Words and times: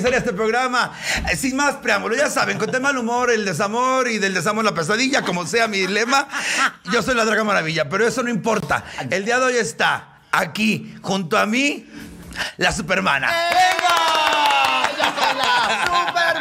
de 0.00 0.16
este 0.16 0.32
programa. 0.32 0.92
Eh, 1.30 1.36
Sin 1.36 1.56
más 1.56 1.76
preámbulo, 1.76 2.16
ya 2.16 2.30
saben, 2.30 2.58
con 2.58 2.70
tema 2.70 2.88
del 2.88 2.98
humor, 2.98 3.30
el 3.30 3.44
desamor 3.44 4.08
y 4.08 4.18
del 4.18 4.34
desamor 4.34 4.64
la 4.64 4.74
pesadilla, 4.74 5.22
como 5.22 5.46
sea 5.46 5.68
mi 5.68 5.86
lema. 5.86 6.26
Yo 6.92 7.02
soy 7.02 7.14
la 7.14 7.24
Draga 7.24 7.44
Maravilla, 7.44 7.88
pero 7.88 8.06
eso 8.06 8.22
no 8.22 8.30
importa. 8.30 8.84
El 9.10 9.24
día 9.24 9.38
de 9.38 9.44
hoy 9.46 9.56
está 9.56 10.20
aquí, 10.30 10.94
junto 11.02 11.36
a 11.36 11.46
mí, 11.46 11.86
la 12.56 12.72
Supermana. 12.72 13.30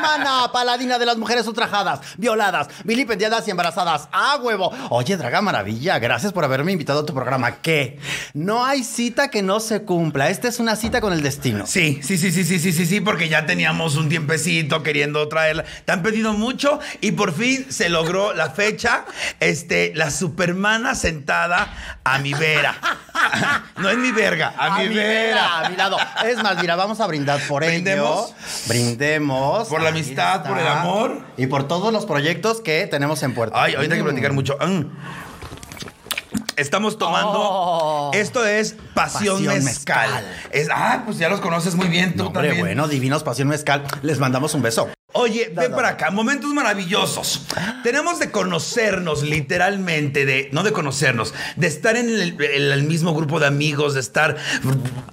Supermana, 0.02 0.52
paladina 0.52 0.98
de 0.98 1.06
las 1.06 1.18
mujeres 1.18 1.46
ultrajadas, 1.46 2.00
violadas, 2.18 2.70
vilipendiadas 2.84 3.48
y 3.48 3.52
embarazadas. 3.52 4.08
¡Ah, 4.12 4.40
huevo! 4.42 4.72
Oye, 4.90 5.16
Draga 5.16 5.42
Maravilla, 5.42 6.00
gracias 6.00 6.34
por 6.34 6.44
haberme 6.44 6.72
invitado 6.72 7.02
a 7.02 7.06
tu 7.06 7.14
programa. 7.14 7.58
¿Qué? 7.58 8.00
No 8.34 8.66
hay 8.66 8.84
cita 8.84 9.30
que 9.30 9.44
no 9.44 9.60
se 9.60 9.84
cumpla. 9.84 10.30
Esta 10.30 10.48
es 10.48 10.60
una 10.60 10.76
cita 10.76 11.02
con 11.02 11.14
el 11.14 11.22
destino. 11.22 11.68
Sí, 11.68 12.00
sí, 12.02 12.18
sí, 12.18 12.32
sí, 12.32 12.44
sí, 12.44 12.58
sí, 12.60 12.72
sí, 12.74 12.86
sí, 12.88 13.00
porque 13.00 13.30
ya 13.30 13.46
teníamos 13.46 13.96
un 13.96 14.10
tiempecito 14.10 14.82
queriendo 14.82 15.28
traerla. 15.28 15.66
Te 15.86 15.92
han 15.92 16.02
pedido 16.02 16.34
mucho 16.34 16.80
y 17.00 17.12
por 17.12 17.32
fin 17.34 17.68
se 17.72 17.90
logró 17.90 18.34
la 18.34 18.50
fecha. 18.50 19.06
Este, 19.40 19.94
la 19.96 20.10
Supermana 20.10 20.96
sentada 20.96 22.00
a 22.04 22.18
mi 22.18 22.34
vera. 22.34 22.76
No 23.78 23.90
es 23.90 23.98
mi 23.98 24.12
verga, 24.12 24.54
a, 24.58 24.80
mi, 24.80 24.88
vera. 24.88 25.60
A 25.60 25.70
mi 25.70 25.76
lado. 25.76 25.98
Es 26.26 26.42
más, 26.42 26.60
mira, 26.60 26.76
vamos 26.76 27.00
a 27.00 27.08
brindar 27.08 27.40
por 27.48 27.64
¿Brindemos? 27.64 28.30
ello. 28.30 28.36
Brindemos. 28.68 29.68
Por 29.68 29.82
la 29.82 29.91
amistad, 29.92 30.44
por 30.44 30.58
el 30.58 30.68
amor. 30.68 31.22
Y 31.38 31.48
por 31.48 31.68
todos 31.68 31.92
los 31.94 32.06
proyectos 32.06 32.62
que 32.62 32.88
tenemos 32.88 33.22
en 33.24 33.34
puerta. 33.34 33.62
Ay, 33.62 33.76
ahorita 33.76 33.94
hay 33.96 34.00
que 34.00 34.04
Mm. 34.04 34.08
platicar 34.08 34.34
mucho. 34.34 34.58
Mm. 34.60 34.86
Estamos 36.56 36.98
tomando. 36.98 37.32
Oh. 37.34 38.12
Esto 38.14 38.46
es 38.46 38.76
Pasión, 38.94 39.36
Pasión 39.38 39.64
Mezcal. 39.64 40.10
Mezcal. 40.10 40.26
Es, 40.52 40.68
ah, 40.72 41.02
pues 41.06 41.18
ya 41.18 41.28
los 41.30 41.42
conoces 41.42 41.76
muy 41.76 41.88
bien 41.88 42.12
tú 42.12 42.24
No, 42.24 42.28
hombre, 42.28 42.50
también. 42.50 42.66
bueno, 42.66 42.88
Divinos 42.88 43.24
Pasión 43.24 43.48
Mezcal. 43.48 43.84
Les 44.04 44.20
mandamos 44.20 44.54
un 44.54 44.62
beso. 44.62 44.90
Oye, 45.14 45.52
ven 45.54 45.72
para 45.74 45.90
acá, 45.90 46.10
momentos 46.10 46.50
maravillosos. 46.54 47.46
Tenemos 47.84 48.20
de 48.20 48.32
conocernos 48.32 49.24
literalmente, 49.24 50.26
de 50.26 50.48
no 50.54 50.64
de 50.64 50.72
conocernos, 50.72 51.34
de 51.58 51.68
estar 51.68 51.98
en 51.98 52.08
el, 52.10 52.42
en 52.42 52.72
el 52.72 52.84
mismo 52.84 53.14
grupo 53.14 53.40
de 53.40 53.48
amigos, 53.48 53.94
de 53.94 54.00
estar 54.00 54.38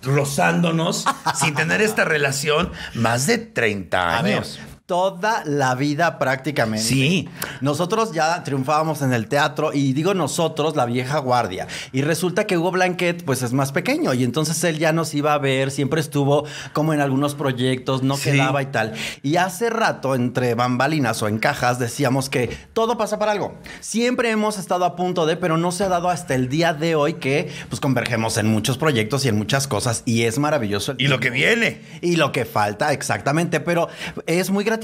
rozándonos 0.03 1.05
sin 1.41 1.55
tener 1.55 1.81
esta 1.83 2.05
relación 2.05 2.71
más 2.95 3.27
de 3.27 3.39
30 3.39 4.19
A 4.19 4.23
ver, 4.23 4.35
años. 4.35 4.61
Toda 4.89 5.43
la 5.45 5.75
vida 5.75 6.19
prácticamente. 6.19 6.83
Sí. 6.87 7.29
Nosotros 7.61 8.13
ya 8.13 8.43
triunfábamos 8.43 9.03
en 9.03 9.13
el 9.13 9.29
teatro 9.29 9.75
y 9.75 9.93
digo 9.93 10.15
nosotros, 10.15 10.77
la 10.77 10.87
vieja 10.87 11.19
guardia. 11.19 11.67
Y 11.93 12.01
resulta 12.01 12.47
que 12.47 12.57
Hugo 12.57 12.71
Blanquet 12.71 13.23
pues 13.23 13.43
es 13.43 13.53
más 13.53 13.71
pequeño 13.71 14.15
y 14.15 14.25
entonces 14.25 14.65
él 14.65 14.79
ya 14.79 14.95
nos 14.95 15.13
iba 15.13 15.35
a 15.35 15.39
ver, 15.39 15.71
siempre 15.71 16.01
estuvo 16.01 16.47
como 16.73 16.95
en 16.95 17.03
algunos 17.03 17.35
proyectos, 17.35 18.03
no 18.03 18.17
Sí. 18.17 18.31
quedaba 18.31 18.63
y 18.63 18.67
tal. 18.67 18.95
Y 19.23 19.37
hace 19.37 19.69
rato 19.69 20.15
entre 20.15 20.55
bambalinas 20.55 21.23
o 21.23 21.29
en 21.29 21.39
cajas 21.39 21.79
decíamos 21.79 22.31
que 22.31 22.57
todo 22.73 22.97
pasa 22.97 23.19
para 23.19 23.33
algo. 23.33 23.59
Siempre 23.81 24.31
hemos 24.31 24.59
estado 24.59 24.87
a 24.87 24.97
punto 24.97 25.27
de, 25.27 25.37
pero 25.37 25.59
no 25.59 25.71
se 25.71 25.85
ha 25.85 25.89
dado 25.91 26.09
hasta 26.09 26.35
el 26.35 26.49
día 26.49 26.73
de 26.73 26.95
hoy 26.95 27.15
que 27.15 27.53
pues 27.69 27.79
convergemos 27.79 28.39
en 28.39 28.47
muchos 28.47 28.79
proyectos 28.79 29.27
y 29.27 29.29
en 29.29 29.37
muchas 29.37 29.69
cosas 29.69 30.03
y 30.07 30.23
es 30.23 30.39
maravilloso. 30.39 30.93
el 30.93 31.03
Y 31.03 31.09
lo 31.09 31.21
que 31.21 31.29
viene. 31.29 31.83
Y 32.01 32.17
lo 32.17 32.33
que 32.33 32.47
falta, 32.47 32.95
exactamente. 32.95 33.61
Pero 33.61 33.89
es 34.25 34.49
muy 34.49 34.65
gratificante 34.65 34.78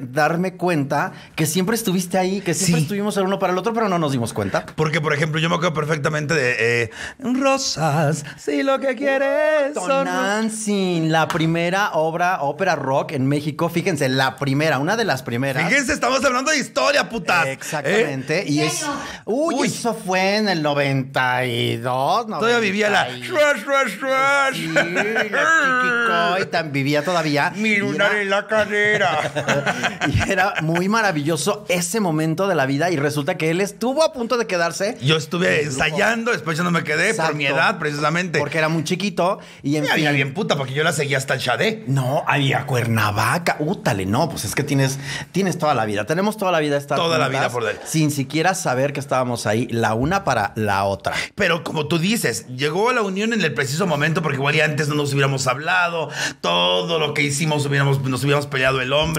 darme 0.00 0.54
cuenta 0.56 1.12
que 1.34 1.46
siempre 1.46 1.74
estuviste 1.76 2.18
ahí, 2.18 2.40
que 2.40 2.54
siempre 2.54 2.78
Sí. 2.80 2.82
estuvimos 2.84 3.16
el 3.16 3.24
uno 3.24 3.38
para 3.38 3.52
el 3.52 3.58
otro, 3.58 3.72
pero 3.72 3.88
no 3.88 3.98
nos 3.98 4.12
dimos 4.12 4.32
cuenta. 4.32 4.64
Porque, 4.76 5.00
por 5.00 5.14
ejemplo, 5.14 5.40
yo 5.40 5.48
me 5.48 5.54
acuerdo 5.56 5.74
perfectamente 5.74 6.34
de 6.34 6.82
eh, 6.84 6.90
Rosas, 7.18 8.24
si 8.38 8.62
lo 8.62 8.78
que 8.80 8.94
quieres 8.94 9.74
son 9.74 9.88
Tonantzin, 10.06 11.10
la 11.12 11.28
primera 11.28 11.92
obra 11.92 12.42
ópera 12.42 12.76
rock 12.76 13.12
en 13.12 13.26
México. 13.26 13.68
Fíjense, 13.68 14.08
la 14.08 14.36
primera, 14.36 14.78
una 14.78 14.96
de 14.96 15.04
las 15.04 15.22
primeras. 15.22 15.68
Fíjense, 15.68 15.92
estamos 15.92 16.24
hablando 16.24 16.50
de 16.50 16.58
historia, 16.58 17.08
putas. 17.08 17.46
Exactamente. 17.46 18.44
Y 18.46 18.58
¿Qué 18.58 18.66
es. 18.66 18.84
Uy, 19.24 19.54
Uy. 19.56 19.66
eso 19.68 19.94
fue 19.94 20.36
en 20.36 20.48
el 20.48 20.62
92. 20.62 22.26
Todavía 22.26 22.58
vivía 22.58 22.90
la 22.90 23.04
90 23.08 23.26
y- 23.26 23.28
rush, 23.28 23.64
rush, 23.64 23.98
rush. 24.00 24.56
Sí, 24.56 24.68
la 25.30 26.34
Coy 26.36 26.46
tan 26.46 26.72
vivía 26.72 27.02
Mi 27.56 27.70
Y 27.70 27.76
lunar 27.78 28.12
era- 28.12 28.22
en 28.22 28.30
la 28.30 28.46
cadera. 28.46 29.21
Y 30.08 30.30
era 30.30 30.54
muy 30.62 30.88
maravilloso 30.88 31.64
ese 31.68 32.00
momento 32.00 32.48
de 32.48 32.54
la 32.54 32.66
vida 32.66 32.90
y 32.90 32.96
resulta 32.96 33.36
que 33.36 33.50
él 33.50 33.60
estuvo 33.60 34.02
a 34.02 34.12
punto 34.12 34.36
de 34.36 34.46
quedarse. 34.46 34.96
Yo 35.00 35.16
estuve 35.16 35.62
ensayando, 35.62 36.32
después 36.32 36.58
ya 36.58 36.64
no 36.64 36.70
me 36.70 36.82
quedé 36.84 37.14
por 37.14 37.34
mi 37.34 37.46
edad, 37.46 37.78
precisamente. 37.78 38.38
Porque 38.38 38.58
era 38.58 38.68
muy 38.68 38.84
chiquito 38.84 39.38
y 39.62 39.76
en 39.76 39.84
Me 39.84 39.90
había 39.92 40.08
fin- 40.10 40.16
bien 40.16 40.34
puta, 40.34 40.56
porque 40.56 40.74
yo 40.74 40.82
la 40.84 40.92
seguía 40.92 41.18
hasta 41.18 41.34
el 41.34 41.40
Shadé. 41.40 41.84
No, 41.86 42.24
había 42.26 42.66
Cuernavaca. 42.66 43.56
Útale, 43.60 44.06
no, 44.06 44.28
pues 44.28 44.44
es 44.44 44.54
que 44.54 44.64
tienes, 44.64 44.98
tienes 45.32 45.58
toda 45.58 45.74
la 45.74 45.84
vida. 45.84 46.04
Tenemos 46.04 46.36
toda 46.36 46.50
la 46.52 46.58
vida 46.60 46.76
estar 46.76 46.98
Toda 46.98 47.18
la 47.18 47.28
vida 47.28 47.48
por 47.50 47.64
delante. 47.64 47.86
Sin 47.86 48.10
siquiera 48.10 48.54
saber 48.54 48.92
que 48.92 49.00
estábamos 49.00 49.46
ahí, 49.46 49.66
la 49.70 49.94
una 49.94 50.24
para 50.24 50.52
la 50.56 50.84
otra. 50.84 51.12
Pero 51.34 51.62
como 51.64 51.86
tú 51.86 51.98
dices, 51.98 52.46
llegó 52.48 52.92
la 52.92 53.02
unión 53.02 53.32
en 53.32 53.40
el 53.42 53.54
preciso 53.54 53.86
momento, 53.86 54.22
porque 54.22 54.36
igual 54.38 54.54
ya 54.54 54.64
antes 54.64 54.88
no 54.88 54.94
nos 54.94 55.12
hubiéramos 55.12 55.46
hablado, 55.46 56.10
todo 56.40 56.98
lo 56.98 57.14
que 57.14 57.22
hicimos 57.22 57.64
hubiéramos, 57.66 58.02
nos 58.02 58.22
hubiéramos 58.22 58.46
peleado 58.46 58.80
el 58.80 58.92
hombre. 58.92 59.11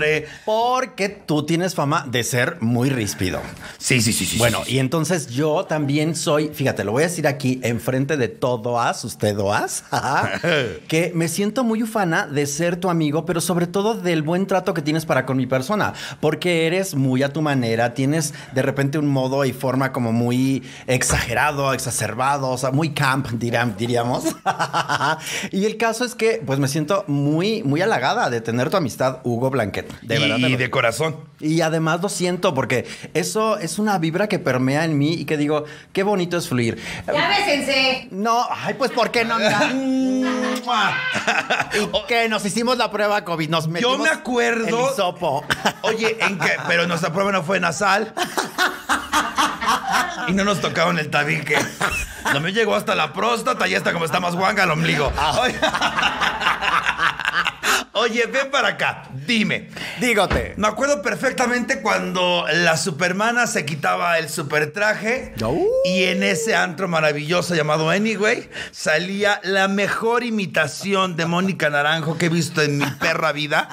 Porque 0.45 1.09
tú 1.09 1.45
tienes 1.45 1.75
fama 1.75 2.05
de 2.09 2.23
ser 2.23 2.57
muy 2.61 2.89
ríspido. 2.89 3.41
Sí, 3.77 4.01
sí, 4.01 4.13
sí, 4.13 4.25
sí. 4.25 4.37
Bueno, 4.37 4.59
sí, 4.59 4.71
sí. 4.71 4.75
y 4.75 4.79
entonces 4.79 5.27
yo 5.27 5.65
también 5.65 6.15
soy, 6.15 6.49
fíjate, 6.49 6.83
lo 6.83 6.91
voy 6.91 7.03
a 7.03 7.07
decir 7.07 7.27
aquí 7.27 7.59
enfrente 7.63 8.17
de 8.17 8.27
todoas, 8.27 9.03
ustedoas, 9.03 9.83
que 10.87 11.11
me 11.13 11.27
siento 11.27 11.63
muy 11.63 11.83
ufana 11.83 12.27
de 12.27 12.45
ser 12.45 12.77
tu 12.77 12.89
amigo, 12.89 13.25
pero 13.25 13.41
sobre 13.41 13.67
todo 13.67 13.93
del 13.95 14.21
buen 14.21 14.47
trato 14.47 14.73
que 14.73 14.81
tienes 14.81 15.05
para 15.05 15.25
con 15.25 15.37
mi 15.37 15.45
persona, 15.45 15.93
porque 16.19 16.67
eres 16.67 16.95
muy 16.95 17.23
a 17.23 17.31
tu 17.31 17.41
manera, 17.41 17.93
tienes 17.93 18.33
de 18.53 18.61
repente 18.61 18.97
un 18.97 19.07
modo 19.07 19.45
y 19.45 19.53
forma 19.53 19.91
como 19.91 20.11
muy 20.11 20.63
exagerado, 20.87 21.73
exacerbado, 21.73 22.49
o 22.49 22.57
sea, 22.57 22.71
muy 22.71 22.93
camp, 22.93 23.27
diríamos. 23.29 24.25
y 25.51 25.65
el 25.65 25.77
caso 25.77 26.05
es 26.05 26.15
que, 26.15 26.41
pues 26.45 26.59
me 26.59 26.67
siento 26.67 27.03
muy, 27.07 27.63
muy 27.63 27.81
halagada 27.81 28.29
de 28.29 28.41
tener 28.41 28.69
tu 28.69 28.77
amistad, 28.77 29.19
Hugo 29.23 29.49
Blanquet. 29.49 29.82
De 30.01 30.15
y, 30.15 30.19
verdad. 30.19 30.35
te 30.35 30.41
y 30.41 30.49
lo 30.51 30.57
de 30.57 30.69
corazón. 30.69 31.15
y 31.39 31.61
además 31.61 32.01
lo 32.01 32.09
siento 32.09 32.53
porque 32.53 32.85
eso 33.13 33.57
es 33.57 33.79
una 33.79 33.97
vibra 33.97 34.27
que 34.27 34.39
permea 34.39 34.85
en 34.85 34.97
mí 34.97 35.13
y 35.13 35.25
que 35.25 35.37
digo, 35.37 35.65
qué 35.91 36.03
bonito 36.03 36.37
es 36.37 36.47
fluir. 36.47 36.81
Ya 37.07 37.27
bésense. 37.29 38.07
No, 38.11 38.45
ay, 38.49 38.75
pues 38.75 38.91
¿por 38.91 39.11
qué 39.11 39.25
no? 39.25 39.37
¿Y 41.73 41.89
qué? 42.07 42.29
Nos 42.29 42.45
hicimos 42.45 42.77
la 42.77 42.89
prueba 42.91 43.23
COVID, 43.25 43.49
nos 43.49 43.67
metimos 43.67 43.99
me 43.99 44.09
acuerdo- 44.09 44.67
el 44.67 44.75
hisopo. 44.93 45.43
Oye, 45.81 46.17
¿en 46.19 46.37
qué? 46.39 46.51
Pero 46.67 46.87
nuestra 46.87 47.11
prueba 47.11 47.31
no 47.31 47.43
fue 47.43 47.59
nasal. 47.59 48.13
Y 50.27 50.33
no 50.33 50.43
nos 50.45 50.61
tocaron 50.61 50.99
el 50.99 51.09
tabique. 51.09 51.57
No 52.33 52.39
me 52.39 52.53
llegó 52.53 52.75
hasta 52.75 52.95
la 52.95 53.11
próstata 53.11 53.67
y 53.67 53.75
hasta 53.75 53.91
como 53.91 54.05
está 54.05 54.19
más 54.21 54.35
guanga 54.35 54.63
el 54.63 54.71
ombligo. 54.71 55.11
Oye, 55.41 55.59
Oye, 57.95 58.25
ven 58.25 58.49
para 58.49 58.69
acá, 58.69 59.03
dime. 59.27 59.69
Dígote. 59.99 60.55
Me 60.57 60.67
acuerdo 60.67 61.03
perfectamente 61.03 61.79
cuando 61.79 62.43
la 62.51 62.75
Supermana 62.75 63.45
se 63.45 63.65
quitaba 63.65 64.17
el 64.17 64.29
super 64.29 64.71
traje 64.73 65.33
Uh. 65.43 65.67
y 65.85 66.05
en 66.05 66.23
ese 66.23 66.55
antro 66.55 66.87
maravilloso 66.87 67.53
llamado 67.53 67.91
Anyway 67.91 68.49
salía 68.71 69.39
la 69.43 69.67
mejor 69.67 70.23
imitación 70.23 71.15
de 71.15 71.27
Mónica 71.27 71.69
Naranjo 71.69 72.17
que 72.17 72.25
he 72.25 72.29
visto 72.29 72.63
en 72.63 72.79
mi 72.79 72.85
perra 72.99 73.31
vida, 73.31 73.69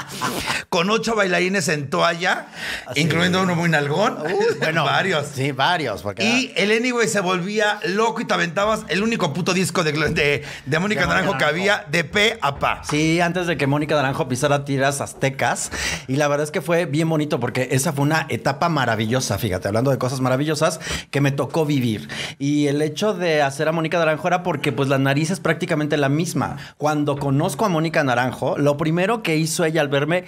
con 0.69 0.91
ocho 0.91 1.15
bailarines 1.15 1.69
en 1.69 1.89
toalla, 1.89 2.49
incluyendo 2.97 3.41
uno 3.41 3.55
muy 3.55 3.71
nalgón, 3.71 4.19
Uh, 4.21 4.59
bueno, 4.59 4.85
varios. 4.85 5.29
Sí, 5.35 5.53
varios. 5.53 6.03
Porque 6.03 6.23
Y 6.25 6.53
el 6.57 6.73
Anyway 6.73 7.09
se 7.09 7.21
volvía 7.21 7.81
loco 7.85 8.21
y 8.21 8.27
te 8.27 8.35
aventabas 8.35 8.81
el 8.89 9.03
único 9.03 9.33
puto 9.33 9.55
disco 9.55 9.83
de, 9.83 9.93
de, 9.93 10.45
de 10.67 10.79
Mónica 10.79 11.07
Naranjo 11.07 11.39
que 11.39 11.45
había 11.45 11.87
de 11.89 12.05
pe 12.05 12.39
a 12.43 12.59
pa. 12.59 12.83
Sí, 12.85 13.19
antes 13.23 13.47
de 13.47 13.57
que 13.57 13.67
Mónica 13.67 13.95
Naranjo 13.95 14.10
pisara 14.29 14.65
tiras 14.65 15.01
aztecas. 15.01 15.71
Y 16.09 16.17
la 16.17 16.29
verdad 16.29 16.45
es 16.45 16.51
que 16.51 16.61
fue 16.61 16.87
bien 16.87 17.09
bonito 17.09 17.41
porque 17.41 17.69
esa 17.73 17.93
fue 17.93 18.05
una 18.05 18.27
etapa 18.29 18.69
maravillosa, 18.69 19.39
fíjate, 19.39 19.69
hablando 19.69 19.91
de 19.91 19.99
cosas 19.99 20.21
maravillosas 20.21 20.81
que 21.11 21.21
me 21.21 21.33
tocó 21.33 21.67
vivir. 21.67 22.09
Y 22.39 22.67
el 22.67 22.83
hecho 22.83 23.15
de 23.15 23.43
hacer 23.43 23.69
a 23.69 23.73
Mónica 23.73 23.99
Naranjo 23.99 24.29
era 24.29 24.43
porque 24.43 24.73
pues 24.73 24.89
la 24.89 24.99
nariz 24.99 25.31
es 25.31 25.41
prácticamente 25.41 25.97
la 25.97 26.09
misma. 26.09 26.57
Cuando 26.79 27.17
conozco 27.17 27.65
a 27.65 27.69
Mónica 27.69 28.05
Naranjo, 28.05 28.59
lo 28.59 28.77
primero 28.77 29.23
que 29.23 29.37
hizo 29.37 29.65
ella 29.65 29.81
al 29.81 29.89
verme, 29.89 30.25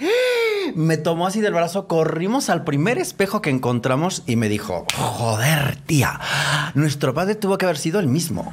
me 0.74 0.96
tomó 0.96 1.26
así 1.26 1.40
del 1.40 1.54
brazo, 1.54 1.86
corrimos 1.86 2.48
al 2.48 2.64
primer 2.64 2.98
espejo 2.98 3.42
que 3.42 3.50
encontramos 3.50 4.22
y 4.26 4.36
me 4.36 4.48
dijo, 4.48 4.86
joder, 4.94 5.76
tía, 5.86 6.20
nuestro 6.74 7.14
padre 7.14 7.34
tuvo 7.34 7.58
que 7.58 7.66
haber 7.66 7.78
sido 7.78 8.00
el 8.00 8.06
mismo. 8.06 8.52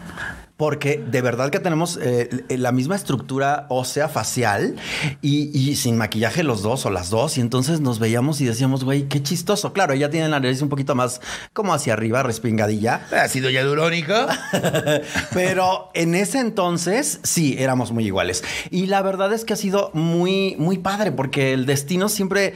Porque 0.60 1.02
de 1.10 1.22
verdad 1.22 1.52
que 1.52 1.62
tenemos 1.62 1.98
eh, 2.02 2.44
la 2.50 2.74
misma 2.74 2.98
estructura 2.98 3.66
ósea 3.70 4.10
facial 4.10 4.76
y, 5.22 5.58
y 5.58 5.78
sin 5.78 5.96
maquillaje 5.96 6.44
los 6.44 6.62
dos 6.62 6.86
o 6.86 6.90
las 6.90 7.10
dos. 7.10 7.38
Y 7.38 7.42
entonces 7.42 7.80
nos 7.80 7.98
veíamos 7.98 8.42
y 8.42 8.46
decíamos, 8.46 8.84
güey, 8.84 9.08
qué 9.08 9.24
chistoso. 9.24 9.72
Claro, 9.72 9.94
ella 9.94 10.10
tiene 10.10 10.28
la 10.28 10.42
nariz 10.42 10.62
un 10.62 10.68
poquito 10.68 10.96
más 10.96 11.22
como 11.54 11.74
hacia 11.74 11.94
arriba, 11.94 12.24
respingadilla. 12.24 13.08
Ácido 13.24 13.50
hialurónico. 13.50 14.14
Pero 15.34 15.92
en 15.94 16.14
ese 16.14 16.40
entonces 16.40 17.22
sí 17.24 17.56
éramos 17.58 17.94
muy 17.94 18.06
iguales. 18.06 18.44
Y 18.70 18.88
la 18.88 19.02
verdad 19.02 19.32
es 19.32 19.46
que 19.46 19.54
ha 19.54 19.56
sido 19.56 19.92
muy, 19.94 20.58
muy 20.60 20.78
padre 20.78 21.14
porque 21.14 21.54
el 21.54 21.68
destino 21.68 22.10
siempre, 22.10 22.54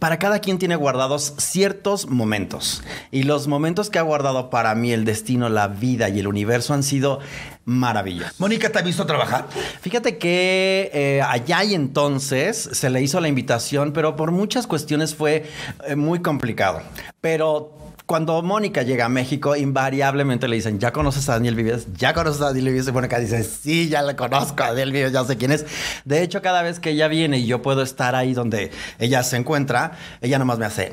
para 0.00 0.18
cada 0.18 0.40
quien 0.40 0.58
tiene 0.58 0.74
guardados 0.74 1.34
ciertos 1.38 2.08
momentos. 2.08 2.82
Y 3.12 3.22
los 3.22 3.46
momentos 3.46 3.90
que 3.90 4.00
ha 4.00 4.02
guardado 4.02 4.50
para 4.50 4.74
mí 4.74 4.90
el 4.90 5.04
destino, 5.04 5.48
la 5.48 5.68
vida 5.68 6.08
y 6.08 6.18
el 6.18 6.26
universo 6.26 6.74
han 6.74 6.82
sido 6.82 7.20
maravillosos. 7.64 8.38
Mónica, 8.40 8.70
¿te 8.70 8.78
ha 8.78 8.82
visto 8.82 9.06
trabajar? 9.06 9.46
Fíjate 9.80 10.18
que 10.18 10.90
eh, 10.92 11.22
allá 11.22 11.64
y 11.64 11.74
entonces 11.74 12.68
se 12.72 12.90
le 12.90 13.02
hizo 13.02 13.20
la 13.20 13.28
invitación, 13.28 13.92
pero 13.92 14.16
por 14.16 14.30
muchas 14.30 14.66
cuestiones 14.66 15.14
fue 15.14 15.44
eh, 15.86 15.96
muy 15.96 16.20
complicado. 16.20 16.82
Pero 17.20 17.83
cuando 18.06 18.42
Mónica 18.42 18.82
llega 18.82 19.06
a 19.06 19.08
México, 19.08 19.56
invariablemente 19.56 20.46
le 20.46 20.56
dicen, 20.56 20.78
¿ya 20.78 20.92
conoces 20.92 21.26
a 21.30 21.32
Daniel 21.34 21.54
Vives? 21.54 21.86
¿Ya 21.94 22.12
conoces 22.12 22.42
a 22.42 22.46
Daniel 22.46 22.66
Vives? 22.66 22.86
Y 22.86 22.92
Mónica 22.92 23.18
dice, 23.18 23.42
sí, 23.44 23.88
ya 23.88 24.02
le 24.02 24.14
conozco 24.14 24.62
a 24.62 24.68
Daniel 24.68 24.92
Vives, 24.92 25.12
ya 25.12 25.24
sé 25.24 25.38
quién 25.38 25.52
es. 25.52 25.64
De 26.04 26.22
hecho, 26.22 26.42
cada 26.42 26.60
vez 26.60 26.80
que 26.80 26.90
ella 26.90 27.08
viene 27.08 27.38
y 27.38 27.46
yo 27.46 27.62
puedo 27.62 27.82
estar 27.82 28.14
ahí 28.14 28.34
donde 28.34 28.70
ella 28.98 29.22
se 29.22 29.38
encuentra, 29.38 29.92
ella 30.20 30.38
nomás 30.38 30.58
me 30.58 30.66
hace... 30.66 30.92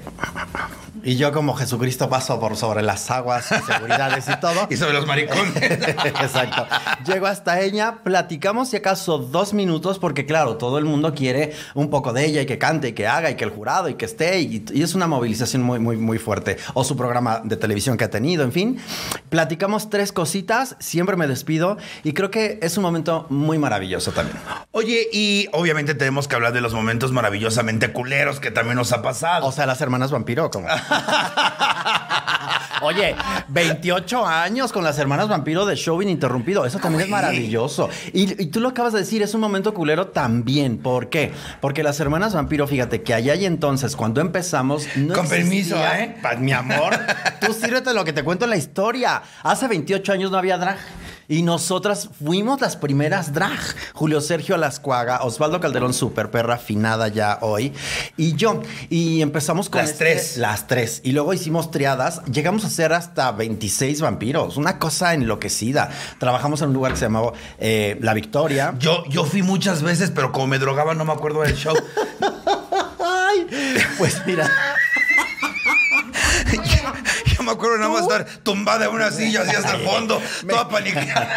Y 1.03 1.15
yo 1.15 1.31
como 1.31 1.55
Jesucristo 1.55 2.09
paso 2.09 2.39
por 2.39 2.55
sobre 2.55 2.83
las 2.83 3.09
aguas, 3.09 3.45
seguridades 3.45 4.27
y 4.27 4.39
todo. 4.39 4.67
y 4.69 4.77
sobre 4.77 4.93
los 4.93 5.07
maricones. 5.07 5.55
Exacto. 5.61 6.67
Llego 7.05 7.25
hasta 7.25 7.59
ella, 7.61 7.99
platicamos 8.03 8.69
si 8.69 8.77
acaso 8.77 9.17
dos 9.17 9.53
minutos, 9.53 9.97
porque 9.97 10.27
claro, 10.27 10.57
todo 10.57 10.77
el 10.77 10.85
mundo 10.85 11.15
quiere 11.15 11.53
un 11.73 11.89
poco 11.89 12.13
de 12.13 12.25
ella 12.25 12.41
y 12.41 12.45
que 12.45 12.59
cante 12.59 12.89
y 12.89 12.93
que 12.93 13.07
haga 13.07 13.31
y 13.31 13.35
que 13.35 13.43
el 13.43 13.49
jurado 13.49 13.89
y 13.89 13.95
que 13.95 14.05
esté. 14.05 14.41
Y, 14.41 14.63
y 14.71 14.83
es 14.83 14.93
una 14.93 15.07
movilización 15.07 15.63
muy, 15.63 15.79
muy, 15.79 15.97
muy 15.97 16.19
fuerte. 16.19 16.57
O 16.75 16.83
su 16.83 16.95
programa 17.01 17.41
de 17.43 17.57
televisión 17.57 17.97
que 17.97 18.03
ha 18.03 18.09
tenido, 18.11 18.43
en 18.43 18.51
fin. 18.51 18.79
Platicamos 19.29 19.89
tres 19.89 20.11
cositas, 20.11 20.75
siempre 20.79 21.15
me 21.15 21.25
despido 21.27 21.77
y 22.03 22.13
creo 22.13 22.29
que 22.29 22.59
es 22.61 22.77
un 22.77 22.83
momento 22.83 23.25
muy 23.29 23.57
maravilloso 23.57 24.11
también. 24.11 24.37
Oye, 24.69 25.07
y 25.11 25.47
obviamente 25.51 25.95
tenemos 25.95 26.27
que 26.27 26.35
hablar 26.35 26.53
de 26.53 26.61
los 26.61 26.75
momentos 26.75 27.11
maravillosamente 27.11 27.91
culeros 27.91 28.39
que 28.39 28.51
también 28.51 28.75
nos 28.75 28.91
ha 28.91 29.01
pasado. 29.01 29.47
O 29.47 29.51
sea, 29.51 29.65
las 29.65 29.81
hermanas 29.81 30.11
vampiro, 30.11 30.51
como. 30.51 30.67
Oye, 32.81 33.15
28 33.49 34.25
años 34.25 34.71
con 34.71 34.83
las 34.83 34.97
hermanas 34.97 35.27
vampiro 35.27 35.65
de 35.65 35.75
show 35.75 36.01
ininterrumpido. 36.01 36.65
Eso 36.65 36.79
también 36.79 37.03
es 37.03 37.09
maravilloso. 37.09 37.89
Y, 38.13 38.41
y 38.41 38.47
tú 38.47 38.59
lo 38.59 38.69
acabas 38.69 38.93
de 38.93 38.99
decir, 38.99 39.21
es 39.21 39.33
un 39.33 39.41
momento 39.41 39.73
culero 39.73 40.07
también. 40.07 40.77
¿Por 40.77 41.09
qué? 41.09 41.31
Porque 41.59 41.83
las 41.83 41.99
hermanas 41.99 42.33
vampiro, 42.33 42.67
fíjate 42.67 43.01
que 43.03 43.13
allá 43.13 43.35
y 43.35 43.45
entonces, 43.45 43.95
cuando 43.95 44.21
empezamos, 44.21 44.87
no 44.95 45.13
Con 45.13 45.27
permiso, 45.27 45.77
¿eh? 45.77 46.15
Mi 46.39 46.53
amor, 46.53 46.97
tú 47.39 47.53
sírvete 47.53 47.93
lo 47.93 48.03
que 48.03 48.13
te 48.13 48.23
cuento 48.23 48.45
en 48.45 48.51
la 48.51 48.57
historia. 48.57 49.21
Hace 49.43 49.67
28 49.67 50.13
años 50.13 50.31
no 50.31 50.37
había 50.37 50.57
drag. 50.57 50.77
Y 51.31 51.43
nosotras 51.43 52.09
fuimos 52.21 52.59
las 52.59 52.75
primeras 52.75 53.31
drag. 53.31 53.57
Julio 53.93 54.19
Sergio 54.19 54.55
Alascuaga, 54.55 55.21
Osvaldo 55.23 55.61
Calderón, 55.61 55.93
super 55.93 56.29
perra, 56.29 56.57
finada 56.57 57.07
ya 57.07 57.37
hoy. 57.39 57.71
Y 58.17 58.35
yo. 58.35 58.61
Y 58.89 59.21
empezamos 59.21 59.69
con. 59.69 59.79
Las 59.79 59.91
este- 59.91 60.03
tres. 60.03 60.35
Las 60.35 60.67
tres. 60.67 60.99
Y 61.05 61.13
luego 61.13 61.33
hicimos 61.33 61.71
triadas. 61.71 62.21
Llegamos 62.25 62.65
a 62.65 62.69
ser 62.69 62.91
hasta 62.91 63.31
26 63.31 64.01
vampiros. 64.01 64.57
Una 64.57 64.77
cosa 64.77 65.13
enloquecida. 65.13 65.89
Trabajamos 66.19 66.61
en 66.63 66.67
un 66.67 66.73
lugar 66.73 66.91
que 66.91 66.99
se 66.99 67.05
llamaba 67.05 67.31
eh, 67.59 67.97
La 68.01 68.13
Victoria. 68.13 68.75
Yo, 68.77 69.05
yo 69.07 69.23
fui 69.23 69.41
muchas 69.41 69.83
veces, 69.83 70.11
pero 70.11 70.33
como 70.33 70.47
me 70.47 70.59
drogaba 70.59 70.95
no 70.95 71.05
me 71.05 71.13
acuerdo 71.13 71.43
del 71.43 71.55
show. 71.55 71.77
Ay, 72.99 73.47
pues 73.97 74.21
mira. 74.25 74.51
Yo 77.41 77.45
me 77.47 77.53
acuerdo 77.53 77.77
nada 77.79 77.89
más 77.89 78.01
estar 78.03 78.23
tumbada 78.43 78.85
en 78.85 78.91
una 78.91 79.09
silla 79.09 79.41
así 79.41 79.55
hasta 79.55 79.75
el 79.75 79.81
fondo, 79.81 80.21
toda 80.47 80.69
paniqueada. 80.69 81.27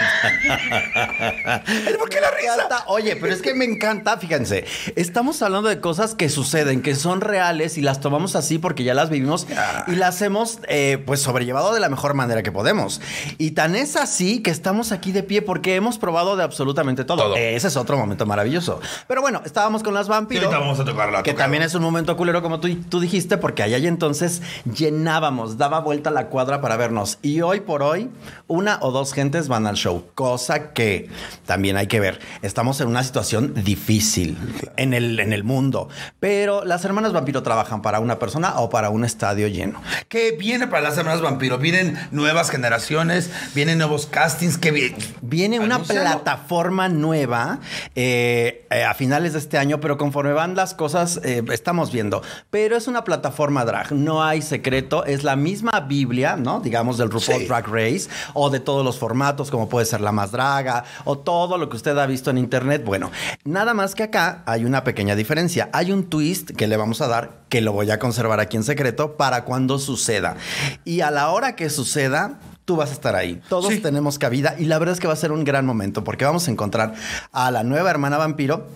¿Por 1.98 2.10
qué 2.10 2.20
la 2.20 2.30
risa? 2.30 2.84
Oye, 2.88 3.16
pero 3.16 3.32
es 3.32 3.40
que 3.40 3.54
me 3.54 3.64
encanta, 3.64 4.18
fíjense, 4.18 4.66
estamos 4.96 5.40
hablando 5.40 5.70
de 5.70 5.80
cosas 5.80 6.14
que 6.14 6.28
suceden, 6.28 6.82
que 6.82 6.94
son 6.94 7.22
reales 7.22 7.78
y 7.78 7.80
las 7.80 8.00
tomamos 8.00 8.36
así 8.36 8.58
porque 8.58 8.84
ya 8.84 8.92
las 8.92 9.08
vivimos 9.08 9.46
y 9.86 9.92
las 9.96 10.20
hemos 10.20 10.58
eh, 10.68 11.02
pues 11.06 11.20
sobrellevado 11.22 11.72
de 11.72 11.80
la 11.80 11.88
mejor 11.88 12.12
manera 12.12 12.42
que 12.42 12.52
podemos. 12.52 13.00
Y 13.38 13.52
tan 13.52 13.74
es 13.74 13.96
así 13.96 14.42
que 14.42 14.50
estamos 14.50 14.92
aquí 14.92 15.10
de 15.10 15.22
pie 15.22 15.40
porque 15.40 15.74
hemos 15.74 15.96
probado 15.96 16.36
de 16.36 16.44
absolutamente 16.44 17.04
todo. 17.04 17.22
Todo. 17.22 17.36
Ese 17.36 17.68
es 17.68 17.76
otro 17.78 17.96
momento 17.96 18.26
maravilloso. 18.26 18.78
Pero 19.08 19.22
bueno, 19.22 19.40
estábamos 19.46 19.82
con 19.82 19.94
las 19.94 20.04
Sí, 20.04 20.10
vampiros. 20.10 20.44
ahorita 20.44 20.58
vamos 20.60 20.80
a 20.80 20.84
tocarla. 20.84 21.22
Que 21.22 21.32
también 21.32 21.62
es 21.62 21.74
un 21.74 21.82
momento 21.82 22.14
culero, 22.18 22.42
como 22.42 22.60
tú, 22.60 22.68
tú 22.90 23.00
dijiste, 23.00 23.38
porque 23.38 23.62
allá 23.62 23.78
y 23.78 23.86
entonces 23.86 24.42
llenábamos, 24.70 25.56
daba 25.56 25.80
vuelta 25.80 25.93
la 26.02 26.26
cuadra 26.26 26.60
para 26.60 26.76
vernos. 26.76 27.18
Y 27.22 27.40
hoy 27.40 27.60
por 27.60 27.82
hoy, 27.82 28.10
una 28.46 28.78
o 28.80 28.90
dos 28.90 29.12
gentes 29.12 29.48
van 29.48 29.66
al 29.66 29.76
show, 29.76 30.04
cosa 30.14 30.72
que 30.72 31.08
también 31.46 31.76
hay 31.76 31.86
que 31.86 32.00
ver. 32.00 32.20
Estamos 32.42 32.80
en 32.80 32.88
una 32.88 33.02
situación 33.02 33.54
difícil 33.54 34.36
en 34.76 34.94
el, 34.94 35.20
en 35.20 35.32
el 35.32 35.44
mundo, 35.44 35.88
pero 36.20 36.64
las 36.64 36.84
hermanas 36.84 37.12
vampiro 37.12 37.42
trabajan 37.42 37.82
para 37.82 38.00
una 38.00 38.18
persona 38.18 38.60
o 38.60 38.70
para 38.70 38.90
un 38.90 39.04
estadio 39.04 39.48
lleno. 39.48 39.80
¿Qué 40.08 40.32
viene 40.38 40.66
para 40.66 40.82
las 40.82 40.98
hermanas 40.98 41.20
vampiro? 41.20 41.58
Vienen 41.58 41.98
nuevas 42.10 42.50
generaciones, 42.50 43.30
vienen 43.54 43.78
nuevos 43.78 44.06
castings. 44.06 44.58
¿Qué 44.58 44.70
viene? 44.70 44.96
Viene 45.22 45.60
una 45.60 45.76
Anúncialo. 45.76 46.00
plataforma 46.02 46.88
nueva 46.88 47.60
eh, 47.94 48.66
eh, 48.70 48.84
a 48.84 48.94
finales 48.94 49.32
de 49.32 49.38
este 49.38 49.58
año, 49.58 49.80
pero 49.80 49.96
conforme 49.96 50.32
van 50.32 50.54
las 50.56 50.74
cosas, 50.74 51.20
eh, 51.24 51.42
estamos 51.52 51.92
viendo. 51.92 52.22
Pero 52.50 52.76
es 52.76 52.86
una 52.88 53.04
plataforma 53.04 53.64
drag, 53.64 53.92
no 53.92 54.22
hay 54.22 54.42
secreto, 54.42 55.04
es 55.04 55.24
la 55.24 55.36
misma 55.36 55.80
Biblia, 55.84 56.36
¿no? 56.36 56.60
Digamos 56.60 56.98
del 56.98 57.10
RuPaul 57.10 57.40
Sí. 57.40 57.46
Drag 57.46 57.66
Race, 57.68 58.08
o 58.34 58.50
de 58.50 58.60
todos 58.60 58.84
los 58.84 58.98
formatos, 58.98 59.50
como 59.50 59.68
puede 59.68 59.86
ser 59.86 60.00
la 60.00 60.12
más 60.12 60.32
draga, 60.32 60.84
o 61.04 61.16
todo 61.18 61.56
lo 61.58 61.68
que 61.68 61.76
usted 61.76 61.96
ha 61.96 62.06
visto 62.06 62.30
en 62.30 62.38
internet. 62.38 62.82
Bueno, 62.84 63.10
nada 63.44 63.72
más 63.74 63.94
que 63.94 64.02
acá 64.02 64.42
hay 64.46 64.64
una 64.64 64.84
pequeña 64.84 65.14
diferencia. 65.16 65.70
Hay 65.72 65.92
un 65.92 66.04
twist 66.04 66.50
que 66.50 66.66
le 66.66 66.76
vamos 66.76 67.00
a 67.00 67.08
dar, 67.08 67.42
que 67.48 67.60
lo 67.60 67.72
voy 67.72 67.90
a 67.90 67.98
conservar 67.98 68.40
aquí 68.40 68.56
en 68.56 68.64
secreto, 68.64 69.16
para 69.16 69.44
cuando 69.44 69.78
suceda. 69.78 70.36
Y 70.84 71.00
a 71.00 71.10
la 71.10 71.30
hora 71.30 71.56
que 71.56 71.70
suceda, 71.70 72.38
tú 72.64 72.76
vas 72.76 72.90
a 72.90 72.92
estar 72.94 73.14
ahí. 73.14 73.40
Todos 73.48 73.72
Sí. 73.74 73.80
tenemos 73.80 74.18
cabida 74.18 74.54
y 74.58 74.64
la 74.64 74.78
verdad 74.78 74.94
es 74.94 75.00
que 75.00 75.06
va 75.06 75.12
a 75.12 75.16
ser 75.16 75.32
un 75.32 75.44
gran 75.44 75.66
momento 75.66 76.02
porque 76.02 76.24
vamos 76.24 76.48
a 76.48 76.50
encontrar 76.50 76.94
a 77.32 77.50
la 77.50 77.62
nueva 77.62 77.90
hermana 77.90 78.16
vampiro. 78.16 78.66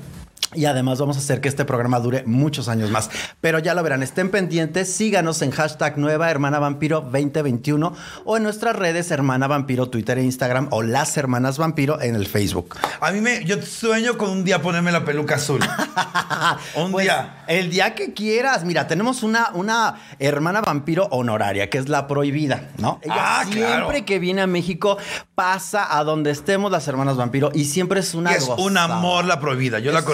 Y 0.54 0.64
además 0.64 0.98
vamos 0.98 1.16
a 1.16 1.20
hacer 1.20 1.40
que 1.42 1.48
este 1.48 1.64
programa 1.66 2.00
dure 2.00 2.22
muchos 2.24 2.68
años 2.68 2.90
más. 2.90 3.10
Pero 3.40 3.58
ya 3.58 3.74
lo 3.74 3.82
verán, 3.82 4.02
estén 4.02 4.30
pendientes, 4.30 4.90
síganos 4.92 5.42
en 5.42 5.50
hashtag 5.50 5.98
Nueva 5.98 6.30
Hermana 6.30 6.58
Vampiro 6.58 7.00
2021 7.02 7.94
o 8.24 8.36
en 8.36 8.42
nuestras 8.42 8.74
redes 8.74 9.10
Hermana 9.10 9.46
Vampiro, 9.46 9.90
Twitter 9.90 10.18
e 10.18 10.24
Instagram 10.24 10.68
o 10.70 10.82
Las 10.82 11.16
Hermanas 11.18 11.58
Vampiro 11.58 12.00
en 12.00 12.14
el 12.14 12.26
Facebook. 12.26 12.76
A 13.00 13.10
mí 13.12 13.20
me, 13.20 13.44
yo 13.44 13.60
sueño 13.60 14.16
con 14.16 14.30
un 14.30 14.44
día 14.44 14.62
ponerme 14.62 14.90
la 14.90 15.04
peluca 15.04 15.34
azul. 15.34 15.60
un 16.76 16.92
Pues, 16.92 17.04
día. 17.04 17.44
El 17.46 17.70
día 17.70 17.94
que 17.94 18.12
quieras. 18.14 18.64
Mira, 18.64 18.86
tenemos 18.86 19.22
una, 19.22 19.50
una 19.54 19.96
hermana 20.18 20.60
vampiro 20.62 21.08
honoraria, 21.10 21.68
que 21.70 21.78
es 21.78 21.88
la 21.88 22.06
prohibida, 22.06 22.68
¿no? 22.78 23.00
Ella 23.02 23.14
Ah, 23.18 23.42
siempre 23.44 23.62
claro. 23.62 24.04
que 24.06 24.18
viene 24.18 24.42
a 24.42 24.46
México 24.46 24.96
pasa 25.34 25.96
a 25.98 26.04
donde 26.04 26.30
estemos 26.30 26.70
las 26.72 26.88
hermanas 26.88 27.16
vampiro 27.16 27.50
y 27.54 27.64
siempre 27.66 28.00
es 28.00 28.14
una 28.14 28.32
Y 28.32 28.36
es 28.36 28.48
un 28.48 28.76
amor 28.78 29.24
la 29.24 29.40
prohibida. 29.40 29.78
Yo 29.78 29.92
la 29.92 30.00
Es 30.00 30.04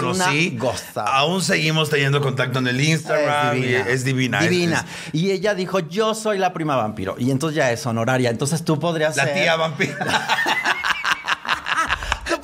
Aún 1.06 1.42
seguimos 1.42 1.90
teniendo 1.90 2.20
contacto 2.20 2.58
en 2.58 2.66
el 2.68 2.80
Instagram. 2.80 3.58
y 3.58 3.74
Es 3.74 4.04
divina. 4.04 4.40
es- 4.42 4.50
Divina. 4.50 4.84
es 5.12 5.14
Y 5.14 5.30
ella 5.30 5.54
dijo, 5.54 5.78
yo 5.80 6.14
soy 6.14 6.38
la 6.38 6.52
prima 6.52 6.76
vampiro. 6.76 7.16
Y 7.18 7.30
entonces 7.30 7.56
ya 7.56 7.70
es 7.72 7.84
honoraria. 7.86 8.30
Entonces 8.30 8.64
tú 8.64 8.78
podrías 8.78 9.16
la 9.16 9.24
ser... 9.24 9.34
tía 9.34 9.56
vampira. 9.56 9.96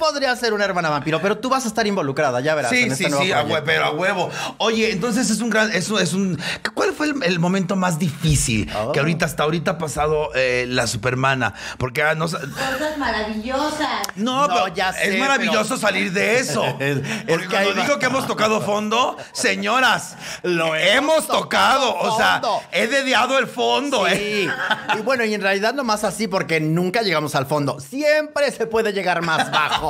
Tú 0.01 0.07
podrías 0.07 0.39
ser 0.41 0.53
una 0.55 0.65
hermana 0.65 0.89
vampiro, 0.89 1.21
pero 1.21 1.37
tú 1.39 1.51
vas 1.51 1.65
a 1.67 1.69
estar 1.69 1.87
involucrada, 1.87 2.41
ya 2.41 2.55
verás. 2.55 2.71
Sí, 2.71 2.83
en 2.85 2.93
este 2.93 3.11
sí, 3.11 3.15
sí, 3.23 3.33
a 3.33 3.45
pero 3.65 3.85
a 3.85 3.91
huevo. 3.91 4.31
Oye, 4.59 4.93
entonces 4.93 5.29
es 5.31 5.41
un 5.41 5.51
gran, 5.51 5.71
eso 5.73 5.99
es 6.01 6.15
un. 6.15 6.41
¿Cuál 6.75 6.93
fue 6.95 7.09
el, 7.09 7.23
el 7.23 7.39
momento 7.39 7.77
más 7.77 7.99
difícil 7.99 8.71
Oh. 8.75 8.93
que 8.93 9.01
ahorita 9.01 9.27
hasta 9.27 9.43
ahorita 9.43 9.73
ha 9.73 9.79
pasado 9.79 10.31
eh, 10.35 10.65
la 10.69 10.87
Supermana? 10.87 11.53
Porque 11.79 12.03
ah, 12.03 12.15
no, 12.15 12.29
sa- 12.29 12.39
Cosas 12.41 12.97
maravillosas. 12.99 13.89
no, 14.17 14.47
No, 14.49 14.55
pero 14.55 14.69
ya 14.69 14.93
sé, 14.93 15.15
es 15.15 15.19
maravilloso 15.21 15.69
pero- 15.75 15.81
salir 15.81 16.13
de 16.13 16.39
eso. 16.39 16.65
Es- 16.81 16.99
es 16.99 17.25
Porque 17.29 17.47
que 17.49 17.51
cuando 17.55 17.75
digo 17.75 17.99
que 17.99 18.07
hemos 18.07 18.27
tocado 18.27 18.61
fondo, 18.63 19.17
señoras, 19.33 20.17
Lo 20.43 20.75
hemos 20.77 21.27
tocado. 21.27 21.93
tocado 21.95 22.15
O 22.15 22.17
sea, 22.17 22.41
he 22.73 22.87
dediado 22.87 23.39
el 23.39 23.47
fondo, 23.47 24.07
¿eh? 24.07 24.17
Sí. 24.17 24.99
Y 24.99 25.03
bueno, 25.03 25.25
y 25.25 25.35
en 25.35 25.43
realidad 25.43 25.75
no 25.75 25.85
más 25.85 26.05
así 26.05 26.27
porque 26.29 26.59
nunca 26.61 27.03
llegamos 27.03 27.35
al 27.35 27.47
fondo. 27.47 27.79
Siempre 27.81 28.51
se 28.53 28.67
puede 28.67 28.93
llegar 28.93 29.23
más 29.23 29.51
bajo. 29.51 29.90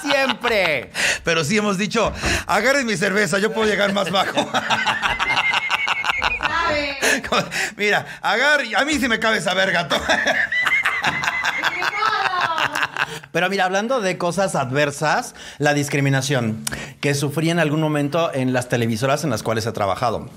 Siempre. 0.00 0.90
Pero 1.24 1.44
sí 1.44 1.56
hemos 1.56 1.78
dicho, 1.78 2.12
agarren 2.46 2.86
mi 2.86 2.96
cerveza, 2.96 3.38
yo 3.38 3.52
puedo 3.52 3.68
llegar 3.68 3.92
más 3.92 4.10
bajo. 4.10 4.50
Mira, 7.76 8.06
agar, 8.20 8.60
a 8.76 8.84
mí 8.84 8.94
sí 8.94 9.08
me 9.08 9.18
cabe 9.18 9.38
esa 9.38 9.54
verga. 9.54 9.88
Pero 13.32 13.48
mira, 13.48 13.64
hablando 13.64 14.02
de 14.02 14.18
cosas 14.18 14.54
adversas, 14.54 15.34
la 15.58 15.72
discriminación 15.72 16.62
que 17.00 17.14
sufrí 17.14 17.48
en 17.48 17.58
algún 17.58 17.80
momento 17.80 18.30
en 18.34 18.52
las 18.52 18.68
televisoras 18.68 19.24
en 19.24 19.30
las 19.30 19.42
cuales 19.42 19.64
he 19.64 19.72
trabajado. 19.72 20.28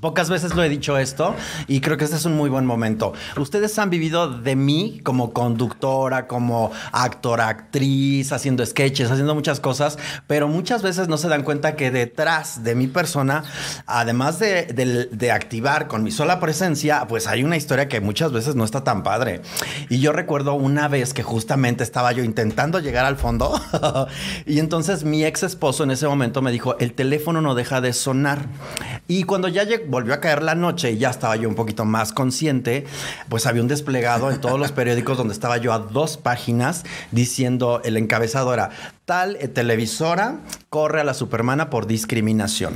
Pocas 0.00 0.28
veces 0.30 0.54
lo 0.54 0.64
he 0.64 0.68
dicho 0.68 0.98
esto 0.98 1.34
y 1.68 1.80
creo 1.80 1.96
que 1.96 2.04
este 2.04 2.16
es 2.16 2.24
un 2.24 2.36
muy 2.36 2.50
buen 2.50 2.66
momento. 2.66 3.12
Ustedes 3.36 3.78
han 3.78 3.90
vivido 3.90 4.28
de 4.28 4.56
mí 4.56 5.00
como 5.04 5.32
conductora, 5.32 6.26
como 6.26 6.72
actora, 6.92 7.48
actriz, 7.48 8.32
haciendo 8.32 8.64
sketches, 8.66 9.10
haciendo 9.10 9.34
muchas 9.34 9.60
cosas, 9.60 9.98
pero 10.26 10.48
muchas 10.48 10.82
veces 10.82 11.08
no 11.08 11.16
se 11.18 11.28
dan 11.28 11.42
cuenta 11.42 11.76
que 11.76 11.90
detrás 11.90 12.64
de 12.64 12.74
mi 12.74 12.86
persona, 12.88 13.44
además 13.86 14.38
de, 14.38 14.64
de- 14.66 15.06
de 15.06 15.30
activar 15.30 15.88
con 15.88 16.02
mi 16.02 16.10
sola 16.10 16.40
presencia, 16.40 17.06
pues 17.08 17.26
hay 17.26 17.44
una 17.44 17.56
historia 17.56 17.88
que 17.88 18.00
muchas 18.00 18.32
veces 18.32 18.54
no 18.56 18.64
está 18.64 18.82
tan 18.84 19.02
padre. 19.02 19.42
Y 19.88 20.00
yo 20.00 20.12
recuerdo 20.12 20.54
una 20.54 20.88
vez 20.88 21.14
que 21.14 21.22
justamente 21.22 21.84
estaba 21.84 22.12
yo 22.12 22.24
intentando 22.24 22.80
llegar 22.80 23.04
al 23.04 23.16
fondo 23.16 23.60
y 24.46 24.58
entonces 24.58 25.04
mi 25.04 25.24
ex 25.24 25.42
esposo 25.42 25.84
en 25.84 25.90
ese 25.90 26.08
momento 26.08 26.42
me 26.42 26.50
dijo, 26.50 26.76
el 26.78 26.94
teléfono 26.94 27.40
no 27.40 27.54
deja 27.54 27.80
de 27.80 27.92
sonar. 27.92 28.46
Y 29.06 29.24
cuando 29.24 29.48
ya 29.48 29.64
lleg- 29.64 29.81
volvió 29.88 30.14
a 30.14 30.20
caer 30.20 30.42
la 30.42 30.54
noche 30.54 30.92
y 30.92 30.98
ya 30.98 31.10
estaba 31.10 31.36
yo 31.36 31.48
un 31.48 31.54
poquito 31.54 31.84
más 31.84 32.12
consciente, 32.12 32.84
pues 33.28 33.46
había 33.46 33.62
un 33.62 33.68
desplegado 33.68 34.30
en 34.30 34.40
todos 34.40 34.58
los 34.58 34.72
periódicos 34.72 35.18
donde 35.18 35.34
estaba 35.34 35.56
yo 35.56 35.72
a 35.72 35.78
dos 35.78 36.16
páginas 36.16 36.84
diciendo, 37.10 37.80
el 37.84 37.96
encabezado 37.96 38.52
era, 38.54 38.70
tal 39.04 39.36
eh, 39.36 39.48
televisora 39.48 40.40
corre 40.70 41.00
a 41.00 41.04
la 41.04 41.14
supermana 41.14 41.70
por 41.70 41.86
discriminación. 41.86 42.74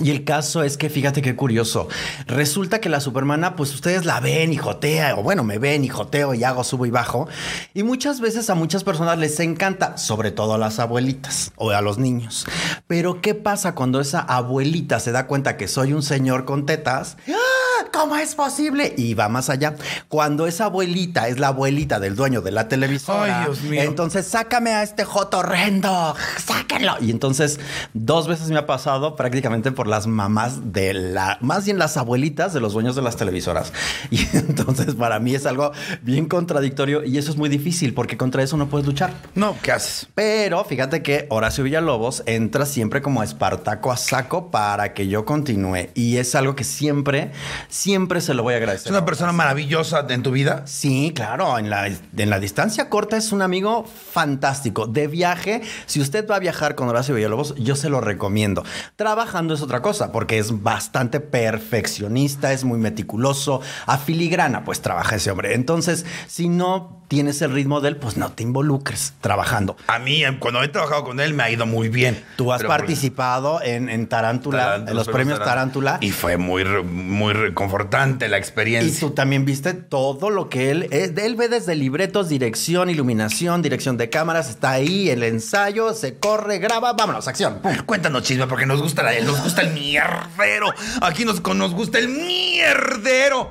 Y 0.00 0.10
el 0.10 0.24
caso 0.24 0.62
es 0.62 0.76
que 0.76 0.90
fíjate 0.90 1.22
qué 1.22 1.36
curioso. 1.36 1.88
Resulta 2.26 2.80
que 2.80 2.88
la 2.88 3.00
Supermana, 3.00 3.56
pues 3.56 3.74
ustedes 3.74 4.04
la 4.04 4.20
ven 4.20 4.52
y 4.52 4.56
jotea, 4.56 5.16
o 5.16 5.22
bueno, 5.22 5.44
me 5.44 5.58
ven 5.58 5.84
y 5.84 5.90
y 6.34 6.44
hago, 6.44 6.64
subo 6.64 6.86
y 6.86 6.90
bajo. 6.90 7.28
Y 7.74 7.82
muchas 7.82 8.20
veces 8.20 8.50
a 8.50 8.54
muchas 8.54 8.84
personas 8.84 9.18
les 9.18 9.40
encanta, 9.40 9.96
sobre 9.96 10.30
todo 10.30 10.54
a 10.54 10.58
las 10.58 10.78
abuelitas 10.78 11.52
o 11.56 11.70
a 11.70 11.80
los 11.80 11.98
niños. 11.98 12.46
Pero 12.86 13.20
¿qué 13.20 13.34
pasa 13.34 13.74
cuando 13.74 14.00
esa 14.00 14.20
abuelita 14.20 15.00
se 15.00 15.12
da 15.12 15.26
cuenta 15.26 15.56
que 15.56 15.68
soy 15.68 15.92
un 15.92 16.02
señor 16.02 16.44
con 16.44 16.66
tetas? 16.66 17.16
¡Ah! 17.28 17.57
¿Cómo 17.92 18.16
es 18.16 18.34
posible? 18.34 18.94
Y 18.96 19.14
va 19.14 19.28
más 19.28 19.50
allá. 19.50 19.74
Cuando 20.08 20.46
esa 20.46 20.66
abuelita 20.66 21.28
es 21.28 21.38
la 21.38 21.48
abuelita 21.48 21.98
del 22.00 22.14
dueño 22.16 22.40
de 22.40 22.50
la 22.50 22.68
televisora, 22.68 23.40
Ay, 23.40 23.44
Dios 23.46 23.62
mío. 23.62 23.82
entonces 23.82 24.26
sácame 24.26 24.70
a 24.72 24.82
este 24.82 25.04
joto 25.04 25.38
horrendo, 25.38 26.14
sáquenlo. 26.44 26.94
Y 27.00 27.10
entonces 27.10 27.58
dos 27.94 28.28
veces 28.28 28.50
me 28.50 28.58
ha 28.58 28.66
pasado 28.66 29.16
prácticamente 29.16 29.72
por 29.72 29.86
las 29.86 30.06
mamás 30.06 30.72
de 30.72 30.94
la, 30.94 31.38
más 31.40 31.64
bien 31.64 31.78
las 31.78 31.96
abuelitas 31.96 32.52
de 32.52 32.60
los 32.60 32.72
dueños 32.72 32.96
de 32.96 33.02
las 33.02 33.16
televisoras. 33.16 33.72
Y 34.10 34.26
entonces 34.36 34.94
para 34.94 35.18
mí 35.18 35.34
es 35.34 35.44
algo 35.46 35.72
bien 36.02 36.26
contradictorio 36.28 37.04
y 37.04 37.18
eso 37.18 37.30
es 37.30 37.36
muy 37.36 37.48
difícil 37.48 37.94
porque 37.94 38.16
contra 38.16 38.42
eso 38.42 38.56
no 38.56 38.68
puedes 38.68 38.86
luchar. 38.86 39.12
No, 39.34 39.56
¿qué 39.62 39.72
haces? 39.72 40.08
Pero 40.14 40.64
fíjate 40.64 41.02
que 41.02 41.26
Horacio 41.30 41.64
Villalobos 41.64 42.22
entra 42.26 42.64
siempre 42.66 43.02
como 43.02 43.22
Espartaco 43.22 43.92
a 43.92 43.96
saco 43.96 44.50
para 44.50 44.94
que 44.94 45.08
yo 45.08 45.24
continúe. 45.24 45.88
Y 45.94 46.16
es 46.16 46.34
algo 46.34 46.54
que 46.56 46.64
siempre, 46.64 47.32
siempre 47.68 48.20
se 48.20 48.34
lo 48.34 48.42
voy 48.42 48.54
a 48.54 48.56
agradecer. 48.58 48.86
Es 48.86 48.90
una 48.90 49.04
persona 49.04 49.32
maravillosa 49.32 50.04
en 50.08 50.22
tu 50.22 50.30
vida. 50.30 50.62
Sí, 50.66 51.12
claro, 51.14 51.58
en 51.58 51.70
la, 51.70 51.86
en 51.88 52.30
la 52.30 52.38
distancia 52.40 52.88
corta 52.88 53.16
es 53.16 53.32
un 53.32 53.42
amigo 53.42 53.84
fantástico. 54.12 54.86
De 54.86 55.06
viaje, 55.06 55.62
si 55.86 56.00
usted 56.00 56.26
va 56.28 56.36
a 56.36 56.38
viajar 56.38 56.74
con 56.74 56.88
Horacio 56.88 57.14
Villalobos, 57.14 57.54
yo 57.56 57.76
se 57.76 57.88
lo 57.90 58.00
recomiendo. 58.00 58.64
Trabajando 58.96 59.54
es 59.54 59.62
otra 59.62 59.82
cosa, 59.82 60.12
porque 60.12 60.38
es 60.38 60.62
bastante 60.62 61.20
perfeccionista, 61.20 62.52
es 62.52 62.64
muy 62.64 62.78
meticuloso, 62.78 63.60
a 63.86 63.98
filigrana, 63.98 64.64
pues 64.64 64.80
trabaja 64.80 65.16
ese 65.16 65.30
hombre. 65.30 65.54
Entonces, 65.54 66.06
si 66.26 66.48
no 66.48 67.02
tienes 67.08 67.40
el 67.42 67.52
ritmo 67.52 67.80
de 67.80 67.88
él, 67.90 67.96
pues 67.96 68.16
no 68.16 68.32
te 68.32 68.42
involucres 68.42 69.14
trabajando. 69.20 69.76
A 69.86 69.98
mí, 69.98 70.24
em, 70.24 70.38
cuando 70.38 70.62
he 70.62 70.68
trabajado 70.68 71.04
con 71.04 71.20
él, 71.20 71.32
me 71.34 71.42
ha 71.42 71.50
ido 71.50 71.64
muy 71.66 71.88
bien. 71.88 72.22
Tú 72.36 72.52
has 72.52 72.60
por- 72.60 72.68
participado 72.68 73.62
en, 73.62 73.88
en 73.88 74.06
Tarántula, 74.08 74.58
Tarántula, 74.64 74.90
en 74.90 74.96
los 74.96 75.08
premios 75.08 75.38
Tarántula. 75.38 75.98
Y 76.00 76.10
fue 76.10 76.36
muy, 76.36 76.64
muy 76.84 77.32
reconfortante 77.62 78.28
la 78.28 78.36
Y 78.36 78.40
experiencia. 78.40 79.00
tú 79.00 79.10
también 79.14 79.44
viste 79.44 79.74
todo 79.74 80.30
lo 80.30 80.48
que 80.48 80.70
él 80.70 80.86
es. 80.92 81.10
Él 81.18 81.34
ve 81.34 81.48
desde 81.48 81.74
libretos, 81.74 82.28
dirección, 82.28 82.88
iluminación, 82.88 83.62
dirección 83.62 83.96
de 83.96 84.08
cámaras, 84.10 84.48
está 84.48 84.70
ahí, 84.70 85.10
el 85.10 85.24
ensayo, 85.24 85.92
se 85.92 86.18
corre, 86.18 86.58
graba, 86.58 86.92
vámonos, 86.92 87.26
acción. 87.26 87.58
Pum. 87.60 87.74
Cuéntanos, 87.84 88.22
chisme, 88.22 88.46
porque 88.46 88.64
nos 88.66 88.80
gusta, 88.80 89.02
la- 89.02 89.18
nos 89.20 89.42
gusta 89.42 89.62
el 89.62 89.72
mierdero. 89.74 90.72
Aquí 91.02 91.24
nos, 91.24 91.42
nos 91.56 91.74
gusta 91.74 91.98
el 91.98 92.08
mierdero. 92.10 93.50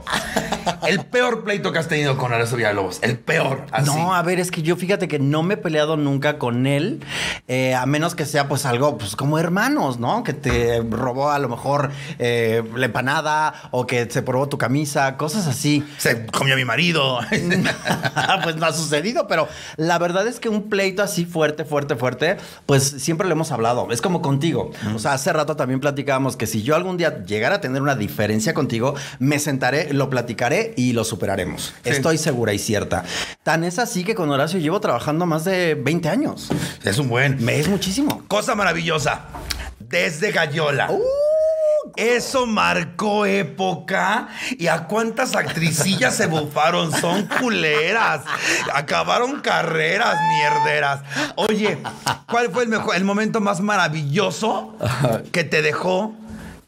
El 0.86 1.00
peor 1.06 1.44
pleito 1.44 1.72
que 1.72 1.80
has 1.80 1.88
tenido 1.88 2.18
con 2.18 2.32
Horacio 2.34 2.58
Villalobos. 2.58 3.00
El 3.02 3.18
peor. 3.18 3.66
Así. 3.72 3.86
No, 3.90 4.14
a 4.14 4.22
ver, 4.22 4.40
es 4.40 4.52
que 4.52 4.62
yo 4.62 4.76
fíjate 4.76 5.08
que 5.08 5.18
no 5.20 5.42
me 5.44 5.54
he 5.56 5.58
peleado 5.58 5.96
nunca 5.98 6.38
con 6.38 6.66
él, 6.68 7.04
eh, 7.48 7.74
a 7.74 7.86
menos 7.86 8.16
que 8.16 8.26
sea 8.26 8.48
pues 8.48 8.66
algo 8.66 8.98
pues 8.98 9.16
como 9.16 9.40
hermanos, 9.40 10.00
¿no? 10.00 10.24
Que 10.24 10.34
te 10.34 10.82
robó 10.90 11.32
a 11.32 11.40
lo 11.40 11.48
mejor 11.50 11.92
eh, 12.20 12.64
la 12.76 12.86
empanada 12.86 13.54
o 13.72 13.86
que 13.88 13.97
se 14.10 14.22
probó 14.22 14.48
tu 14.48 14.58
camisa, 14.58 15.18
cosas 15.18 15.48
así. 15.48 15.84
Se 15.98 16.26
comió 16.28 16.54
a 16.54 16.58
mi 16.58 16.66
marido. 16.66 17.20
pues 18.44 18.56
no 18.56 18.66
ha 18.66 18.74
sucedido, 18.74 19.28
pero 19.28 19.48
la 19.78 19.98
verdad 19.98 20.28
es 20.28 20.40
que 20.40 20.50
un 20.50 20.70
pleito 20.70 21.04
así 21.04 21.26
fuerte, 21.26 21.66
fuerte, 21.66 21.96
fuerte, 21.96 22.38
pues 22.66 22.84
siempre 22.84 23.28
lo 23.28 23.34
hemos 23.34 23.52
hablado. 23.52 23.88
Es 23.92 24.02
como 24.02 24.22
contigo. 24.22 24.72
O 24.96 25.00
sea, 25.00 25.14
hace 25.14 25.34
rato 25.34 25.56
también 25.56 25.80
platicábamos 25.80 26.38
que 26.38 26.48
si 26.48 26.64
yo 26.64 26.76
algún 26.76 26.98
día 26.98 27.24
llegara 27.24 27.56
a 27.56 27.62
tener 27.62 27.82
una 27.82 27.96
diferencia 27.96 28.54
contigo, 28.54 28.96
me 29.20 29.40
sentaré, 29.40 29.94
lo 29.94 30.10
platicaré 30.10 30.74
y 30.78 30.94
lo 30.94 31.04
superaremos. 31.04 31.74
Sí. 31.84 31.90
Estoy 31.90 32.18
segura 32.18 32.54
y 32.54 32.60
cierta. 32.60 33.04
Tan 33.44 33.64
es 33.64 33.80
así 33.80 34.04
que 34.04 34.16
con 34.16 34.30
Horacio 34.30 34.60
llevo 34.60 34.80
trabajando 34.80 35.26
más 35.26 35.46
de 35.46 35.76
20 35.76 36.10
años. 36.10 36.50
es 36.84 36.98
un 36.98 37.10
buen. 37.10 37.44
Me 37.44 37.60
es 37.60 37.68
muchísimo. 37.68 38.24
Cosa 38.28 38.56
maravillosa. 38.56 39.26
Desde 39.80 40.32
Gallola. 40.32 40.90
Eso 41.96 42.46
marcó 42.46 43.26
época. 43.26 44.30
¿Y 44.58 44.68
a 44.68 44.86
cuántas 44.86 45.36
actricillas 45.36 46.16
se 46.16 46.28
bufaron? 46.28 46.92
Son 46.92 47.28
culeras. 47.40 48.22
Acabaron 48.74 49.42
carreras 49.42 50.18
mierderas. 50.30 51.02
Oye, 51.36 51.78
¿cuál 52.28 52.52
fue 52.52 52.64
el, 52.64 52.70
mejor, 52.70 52.96
el 52.96 53.04
momento 53.04 53.40
más 53.40 53.62
maravilloso 53.62 54.76
que 55.32 55.44
te 55.44 55.62
dejó 55.62 56.14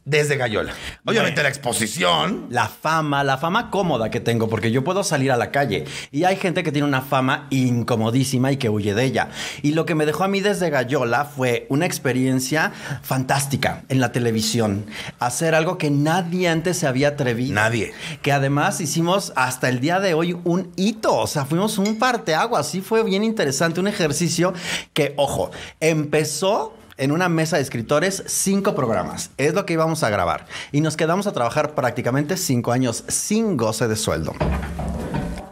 desde 0.09 0.37
Gallola? 0.37 0.73
Obviamente 1.05 1.35
Bueno. 1.35 1.43
la 1.43 1.49
exposición. 1.49 2.47
La 2.49 2.67
fama, 2.67 3.23
la 3.23 3.37
fama 3.37 3.69
cómoda 3.69 4.09
que 4.09 4.19
tengo, 4.19 4.49
porque 4.49 4.71
yo 4.71 4.83
puedo 4.83 5.03
salir 5.03 5.31
a 5.31 5.37
la 5.37 5.51
calle 5.51 5.85
y 6.11 6.23
hay 6.23 6.35
gente 6.35 6.63
que 6.63 6.71
tiene 6.71 6.87
una 6.87 7.01
fama 7.01 7.47
incomodísima 7.51 8.51
y 8.51 8.57
que 8.57 8.69
huye 8.69 8.93
de 8.93 9.03
ella. 9.03 9.29
Y 9.61 9.73
lo 9.73 9.85
que 9.85 9.95
me 9.95 10.05
dejó 10.05 10.23
a 10.23 10.27
mí 10.27 10.41
desde 10.41 10.69
Gallola 10.69 11.25
fue 11.25 11.67
una 11.69 11.85
experiencia 11.85 12.71
fantástica 13.03 13.83
en 13.89 13.99
la 13.99 14.11
televisión. 14.11 14.85
Hacer 15.19 15.53
algo 15.55 15.77
que 15.77 15.91
nadie 15.91 16.47
antes 16.49 16.77
se 16.77 16.87
había 16.87 17.09
atrevido. 17.09 17.53
Nadie. 17.53 17.93
Que 18.21 18.31
además 18.31 18.81
hicimos 18.81 19.31
hasta 19.35 19.69
el 19.69 19.79
día 19.79 19.99
de 19.99 20.13
hoy 20.13 20.37
un 20.43 20.71
hito. 20.75 21.15
O 21.15 21.27
sea, 21.27 21.45
fuimos 21.45 21.77
un 21.77 21.99
parteaguas. 21.99 22.67
Sí 22.67 22.81
fue 22.81 23.03
bien 23.03 23.23
interesante, 23.23 23.79
un 23.79 23.87
ejercicio 23.87 24.53
que, 24.93 25.13
ojo, 25.17 25.51
empezó 25.79 26.73
en 26.99 27.11
una 27.11 27.29
mesa 27.29 27.55
de 27.55 27.63
escritores 27.63 28.23
cinco 28.27 28.75
programas. 28.75 29.31
Es 29.37 29.53
lo 29.53 29.65
que 29.65 29.73
íbamos 29.73 30.03
a 30.03 30.09
grabar. 30.09 30.45
Y 30.71 30.81
nos 30.81 30.95
quedamos 30.97 31.25
a 31.27 31.31
trabajar 31.31 31.73
prácticamente 31.73 32.37
cinco 32.37 32.71
años 32.71 33.03
sin 33.07 33.57
goce 33.57 33.87
de 33.87 33.95
sueldo. 33.95 34.33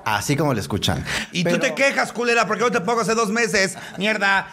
Así 0.06 0.38
como 0.38 0.54
le 0.54 0.62
escuchan. 0.62 1.04
Y 1.32 1.44
Pero- 1.44 1.58
tú 1.58 1.62
te 1.66 1.74
quejas, 1.74 2.14
culera, 2.14 2.46
porque 2.48 2.64
yo 2.64 2.72
te 2.72 2.80
pago 2.82 3.02
hace 3.02 3.14
dos 3.16 3.30
meses. 3.30 3.78
Mierda. 3.98 4.48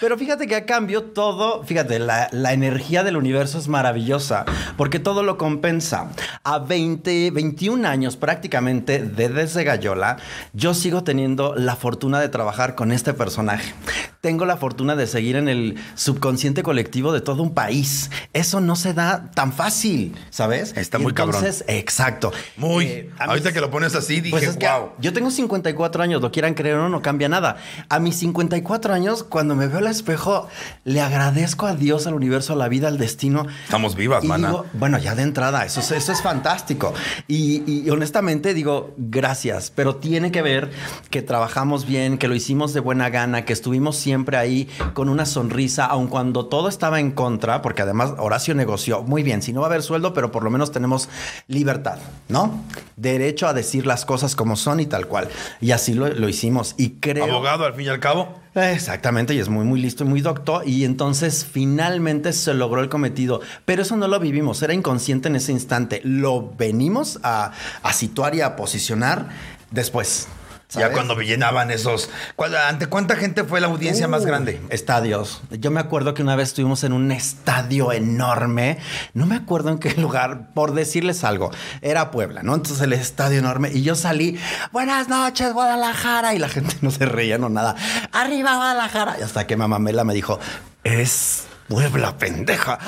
Pero 0.00 0.16
fíjate 0.16 0.46
que 0.46 0.54
a 0.54 0.64
cambio 0.64 1.02
todo, 1.02 1.64
fíjate, 1.64 1.98
la, 1.98 2.28
la 2.32 2.52
energía 2.52 3.02
del 3.02 3.16
universo 3.16 3.58
es 3.58 3.68
maravillosa, 3.68 4.44
porque 4.76 4.98
todo 4.98 5.22
lo 5.22 5.38
compensa. 5.38 6.10
A 6.44 6.58
20, 6.58 7.30
21 7.32 7.86
años 7.86 8.16
prácticamente 8.16 9.02
de 9.02 9.28
Desde 9.28 9.64
Gallola, 9.64 10.18
yo 10.52 10.74
sigo 10.74 11.04
teniendo 11.04 11.54
la 11.54 11.76
fortuna 11.76 12.20
de 12.20 12.28
trabajar 12.28 12.74
con 12.74 12.92
este 12.92 13.12
personaje. 13.12 13.74
Tengo 14.20 14.46
la 14.46 14.56
fortuna 14.56 14.96
de 14.96 15.06
seguir 15.06 15.36
en 15.36 15.48
el 15.48 15.76
subconsciente 15.94 16.62
colectivo 16.62 17.12
de 17.12 17.20
todo 17.20 17.42
un 17.42 17.54
país. 17.54 18.10
Eso 18.32 18.60
no 18.60 18.74
se 18.76 18.94
da 18.94 19.30
tan 19.32 19.52
fácil, 19.52 20.16
¿sabes? 20.30 20.76
Está 20.76 20.98
Y 20.98 21.02
muy 21.02 21.12
cabrón. 21.14 21.36
Entonces, 21.36 21.64
exacto. 21.68 22.32
Muy. 22.56 22.86
Eh, 22.86 23.10
Ahorita 23.18 23.52
que 23.52 23.60
lo 23.60 23.70
pones 23.70 23.94
así, 23.94 24.20
dije, 24.20 24.30
pues 24.30 24.56
wow. 24.56 24.90
yo 24.98 25.12
tengo 25.12 25.30
54 25.30 26.02
años, 26.02 26.20
lo 26.20 26.32
quieran 26.32 26.54
creer 26.54 26.76
o 26.76 26.82
no, 26.82 26.88
no 26.88 27.02
cambia 27.02 27.28
nada. 27.28 27.58
A 27.88 28.00
mis 28.00 28.16
54 28.16 28.92
años, 28.92 29.22
cuando 29.22 29.54
me 29.54 29.66
veo 29.68 29.80
espejo, 29.90 30.48
le 30.84 31.00
agradezco 31.00 31.66
a 31.66 31.74
Dios, 31.74 32.06
al 32.06 32.14
universo, 32.14 32.52
a 32.52 32.56
la 32.56 32.68
vida, 32.68 32.88
al 32.88 32.98
destino. 32.98 33.46
Estamos 33.64 33.94
vivas, 33.96 34.24
Y 34.24 34.28
mana. 34.28 34.48
digo, 34.48 34.66
bueno, 34.74 34.98
ya 34.98 35.14
de 35.14 35.22
entrada, 35.22 35.64
eso, 35.64 35.80
es- 35.80 35.90
eso 35.90 36.12
es 36.12 36.22
fantástico. 36.22 36.94
Y, 37.26 37.62
y 37.66 37.90
honestamente 37.90 38.54
digo, 38.54 38.94
gracias, 38.96 39.72
pero 39.74 39.96
tiene 39.96 40.30
que 40.32 40.42
ver 40.42 40.70
que 41.10 41.22
trabajamos 41.22 41.86
bien, 41.86 42.18
que 42.18 42.28
lo 42.28 42.34
hicimos 42.34 42.72
de 42.74 42.80
buena 42.80 43.10
gana, 43.10 43.44
que 43.44 43.52
estuvimos 43.52 43.96
siempre 43.96 44.36
ahí 44.36 44.68
con 44.94 45.08
una 45.08 45.26
sonrisa, 45.26 45.86
aun 45.86 46.08
cuando 46.08 46.46
todo 46.46 46.68
estaba 46.68 47.00
en 47.00 47.10
contra, 47.12 47.62
porque 47.62 47.82
además 47.82 48.12
Horacio 48.18 48.54
negoció 48.54 49.02
muy 49.02 49.22
bien, 49.22 49.42
si 49.42 49.52
no 49.52 49.60
va 49.60 49.66
a 49.66 49.70
haber 49.70 49.82
sueldo, 49.82 50.12
pero 50.14 50.30
por 50.30 50.42
lo 50.44 50.50
menos 50.50 50.72
tenemos 50.72 51.08
libertad, 51.46 51.98
¿no? 52.28 52.62
Derecho 52.96 53.46
a 53.48 53.54
decir 53.54 53.86
las 53.86 54.04
cosas 54.04 54.34
como 54.36 54.56
son 54.56 54.80
y 54.80 54.86
tal 54.86 55.06
cual. 55.06 55.28
Y 55.60 55.70
así 55.72 55.94
lo, 55.94 56.08
lo 56.08 56.28
hicimos. 56.28 56.74
Y 56.76 56.90
creo... 57.00 57.24
Abogado, 57.24 57.64
al 57.64 57.74
fin 57.74 57.86
y 57.86 57.88
al 57.88 58.00
cabo. 58.00 58.40
Exactamente, 58.60 59.34
y 59.34 59.38
es 59.38 59.48
muy, 59.48 59.64
muy 59.64 59.80
listo 59.80 60.04
y 60.04 60.06
muy 60.06 60.20
docto. 60.20 60.62
Y 60.64 60.84
entonces 60.84 61.44
finalmente 61.44 62.32
se 62.32 62.54
logró 62.54 62.80
el 62.80 62.88
cometido. 62.88 63.40
Pero 63.64 63.82
eso 63.82 63.96
no 63.96 64.08
lo 64.08 64.20
vivimos, 64.20 64.62
era 64.62 64.74
inconsciente 64.74 65.28
en 65.28 65.36
ese 65.36 65.52
instante. 65.52 66.00
Lo 66.04 66.52
venimos 66.56 67.18
a, 67.22 67.52
a 67.82 67.92
situar 67.92 68.34
y 68.34 68.40
a 68.40 68.56
posicionar 68.56 69.28
después. 69.70 70.28
Ya 70.70 70.92
cuando 70.92 71.14
llenaban 71.20 71.70
esos. 71.70 72.10
¿cuál- 72.36 72.54
¿Ante 72.56 72.86
cuánta 72.86 73.16
gente 73.16 73.42
fue 73.44 73.60
la 73.60 73.68
audiencia 73.68 74.06
más 74.06 74.22
Uh, 74.22 74.26
grande? 74.26 74.60
Estadios. 74.68 75.40
Yo 75.50 75.70
me 75.70 75.80
acuerdo 75.80 76.12
que 76.12 76.22
una 76.22 76.36
vez 76.36 76.48
estuvimos 76.48 76.84
en 76.84 76.92
un 76.92 77.10
estadio 77.10 77.90
enorme. 77.92 78.78
No 79.14 79.24
me 79.24 79.34
acuerdo 79.36 79.70
en 79.70 79.78
qué 79.78 79.94
lugar, 79.94 80.52
por 80.52 80.74
decirles 80.74 81.24
algo. 81.24 81.50
Era 81.80 82.10
Puebla, 82.10 82.42
¿no? 82.42 82.54
Entonces 82.54 82.82
el 82.82 82.92
estadio 82.92 83.38
enorme. 83.38 83.70
Y 83.72 83.82
yo 83.82 83.94
salí, 83.94 84.38
buenas 84.70 85.08
noches, 85.08 85.52
Guadalajara. 85.54 86.34
Y 86.34 86.38
la 86.38 86.48
gente 86.50 86.76
no 86.82 86.90
se 86.90 87.06
reía, 87.06 87.38
no 87.38 87.48
nada. 87.48 87.74
Arriba, 88.12 88.56
Guadalajara. 88.56 89.16
Y 89.18 89.22
hasta 89.22 89.46
que 89.46 89.56
mamá 89.56 89.78
Mela 89.78 90.04
me 90.04 90.12
dijo, 90.12 90.38
es 90.84 91.44
Puebla, 91.68 92.16
pendeja. 92.18 92.78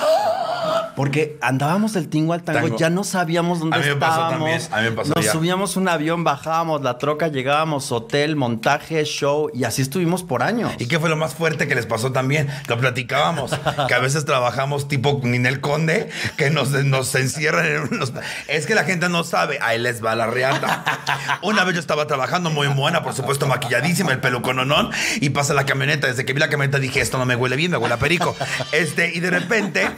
Porque 1.01 1.39
andábamos 1.41 1.95
del 1.95 2.11
tingo 2.11 2.35
al 2.35 2.43
tango, 2.43 2.61
Tango. 2.61 2.77
ya 2.77 2.91
no 2.91 3.05
sabíamos 3.05 3.59
dónde 3.59 3.75
A 3.75 3.81
mí 3.81 3.87
me 3.87 3.97
pasó 3.97 4.21
estábamos. 4.27 4.39
también, 4.39 4.61
a 4.71 4.77
mí 4.83 4.91
me 4.91 4.93
pasó 4.97 5.13
Nos 5.17 5.25
ya. 5.25 5.33
subíamos 5.33 5.77
un 5.79 5.89
avión, 5.89 6.25
bajábamos 6.25 6.83
la 6.83 6.99
troca, 6.99 7.29
llegábamos, 7.29 7.91
hotel, 7.91 8.37
montaje, 8.37 9.03
show, 9.05 9.51
y 9.55 9.65
así 9.65 9.81
estuvimos 9.81 10.25
por 10.25 10.43
años. 10.43 10.71
¿Y 10.79 10.89
qué 10.89 10.99
fue 10.99 11.09
lo 11.09 11.17
más 11.17 11.33
fuerte 11.33 11.67
que 11.67 11.75
les 11.75 11.87
pasó 11.87 12.13
también? 12.13 12.51
Lo 12.69 12.77
platicábamos, 12.77 13.53
que 13.89 13.95
a 13.95 13.99
veces 13.99 14.27
trabajamos 14.27 14.89
tipo 14.89 15.19
Ninel 15.25 15.63
Conde, 15.63 16.11
que 16.37 16.51
nos, 16.51 16.69
nos 16.69 17.15
encierran 17.15 17.65
en 17.65 17.95
unos... 17.95 18.13
Es 18.49 18.67
que 18.67 18.75
la 18.75 18.85
gente 18.85 19.09
no 19.09 19.25
sabe, 19.25 19.59
ahí 19.63 19.79
les 19.79 20.05
va 20.05 20.15
la 20.15 20.27
reata. 20.27 20.85
Una 21.43 21.65
vez 21.65 21.77
yo 21.77 21.81
estaba 21.81 22.07
trabajando 22.09 22.51
muy 22.51 22.67
buena, 22.69 23.03
por 23.03 23.15
supuesto 23.15 23.47
maquilladísima, 23.47 24.13
el 24.13 24.21
pelo 24.21 24.43
con 24.43 24.59
onón, 24.59 24.91
y 25.19 25.31
pasa 25.31 25.55
la 25.55 25.65
camioneta. 25.65 26.09
Desde 26.09 26.27
que 26.27 26.35
vi 26.35 26.41
la 26.41 26.51
camioneta 26.51 26.79
dije, 26.79 27.01
esto 27.01 27.17
no 27.17 27.25
me 27.25 27.37
huele 27.37 27.57
bien, 27.57 27.71
me 27.71 27.79
huele 27.79 27.95
a 27.95 27.99
perico. 27.99 28.37
Este, 28.73 29.11
y 29.15 29.21
de 29.21 29.31
repente 29.31 29.89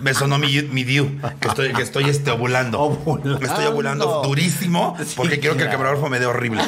me 0.00 0.14
sonó 0.14 0.29
mi, 0.38 0.62
mi 0.62 0.84
Diu, 0.84 1.20
que 1.40 1.48
estoy, 1.48 1.72
que 1.72 1.82
estoy 1.82 2.08
este, 2.08 2.30
ovulando. 2.30 2.80
Ovulando. 2.80 3.38
Me 3.38 3.46
estoy 3.46 3.66
ovulando 3.66 4.22
durísimo, 4.24 4.96
porque 5.16 5.34
Sí, 5.36 5.40
quiero 5.40 5.56
que 5.56 5.64
el 5.64 5.70
camarógrafo 5.70 6.08
me 6.08 6.18
dé 6.18 6.26
horrible. 6.26 6.62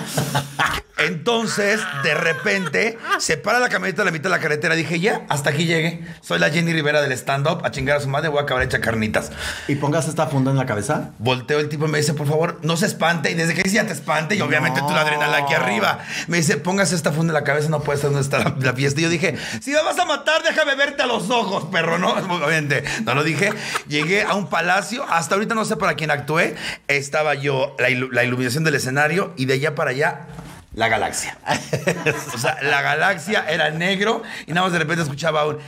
Entonces, 0.98 1.80
de 2.04 2.14
repente, 2.14 2.96
se 3.18 3.36
para 3.36 3.58
la 3.58 3.68
camioneta 3.68 4.02
a 4.02 4.04
la 4.04 4.12
mitad 4.12 4.24
de 4.24 4.30
la 4.36 4.38
carretera. 4.38 4.76
Dije, 4.76 5.00
ya, 5.00 5.22
hasta 5.28 5.50
aquí 5.50 5.64
llegué. 5.64 6.04
Soy 6.20 6.38
la 6.38 6.48
Jenny 6.50 6.72
Rivera 6.72 7.02
del 7.02 7.10
stand-up. 7.12 7.62
A 7.64 7.72
chingar 7.72 7.96
a 7.96 8.00
su 8.00 8.08
madre, 8.08 8.28
voy 8.28 8.38
a 8.38 8.42
acabar 8.42 8.62
hecha 8.62 8.80
carnitas. 8.80 9.32
¿Y 9.66 9.74
pongas 9.76 10.06
esta 10.06 10.28
funda 10.28 10.52
en 10.52 10.58
la 10.58 10.66
cabeza? 10.66 11.10
Volteo 11.18 11.58
el 11.58 11.68
tipo 11.68 11.86
y 11.86 11.88
me 11.88 11.98
dice, 11.98 12.14
por 12.14 12.28
favor, 12.28 12.60
no 12.62 12.76
se 12.76 12.86
espante. 12.86 13.32
Y 13.32 13.34
desde 13.34 13.54
que 13.54 13.62
dice, 13.64 13.76
ya 13.76 13.86
te 13.86 13.92
espante. 13.94 14.36
Y 14.36 14.40
obviamente 14.42 14.80
No. 14.80 14.86
tú 14.86 14.92
la 14.94 15.00
adrenalina 15.00 15.38
aquí 15.38 15.54
arriba. 15.54 15.98
Me 16.28 16.36
dice, 16.36 16.56
póngase 16.58 16.94
esta 16.94 17.10
funda 17.10 17.32
en 17.32 17.34
la 17.34 17.44
cabeza, 17.44 17.68
no 17.68 17.80
puede 17.80 17.96
estar 17.96 18.10
donde 18.12 18.22
está 18.24 18.38
la, 18.38 18.54
la 18.60 18.72
fiesta. 18.72 19.00
Y 19.00 19.04
yo 19.04 19.08
dije, 19.10 19.36
si 19.60 19.72
me 19.72 19.82
vas 19.82 19.98
a 19.98 20.04
matar, 20.04 20.44
déjame 20.44 20.76
verte 20.76 21.02
a 21.02 21.06
los 21.06 21.30
ojos, 21.30 21.64
perro. 21.72 21.98
No, 21.98 22.10
obviamente, 22.44 22.84
no 23.04 23.14
lo 23.14 23.24
dije. 23.24 23.51
Llegué 23.88 24.22
a 24.22 24.34
un 24.34 24.48
palacio. 24.48 25.04
Hasta 25.08 25.34
ahorita 25.34 25.54
no 25.54 25.64
sé 25.64 25.76
para 25.76 25.94
quién 25.94 26.10
actué. 26.10 26.56
Estaba 26.88 27.34
yo, 27.34 27.76
la, 27.78 27.88
la 28.10 28.24
iluminación 28.24 28.64
del 28.64 28.74
escenario. 28.74 29.32
Y 29.36 29.46
de 29.46 29.54
allá 29.54 29.74
para 29.74 29.90
allá, 29.90 30.26
la 30.74 30.88
galaxia. 30.88 31.36
O 32.34 32.38
sea, 32.38 32.58
la 32.62 32.80
galaxia 32.80 33.44
era 33.48 33.70
negro 33.70 34.22
y 34.46 34.52
nada 34.52 34.66
más 34.66 34.72
de 34.72 34.78
repente 34.78 35.02
escuchaba 35.02 35.46
un... 35.46 35.58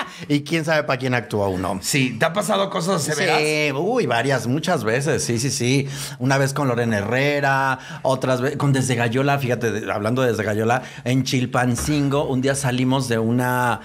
¿Y 0.28 0.42
quién 0.42 0.64
sabe 0.64 0.84
para 0.84 0.98
quién 0.98 1.14
actúa 1.14 1.48
uno? 1.48 1.78
Sí, 1.82 2.16
¿te 2.18 2.24
ha 2.24 2.32
pasado 2.32 2.70
cosas 2.70 3.02
severas? 3.02 3.38
Sí, 3.38 3.72
uy, 3.72 4.06
varias, 4.06 4.46
muchas 4.46 4.84
veces, 4.84 5.24
sí, 5.24 5.38
sí, 5.38 5.50
sí. 5.50 5.88
Una 6.18 6.38
vez 6.38 6.52
con 6.52 6.68
Lorena 6.68 6.98
Herrera, 6.98 7.78
otras 8.02 8.40
veces 8.40 8.56
con 8.56 8.72
Desde 8.72 8.94
Gallola, 8.94 9.38
fíjate, 9.38 9.90
hablando 9.90 10.22
de 10.22 10.30
Desde 10.30 10.44
Gallola, 10.44 10.82
en 11.04 11.24
Chilpancingo, 11.24 12.26
un 12.26 12.40
día 12.40 12.54
salimos 12.54 13.08
de 13.08 13.18
una, 13.18 13.80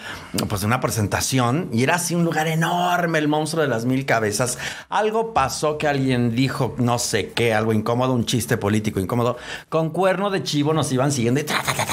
pues 0.48 0.62
de 0.62 0.68
una 0.68 0.80
presentación 0.80 1.70
y 1.72 1.84
era 1.84 1.96
así 1.96 2.16
un 2.16 2.24
lugar 2.24 2.48
enorme, 2.48 3.20
el 3.20 3.28
monstruo 3.28 3.64
de 3.64 3.70
las 3.70 3.86
mil 3.86 4.06
cabezas. 4.06 4.58
Algo 4.90 5.34
pasó 5.34 5.78
que 5.78 5.88
alguien 5.88 6.36
dijo, 6.36 6.76
no 6.78 7.00
sé 7.00 7.32
qué, 7.32 7.54
algo 7.54 7.74
incómodo, 7.74 8.14
un 8.14 8.26
chiste 8.26 8.58
político 8.58 9.00
incómodo. 9.00 9.38
Con 9.70 9.90
cuerno 9.90 10.30
de 10.30 10.44
chivo 10.44 10.74
nos 10.74 10.92
iban 10.92 11.12
siguiendo 11.12 11.40
y 11.40 11.44
tra, 11.44 11.62
tra, 11.62 11.74
tra, 11.74 11.86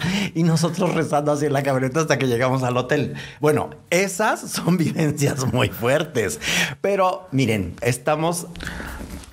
y 0.34 0.42
nosotros 0.42 0.94
rezando 0.94 1.32
así 1.32 1.46
en 1.46 1.52
la 1.52 1.62
camioneta 1.62 2.00
hasta 2.00 2.18
que 2.18 2.26
llegamos 2.26 2.62
al 2.62 2.76
hotel. 2.76 3.14
Bueno, 3.40 3.70
esas 3.90 4.40
son 4.40 4.76
vivencias 4.78 5.52
muy 5.52 5.68
fuertes. 5.68 6.40
Pero 6.80 7.28
miren, 7.32 7.74
estamos 7.80 8.46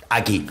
aquí, 0.08 0.46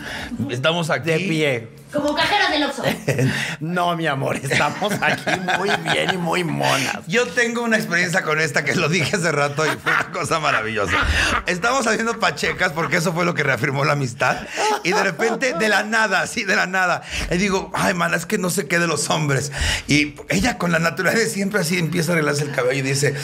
Estamos 0.49 0.89
aquí. 0.89 1.09
de 1.11 1.19
pie. 1.19 1.74
Como 1.95 2.13
cajero 2.13 2.49
del 2.51 2.63
Oxxo. 2.63 2.83
No, 3.61 3.95
mi 3.95 4.05
amor, 4.05 4.35
estamos 4.35 4.93
aquí 5.01 5.39
muy 5.57 5.69
bien 5.91 6.13
y 6.13 6.17
muy 6.17 6.43
monas. 6.43 6.99
Yo 7.07 7.25
tengo 7.27 7.61
una 7.61 7.77
experiencia 7.77 8.21
con 8.21 8.39
esta 8.39 8.65
que 8.65 8.75
lo 8.75 8.89
dije 8.89 9.15
hace 9.15 9.31
rato 9.31 9.65
y 9.65 9.69
fue 9.77 9.93
una 9.93 10.11
cosa 10.11 10.39
maravillosa. 10.39 10.97
Estamos 11.45 11.87
haciendo 11.87 12.19
pachecas 12.19 12.73
porque 12.73 12.97
eso 12.97 13.13
fue 13.13 13.23
lo 13.23 13.33
que 13.33 13.43
reafirmó 13.43 13.85
la 13.85 13.93
amistad. 13.93 14.37
Y 14.83 14.91
de 14.91 15.03
repente, 15.03 15.53
de 15.53 15.69
la 15.69 15.83
nada, 15.83 16.21
así 16.21 16.43
de 16.43 16.55
la 16.55 16.67
nada, 16.67 17.01
le 17.29 17.37
digo, 17.37 17.71
ay, 17.73 17.93
mana, 17.93 18.17
es 18.17 18.25
que 18.25 18.37
no 18.37 18.49
sé 18.49 18.67
qué 18.67 18.77
de 18.77 18.87
los 18.87 19.09
hombres. 19.09 19.51
Y 19.87 20.15
ella 20.29 20.57
con 20.57 20.71
la 20.71 20.79
naturaleza 20.79 21.23
de 21.23 21.29
siempre 21.29 21.61
así 21.61 21.77
empieza 21.79 22.11
a 22.11 22.15
arreglarse 22.15 22.43
el 22.43 22.51
cabello 22.51 22.79
y 22.79 22.89
dice, 22.89 23.15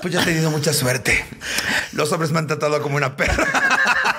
pues 0.00 0.14
ya 0.14 0.22
he 0.22 0.24
tenido 0.24 0.50
mucha 0.50 0.72
suerte. 0.72 1.24
Los 1.92 2.12
hombres 2.12 2.30
me 2.30 2.38
han 2.38 2.46
tratado 2.46 2.80
como 2.80 2.96
una 2.96 3.16
perra. 3.16 4.13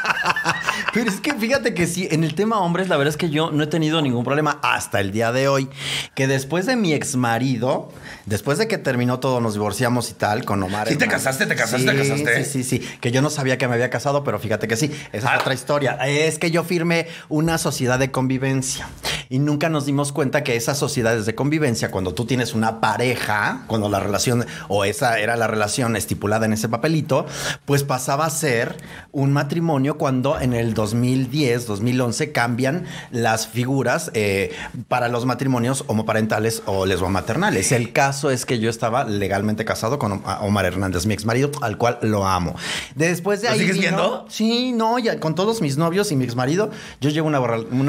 Pero 0.96 1.10
es 1.12 1.20
que 1.20 1.34
fíjate 1.34 1.74
que 1.76 1.86
sí, 1.86 2.08
en 2.10 2.24
el 2.24 2.34
tema 2.36 2.60
hombres, 2.60 2.88
la 2.90 2.96
verdad 2.98 3.12
es 3.12 3.18
que 3.18 3.30
yo 3.30 3.52
no 3.52 3.64
he 3.64 3.68
tenido 3.68 4.02
ningún 4.02 4.24
problema 4.24 4.60
hasta 4.64 5.00
el 5.02 5.12
día 5.12 5.32
de 5.34 5.48
hoy. 5.50 5.70
Que 6.16 6.26
después 6.26 6.66
de 6.66 6.76
mi 6.78 6.94
ex 6.94 7.18
marido, 7.18 7.90
después 8.26 8.58
de 8.58 8.68
que 8.70 8.78
terminó 8.78 9.20
todo, 9.20 9.42
nos 9.42 9.54
divorciamos 9.54 10.10
y 10.10 10.14
tal, 10.14 10.46
con 10.46 10.64
Omar. 10.64 10.88
¿Sí 10.88 10.96
te 10.96 11.04
hermano. 11.04 11.18
casaste? 11.22 11.46
¿Te 11.46 11.56
casaste? 11.56 11.80
Sí, 11.80 11.86
¿Te 11.86 11.98
casaste? 11.98 12.46
Sí, 12.46 12.64
sí, 12.64 12.80
sí. 12.80 12.88
Que 13.02 13.12
yo 13.12 13.22
no 13.22 13.30
sabía 13.30 13.58
que 13.58 13.68
me 13.68 13.74
había 13.74 13.90
casado, 13.90 14.24
pero 14.24 14.40
fíjate 14.40 14.68
que 14.70 14.78
sí. 14.78 14.90
Esa 15.12 15.32
Ah. 15.32 15.36
es 15.36 15.42
otra 15.42 15.54
historia. 15.54 15.92
Es 16.08 16.40
que 16.40 16.50
yo 16.50 16.64
firmé 16.64 17.08
una 17.28 17.58
sociedad 17.58 18.00
de 18.00 18.10
convivencia. 18.12 18.88
Y 19.28 19.40
nunca 19.40 19.70
nos 19.70 19.86
dimos 19.86 20.12
cuenta 20.14 20.44
que 20.44 20.56
esas 20.56 20.78
sociedades 20.78 21.26
de 21.26 21.36
convivencia, 21.36 21.92
cuando 21.92 22.14
tú 22.14 22.26
tienes 22.26 22.54
una 22.54 22.80
pareja, 22.80 23.64
cuando 23.68 23.90
la 23.90 24.00
relación, 24.00 24.46
o 24.70 24.86
esa 24.86 25.20
era 25.20 25.36
la 25.36 25.48
relación 25.48 25.96
estipulada 25.96 26.46
en 26.46 26.54
ese 26.54 26.70
papelito, 26.70 27.26
pues 27.66 27.84
pasaba 27.84 28.26
a 28.28 28.30
ser 28.30 28.78
un 29.12 29.34
matrimonio 29.34 29.98
cuando 29.98 30.40
en 30.40 30.54
el 30.54 30.74
2010, 30.92 31.66
2011 31.66 32.32
cambian 32.32 32.86
las 33.12 33.48
figuras 33.48 34.12
eh, 34.14 34.54
para 34.88 35.08
los 35.08 35.26
matrimonios 35.26 35.84
homoparentales 35.88 36.62
o 36.68 36.86
lesbomaternales. 36.86 37.72
El 37.72 37.92
caso 37.92 38.30
es 38.30 38.46
que 38.46 38.60
yo 38.60 38.70
estaba 38.70 39.04
legalmente 39.04 39.66
casado 39.66 39.98
con 39.98 40.12
Om- 40.12 40.24
Omar 40.42 40.66
Hernández, 40.66 41.06
mi 41.08 41.14
ex 41.16 41.26
marido, 41.26 41.50
al 41.62 41.78
cual 41.78 41.98
lo 42.02 42.28
amo. 42.28 42.56
Después 42.96 43.42
de 43.42 43.48
¿Lo 43.48 43.54
ahí. 43.54 43.60
sigues 43.62 43.76
vino- 43.78 43.84
viendo? 43.88 44.26
Sí, 44.30 44.72
no, 44.74 45.00
ya 45.00 45.20
con 45.20 45.34
todos 45.34 45.62
mis 45.62 45.78
novios 45.78 46.12
y 46.12 46.16
mi 46.16 46.26
ex 46.26 46.36
marido, 46.36 46.70
yo 47.02 47.10
llevo 47.10 47.28
una, 47.28 47.40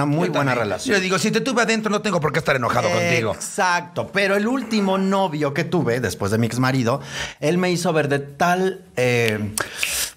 muy 0.07 0.29
Yo 0.29 0.33
buena 0.33 0.33
también. 0.33 0.59
relación. 0.59 0.95
Yo 0.95 0.99
le 0.99 1.05
digo, 1.05 1.19
si 1.19 1.31
te 1.31 1.41
tuve 1.43 1.63
adentro, 1.63 1.91
no 1.91 2.01
tengo 2.01 2.19
por 2.21 2.33
qué 2.33 2.39
estar 2.39 2.57
enojado 2.57 2.89
contigo. 2.91 3.35
Exacto, 3.35 4.11
pero 4.13 4.37
el 4.37 4.47
último 4.49 4.97
novio 4.97 5.53
que 5.53 5.65
tuve 5.65 6.01
después 6.01 6.31
de 6.33 6.39
mi 6.39 6.47
ex 6.47 6.59
marido, 6.59 7.01
él 7.41 7.59
me 7.59 7.71
hizo 7.71 7.93
ver 7.93 8.09
de 8.09 8.19
tal 8.21 8.81
eh, 8.97 9.53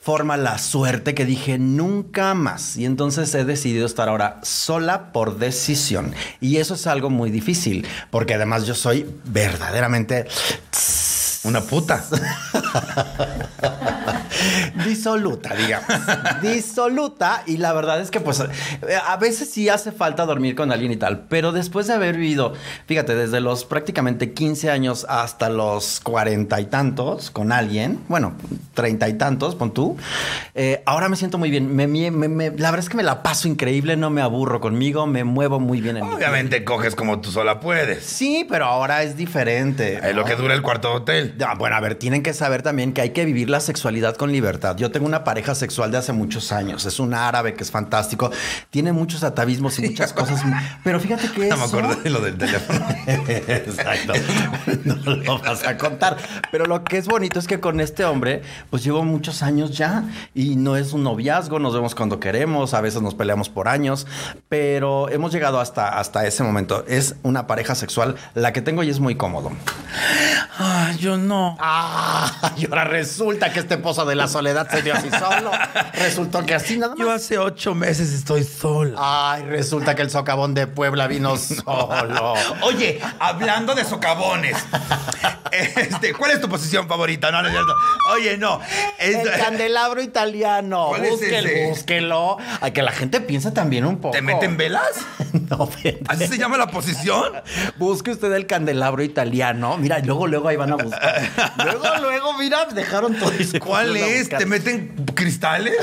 forma 0.02 0.38
la 0.38 0.58
suerte 0.58 1.14
que 1.14 1.26
dije 1.26 1.58
nunca 1.58 2.34
más. 2.34 2.69
Y 2.78 2.86
entonces 2.86 3.34
he 3.36 3.46
decidido 3.46 3.86
estar 3.86 4.10
ahora 4.10 4.40
sola 4.44 5.12
por 5.12 5.38
decisión. 5.38 6.14
Y 6.40 6.58
eso 6.58 6.76
es 6.76 6.88
algo 6.88 7.10
muy 7.10 7.32
difícil, 7.32 7.86
porque 8.12 8.34
además 8.34 8.66
yo 8.66 8.76
soy 8.76 9.06
verdaderamente 9.26 10.26
Una 11.44 11.62
puta. 11.62 12.04
disoluta, 14.86 15.54
digamos. 15.56 15.88
disoluta. 16.42 17.44
Y 17.46 17.58
la 17.58 17.74
verdad 17.74 18.02
es 18.02 18.12
que, 18.12 18.20
pues, 18.20 18.42
a 18.42 19.18
veces 19.18 19.50
sí 19.50 19.70
hace 19.70 19.92
falta 19.92 20.26
dormir 20.26 20.56
con 20.56 20.72
alguien 20.72 20.92
y 20.92 20.98
tal. 20.98 21.26
Pero 21.30 21.52
después 21.52 21.88
de 21.88 21.94
haber 21.94 22.16
vivido, 22.16 22.54
fíjate, 22.88 23.16
desde 23.16 23.40
los 23.40 23.66
prácticamente 23.66 24.34
15 24.34 24.70
años 24.70 25.06
hasta 25.10 25.50
los 25.50 26.00
cuarenta 26.02 26.60
y 26.60 26.66
tantos 26.66 27.32
con 27.32 27.52
alguien, 27.52 28.00
bueno, 28.08 28.34
treinta 28.74 29.08
y 29.10 29.14
tantos, 29.14 29.56
pon 29.56 29.74
tú, 29.74 29.98
eh, 30.56 30.84
ahora 30.86 31.10
me 31.10 31.16
siento 31.16 31.38
muy 31.38 31.50
bien. 31.52 31.76
Me- 31.76 31.88
me- 31.88 32.12
me- 32.12 32.50
la 32.52 32.72
verdad 32.72 32.80
es 32.80 32.90
que 32.90 32.98
me 32.98 33.04
la 33.04 33.24
paso 33.24 33.48
increíble, 33.48 33.98
no 33.98 34.10
me 34.10 34.22
aburro 34.22 34.60
conmigo, 34.60 35.08
me 35.08 35.24
muevo 35.24 35.60
muy 35.60 35.82
bien 35.82 35.98
en 35.98 36.08
mi 36.08 36.14
Obviamente 36.16 36.64
coges 36.64 36.96
como 36.96 37.20
tú 37.22 37.32
sola 37.32 37.60
puedes. 37.60 38.04
Sí, 38.06 38.46
pero 38.50 38.66
ahora 38.66 39.04
es 39.04 39.18
diferente. 39.18 40.00
Es 40.04 40.16
lo 40.16 40.26
que 40.26 40.36
dura 40.36 40.54
el 40.54 40.62
cuarto 40.62 40.94
hotel. 40.94 41.29
Bueno, 41.58 41.76
a 41.76 41.80
ver, 41.80 41.96
tienen 41.96 42.24
que 42.24 42.34
saber 42.34 42.62
también 42.62 42.94
que 42.94 43.02
hay 43.02 43.10
que 43.12 43.26
vivir 43.26 43.50
la 43.50 43.60
sexualidad 43.60 44.16
con 44.16 44.32
libertad. 44.32 44.76
Yo 44.78 44.92
tengo 44.92 45.06
una 45.06 45.24
pareja 45.24 45.56
sexual 45.56 45.92
de 45.92 45.98
hace 45.98 46.14
muchos 46.14 46.52
años. 46.52 46.86
Es 46.86 47.00
un 47.00 47.14
árabe 47.14 47.54
que 47.54 47.64
es 47.64 47.72
fantástico. 47.72 48.32
Tiene 48.70 48.92
muchos 48.94 49.24
atavismos 49.24 49.78
y 49.80 49.90
muchas 49.90 50.14
cosas. 50.14 50.42
Pero 50.84 51.00
fíjate 51.00 51.30
que 51.32 51.48
No 51.50 51.58
me 51.58 51.66
eso... 51.66 51.78
acordé 51.78 52.02
de 52.02 52.10
lo 52.10 52.22
del 52.22 52.38
teléfono. 52.38 52.86
Exacto. 53.08 54.14
No 54.84 54.96
lo 55.16 55.40
vas 55.40 55.66
a 55.66 55.78
contar. 55.78 56.18
Pero 56.52 56.66
lo 56.66 56.84
que 56.84 56.98
es 56.98 57.08
bonito 57.08 57.40
es 57.40 57.48
que 57.48 57.60
con 57.60 57.80
este 57.80 58.06
hombre, 58.06 58.42
pues 58.70 58.84
llevo 58.84 59.04
muchos 59.04 59.44
años 59.44 59.78
ya 59.78 60.04
y 60.34 60.56
no 60.56 60.76
es 60.76 60.94
un 60.94 61.04
noviazgo, 61.04 61.60
nos 61.60 61.74
vemos 61.74 61.96
cuando 61.96 62.20
queremos, 62.20 62.74
a 62.74 62.82
veces 62.82 63.02
nos 63.02 63.16
peleamos 63.16 63.50
por 63.50 63.68
años, 63.68 64.08
pero 64.48 65.10
hemos 65.10 65.32
llegado 65.32 65.60
hasta, 65.60 66.00
hasta 66.00 66.26
ese 66.26 66.44
momento. 66.44 66.86
Es 66.88 67.16
una 67.24 67.48
pareja 67.48 67.76
sexual 67.76 68.16
la 68.36 68.54
que 68.54 68.62
tengo 68.62 68.84
y 68.84 68.90
es 68.90 69.00
muy 69.00 69.16
cómodo. 69.16 69.52
Ah, 70.58 70.92
yo 71.00 71.18
no. 71.28 71.58
Ah, 71.60 72.54
y 72.58 72.66
ahora 72.66 72.86
resulta 72.86 73.52
que 73.52 73.60
este 73.60 73.78
pozo 73.78 74.06
de 74.06 74.16
la 74.16 74.28
soledad 74.28 74.70
se 74.70 74.82
dio 74.82 74.94
así 74.94 75.10
solo. 75.10 75.52
Resultó 75.94 76.46
que 76.46 76.56
así 76.56 76.78
nada 76.78 76.96
más. 76.96 77.00
Yo 77.00 77.12
hace 77.12 77.38
ocho 77.38 77.76
meses 77.76 78.12
estoy 78.14 78.44
sola. 78.44 78.96
Ay, 78.98 79.44
resulta 79.44 79.96
que 79.96 80.02
el 80.02 80.10
socavón 80.10 80.54
de 80.54 80.68
Puebla 80.68 81.08
vino 81.08 81.38
solo. 81.38 82.34
Oye, 82.62 83.02
hablando 83.20 83.76
de 83.76 83.86
socavones, 83.86 84.58
este, 85.52 86.14
¿cuál 86.14 86.32
es 86.32 86.42
tu 86.42 86.50
posición 86.50 86.88
favorita? 86.88 87.32
No, 87.32 87.42
no 87.42 87.48
es 87.48 87.54
cierto. 87.54 87.74
Oye, 88.14 88.38
no. 88.38 88.60
El 88.98 89.22
candelabro 89.38 90.02
italiano. 90.02 90.88
¿Cuál 90.90 91.06
es 91.06 91.12
Búsquelo, 91.12 91.48
ese? 91.50 91.66
búsquelo. 91.70 92.38
Ay, 92.62 92.72
que 92.72 92.82
la 92.82 92.92
gente 92.92 93.22
piense 93.22 93.52
también 93.52 93.86
un 93.86 94.00
poco. 94.00 94.14
¿Te 94.16 94.22
meten 94.22 94.58
velas? 94.58 94.90
No. 95.50 95.70
¿Así 96.08 96.28
se 96.28 96.38
llama 96.40 96.58
la 96.58 96.68
posición? 96.68 97.34
Busque 97.78 98.12
usted 98.12 98.32
el 98.34 98.48
candelabro 98.48 99.04
italiano. 99.04 99.78
Mira, 99.78 100.00
luego, 100.00 100.26
luego 100.28 100.48
ahí 100.48 100.56
van 100.56 100.72
a 100.72 100.76
buscar. 100.76 101.22
Luego, 101.64 101.86
luego, 102.02 102.34
mira, 102.38 102.66
dejaron 102.66 103.16
todo. 103.16 103.32
y 103.38 103.60
¿Cuál 103.60 103.96
a 103.96 104.00
es? 104.00 104.30
¿Te 104.30 104.46
meten 104.48 104.96
cristales? 105.14 105.76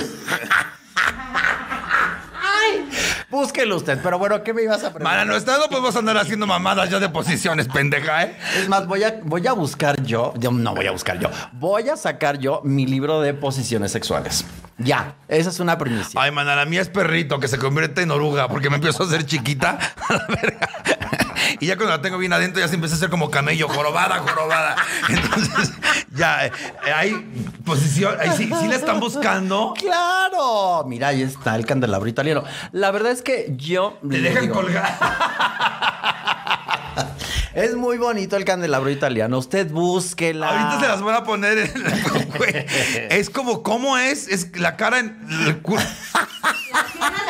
Búsquelo 3.30 3.76
usted. 3.76 3.98
Pero 4.02 4.18
bueno, 4.18 4.42
¿qué 4.44 4.54
me 4.54 4.62
ibas 4.62 4.78
a 4.84 4.90
preguntar? 4.92 5.18
Mana, 5.18 5.24
no 5.24 5.36
está, 5.36 5.58
no 5.58 5.66
podemos 5.68 5.96
andar 5.96 6.16
haciendo 6.16 6.46
mamadas 6.46 6.88
ya 6.90 7.00
de 7.00 7.08
posiciones, 7.08 7.66
pendeja, 7.66 8.22
¿eh? 8.24 8.36
Es 8.56 8.68
más, 8.68 8.86
voy 8.86 9.02
a, 9.02 9.20
voy 9.24 9.46
a 9.46 9.52
buscar 9.52 10.00
yo, 10.02 10.32
yo 10.38 10.52
no 10.52 10.74
voy 10.74 10.86
a 10.86 10.92
buscar 10.92 11.18
yo, 11.18 11.28
voy 11.52 11.88
a 11.88 11.96
sacar 11.96 12.38
yo 12.38 12.60
mi 12.64 12.86
libro 12.86 13.20
de 13.20 13.34
posiciones 13.34 13.90
sexuales. 13.90 14.44
Ya, 14.78 15.16
esa 15.26 15.50
es 15.50 15.58
una 15.58 15.76
primicia. 15.78 16.20
Ay, 16.20 16.30
mana, 16.30 16.54
la 16.54 16.66
mía 16.66 16.82
es 16.82 16.88
perrito 16.88 17.40
que 17.40 17.48
se 17.48 17.58
convierte 17.58 18.02
en 18.02 18.10
oruga 18.10 18.48
porque 18.48 18.68
me 18.70 18.76
empiezo 18.76 19.02
a 19.02 19.06
hacer 19.06 19.24
chiquita. 19.24 19.78
A 20.08 20.12
la 20.12 20.26
verga. 20.28 20.68
Y 21.60 21.66
ya 21.66 21.76
cuando 21.76 21.96
la 21.96 22.02
tengo 22.02 22.18
bien 22.18 22.32
adentro 22.32 22.60
ya 22.60 22.68
se 22.68 22.74
empieza 22.74 22.94
a 22.94 22.98
hacer 22.98 23.10
como 23.10 23.30
camello, 23.30 23.68
jorobada, 23.68 24.18
jorobada. 24.18 24.76
Entonces, 25.08 25.72
ya, 26.14 26.46
eh, 26.46 26.52
hay 26.94 27.12
posición, 27.64 28.16
ahí 28.20 28.30
sí, 28.36 28.50
sí 28.60 28.68
la 28.68 28.76
están 28.76 29.00
buscando. 29.00 29.74
¡Claro! 29.78 30.84
Mira, 30.86 31.08
ahí 31.08 31.22
está 31.22 31.56
el 31.56 31.66
candelabro 31.66 32.08
italiano. 32.08 32.44
La 32.72 32.90
verdad 32.90 33.12
es 33.12 33.22
que 33.22 33.52
yo... 33.56 33.98
Te 34.02 34.08
les 34.08 34.22
dejan 34.22 34.42
digo, 34.42 34.54
colgar. 34.54 34.98
Es 37.56 37.74
muy 37.74 37.96
bonito 37.96 38.36
el 38.36 38.44
candelabro 38.44 38.90
italiano. 38.90 39.38
Usted 39.38 39.70
búsquela. 39.70 40.48
Ahorita 40.48 40.78
se 40.78 40.88
las 40.88 41.00
voy 41.00 41.14
a 41.14 41.24
poner 41.24 41.56
en. 41.56 41.72
Es 43.10 43.30
como, 43.30 43.62
¿cómo 43.62 43.96
es? 43.96 44.28
Es 44.28 44.54
la 44.58 44.76
cara 44.76 44.98
en 44.98 45.16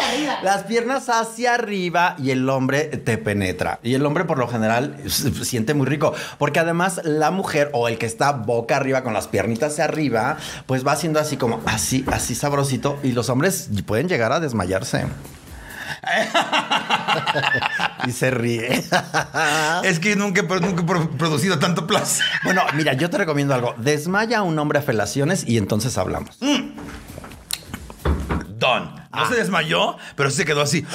arriba. 0.09 0.39
Las 0.43 0.63
piernas 0.65 1.09
hacia 1.09 1.55
arriba 1.55 2.15
y 2.19 2.31
el 2.31 2.49
hombre 2.49 2.85
te 2.85 3.19
penetra. 3.19 3.79
Y 3.83 3.95
el 3.95 4.05
hombre 4.07 4.25
por 4.25 4.39
lo 4.39 4.49
general 4.49 4.97
se 5.07 5.33
siente 5.45 5.75
muy 5.75 5.87
rico. 5.87 6.15
Porque 6.39 6.61
además 6.61 7.01
la 7.05 7.31
mujer 7.31 7.71
o 7.73 7.89
el 7.89 7.99
que 7.99 8.07
está 8.07 8.33
boca 8.33 8.77
arriba 8.77 9.03
con 9.03 9.13
las 9.15 9.29
piernitas 9.29 9.73
hacia 9.73 9.85
arriba, 9.85 10.37
pues 10.67 10.87
va 10.87 10.93
haciendo 10.93 11.21
así 11.21 11.37
como 11.37 11.61
así, 11.67 12.05
así 12.13 12.35
sabrosito. 12.35 12.99
Y 13.03 13.13
los 13.13 13.29
hombres 13.29 13.69
pueden 13.87 14.09
llegar 14.09 14.33
a 14.33 14.41
desmayarse. 14.41 15.07
y 18.07 18.13
se 18.13 18.31
ríe. 18.31 18.83
Es 19.85 19.99
que 20.01 20.17
nunca, 20.17 20.41
he- 20.41 20.61
nunca 20.61 20.83
he 20.83 20.85
pro- 20.85 21.11
producido 21.11 21.59
tanto 21.59 21.87
placer. 21.87 22.25
bueno, 22.45 22.63
mira, 22.75 22.93
yo 22.95 23.11
te 23.11 23.19
recomiendo 23.19 23.55
algo. 23.55 23.75
Desmaya 23.79 24.39
a 24.39 24.43
un 24.43 24.59
hombre 24.59 24.79
a 24.79 24.83
felaciones 24.83 25.45
y 25.47 25.59
entonces 25.59 25.97
hablamos. 25.99 26.39
Don. 26.41 26.66
No 29.17 29.23
Ah. 29.23 29.29
se 29.29 29.35
desmayó, 29.37 29.97
pero 30.15 30.31
sí 30.31 30.37
se 30.37 30.45
quedó 30.45 30.61
así. 30.63 30.87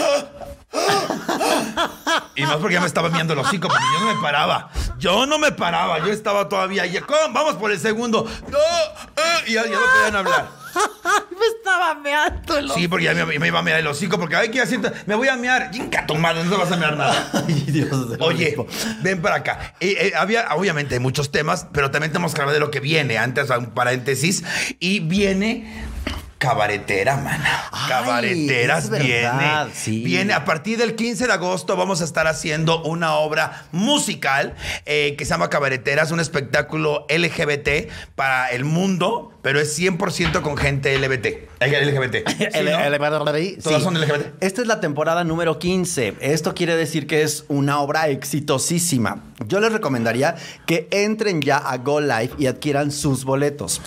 Y 2.35 2.43
más 2.43 2.57
porque 2.57 2.75
ya 2.75 2.81
me 2.81 2.87
estaba 2.87 3.09
viendo 3.09 3.33
el 3.33 3.39
hocico, 3.39 3.67
porque 3.67 3.83
yo 3.93 4.05
no 4.05 4.15
me 4.15 4.21
paraba. 4.21 4.69
Yo 4.97 5.25
no 5.25 5.37
me 5.37 5.51
paraba, 5.51 5.99
yo 5.99 6.07
estaba 6.11 6.47
todavía 6.47 6.83
ahí. 6.83 6.97
¿Cómo? 6.99 7.33
Vamos 7.33 7.55
por 7.55 7.71
el 7.71 7.79
segundo. 7.79 8.23
No, 8.49 8.57
eh, 8.57 9.43
y 9.47 9.53
ya, 9.53 9.63
ya 9.65 9.71
no 9.71 9.79
podían 9.93 10.15
hablar. 10.15 10.61
Me 11.31 11.45
estaba 11.57 11.95
meando 11.95 12.57
el 12.57 12.71
Sí, 12.71 12.87
porque 12.87 13.05
ya 13.05 13.13
me, 13.13 13.25
me 13.39 13.47
iba 13.47 13.59
a 13.59 13.61
mirar 13.61 13.79
el 13.79 13.87
hocico, 13.87 14.17
porque 14.19 14.35
hay 14.37 14.49
que 14.51 14.61
haciendo. 14.61 14.89
Me 15.07 15.15
voy 15.15 15.27
a 15.27 15.35
mear. 15.35 15.71
Madre, 16.17 16.43
no 16.45 16.51
te 16.51 16.55
vas 16.57 16.71
a 16.71 16.77
mear 16.77 16.95
nada. 16.95 17.29
Ay, 17.47 17.53
Dios 17.67 18.09
del 18.11 18.21
Oye, 18.21 18.55
ven 19.01 19.21
para 19.21 19.37
acá. 19.37 19.73
Eh, 19.79 19.95
eh, 19.99 20.13
había, 20.15 20.47
obviamente, 20.55 20.95
hay 20.95 20.99
muchos 21.01 21.31
temas, 21.31 21.67
pero 21.73 21.89
también 21.91 22.11
tenemos 22.13 22.33
que 22.33 22.41
hablar 22.41 22.53
de 22.53 22.59
lo 22.59 22.71
que 22.71 22.79
viene. 22.79 23.17
Antes, 23.17 23.49
un 23.49 23.71
paréntesis. 23.71 24.43
Y 24.79 24.99
viene. 25.01 25.83
Cabaretera, 26.41 27.17
mana. 27.17 27.69
Ay, 27.71 27.87
Cabareteras 27.87 28.89
verdad, 28.89 29.05
viene. 29.67 29.75
sí. 29.75 30.03
Viene 30.03 30.33
a 30.33 30.43
partir 30.43 30.79
del 30.79 30.95
15 30.95 31.27
de 31.27 31.33
agosto. 31.33 31.75
Vamos 31.77 32.01
a 32.01 32.03
estar 32.03 32.25
haciendo 32.25 32.81
una 32.81 33.13
obra 33.13 33.67
musical 33.71 34.55
eh, 34.87 35.15
que 35.19 35.25
se 35.25 35.29
llama 35.29 35.51
Cabareteras, 35.51 36.09
un 36.09 36.19
espectáculo 36.19 37.05
LGBT 37.09 37.91
para 38.15 38.49
el 38.49 38.65
mundo, 38.65 39.37
pero 39.43 39.59
es 39.59 39.77
100% 39.77 40.41
con 40.41 40.57
gente 40.57 40.97
LGBT. 40.97 41.27
LGBT. 41.61 42.27
Sí, 42.51 42.59
¿no? 42.63 42.79
Todas 43.61 43.83
son 43.83 44.01
LGBT. 44.01 44.41
Esta 44.43 44.61
es 44.61 44.67
la 44.67 44.79
temporada 44.79 45.23
número 45.23 45.59
15. 45.59 46.15
Esto 46.21 46.55
quiere 46.55 46.75
decir 46.75 47.05
que 47.05 47.21
es 47.21 47.45
una 47.49 47.79
obra 47.79 48.09
exitosísima. 48.09 49.21
Yo 49.47 49.59
les 49.59 49.71
recomendaría 49.71 50.35
que 50.65 50.87
entren 50.89 51.39
ya 51.41 51.57
a 51.57 51.77
Go 51.77 52.01
Live 52.01 52.31
y 52.39 52.47
adquieran 52.47 52.91
sus 52.91 53.25
boletos. 53.25 53.79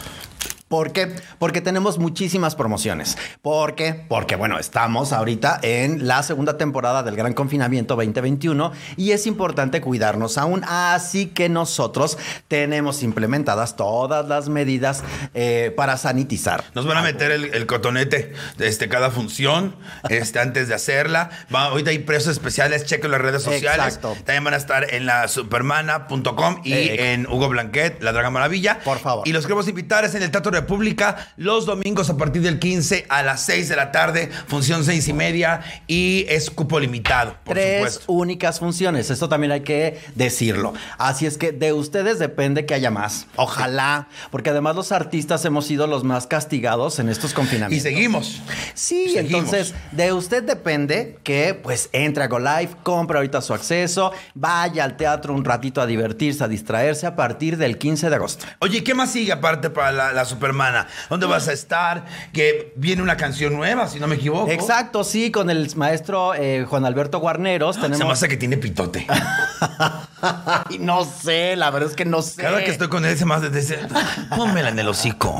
¿Por 0.68 0.92
qué? 0.92 1.14
Porque 1.38 1.60
tenemos 1.60 1.98
muchísimas 1.98 2.54
promociones. 2.56 3.16
¿Por 3.42 3.74
qué? 3.74 4.06
Porque, 4.08 4.34
bueno, 4.34 4.58
estamos 4.58 5.12
ahorita 5.12 5.60
en 5.62 6.06
la 6.08 6.22
segunda 6.22 6.56
temporada 6.56 7.02
del 7.02 7.16
Gran 7.16 7.32
Confinamiento 7.34 7.94
2021 7.96 8.72
y 8.96 9.12
es 9.12 9.26
importante 9.26 9.80
cuidarnos 9.80 10.38
aún. 10.38 10.62
Así 10.66 11.26
que 11.26 11.48
nosotros 11.48 12.18
tenemos 12.48 13.02
implementadas 13.02 13.76
todas 13.76 14.26
las 14.26 14.48
medidas 14.48 15.04
eh, 15.34 15.72
para 15.76 15.96
sanitizar. 15.96 16.64
Nos 16.74 16.86
van 16.86 16.96
a 16.96 17.02
meter 17.02 17.30
el, 17.30 17.44
el 17.54 17.66
cotonete 17.66 18.32
este, 18.58 18.88
cada 18.88 19.10
función 19.10 19.76
este, 20.08 20.40
antes 20.40 20.66
de 20.68 20.74
hacerla. 20.74 21.30
Va- 21.54 21.66
ahorita 21.66 21.90
hay 21.90 21.98
precios 22.00 22.32
especiales, 22.32 22.84
chequen 22.86 23.10
las 23.10 23.20
redes 23.20 23.42
sociales. 23.42 23.86
Exacto. 23.96 24.16
También 24.24 24.42
van 24.44 24.54
a 24.54 24.56
estar 24.56 24.92
en 24.94 25.06
la 25.06 25.28
supermana.com 25.28 26.60
y 26.64 26.72
Eh, 26.72 27.12
en 27.12 27.26
Hugo 27.26 27.48
Blanquet, 27.48 28.02
La 28.02 28.12
Draga 28.12 28.30
Maravilla. 28.30 28.80
Por 28.84 28.98
favor. 28.98 29.26
Y 29.28 29.32
los 29.32 29.44
queremos 29.44 29.68
invitar 29.68 30.04
es 30.04 30.14
en 30.14 30.22
el 30.22 30.30
Teatro 30.30 30.50
República 30.54 31.32
los 31.36 31.66
domingos 31.66 32.08
a 32.10 32.16
partir 32.16 32.42
del 32.42 32.58
15 32.58 33.06
a 33.08 33.22
las 33.22 33.44
6 33.44 33.68
de 33.68 33.76
la 33.76 33.92
tarde, 33.92 34.30
función 34.46 34.84
6 34.84 35.08
y 35.08 35.12
media 35.12 35.60
y 35.86 36.24
es 36.28 36.50
cupo 36.50 36.80
limitado, 36.80 37.36
por 37.44 37.54
Tres 37.54 37.94
supuesto. 37.94 38.12
únicas 38.12 38.58
funciones. 38.60 39.10
Esto 39.10 39.28
también 39.28 39.52
hay 39.52 39.60
que 39.62 40.00
decirlo. 40.14 40.72
Así 40.98 41.26
es 41.26 41.36
que 41.38 41.52
de 41.52 41.72
ustedes 41.72 42.18
depende 42.18 42.66
que 42.66 42.74
haya 42.74 42.90
más. 42.90 43.26
Ojalá. 43.36 44.08
Porque 44.30 44.50
además 44.50 44.76
los 44.76 44.92
artistas 44.92 45.44
hemos 45.44 45.66
sido 45.66 45.86
los 45.86 46.04
más 46.04 46.26
castigados 46.26 46.98
en 46.98 47.08
estos 47.08 47.32
Y 47.32 47.34
confinamientos. 47.34 47.82
seguimos. 47.82 48.42
Sí, 48.74 49.08
Seguimos. 49.10 49.44
entonces 49.44 49.74
de 49.92 50.12
usted 50.12 50.42
depende 50.42 51.18
que 51.22 51.54
pues 51.54 51.88
entre 51.92 52.24
a 52.24 52.28
GoLive, 52.28 52.70
compre 52.82 53.18
ahorita 53.18 53.40
su 53.42 53.54
acceso, 53.54 54.12
vaya 54.34 54.84
al 54.84 54.96
teatro 54.96 55.34
un 55.34 55.44
ratito 55.44 55.80
a 55.80 55.86
divertirse, 55.86 56.44
a 56.44 56.48
distraerse 56.48 57.06
a 57.06 57.16
partir 57.16 57.56
del 57.56 57.78
15 57.78 58.08
de 58.10 58.16
agosto. 58.16 58.46
Oye, 58.60 58.82
¿qué 58.84 58.94
más 58.94 59.10
sigue 59.10 59.32
aparte 59.32 59.70
para 59.70 59.92
la, 59.92 60.12
la? 60.12 60.24
Supermana? 60.44 60.86
¿Dónde 61.08 61.24
vas 61.24 61.48
a 61.48 61.54
estar? 61.54 62.04
Que 62.34 62.74
viene 62.76 63.00
una 63.00 63.16
canción 63.16 63.54
nueva, 63.56 63.88
si 63.88 63.98
no 63.98 64.06
me 64.06 64.16
equivoco. 64.16 64.50
Exacto, 64.50 65.02
sí, 65.02 65.30
con 65.30 65.48
el 65.48 65.74
maestro 65.74 66.34
eh, 66.34 66.66
Juan 66.68 66.84
Alberto 66.84 67.18
Guarneros 67.18 67.76
Se 67.76 67.82
me 67.82 67.88
tenemos... 67.90 68.12
hace 68.12 68.28
que 68.28 68.36
tiene 68.36 68.58
pitote. 68.58 69.06
Ay, 70.20 70.78
no 70.80 71.04
sé, 71.06 71.56
la 71.56 71.70
verdad 71.70 71.88
es 71.88 71.96
que 71.96 72.04
no 72.04 72.20
sé. 72.20 72.42
Cada 72.42 72.62
que 72.62 72.70
estoy 72.70 72.88
con 72.88 73.06
él 73.06 73.16
se 73.16 73.24
me 73.24 73.34
hace 73.34 73.48
decir, 73.48 73.88
pónmela 74.36 74.68
en 74.68 74.78
el 74.78 74.86
hocico, 74.88 75.38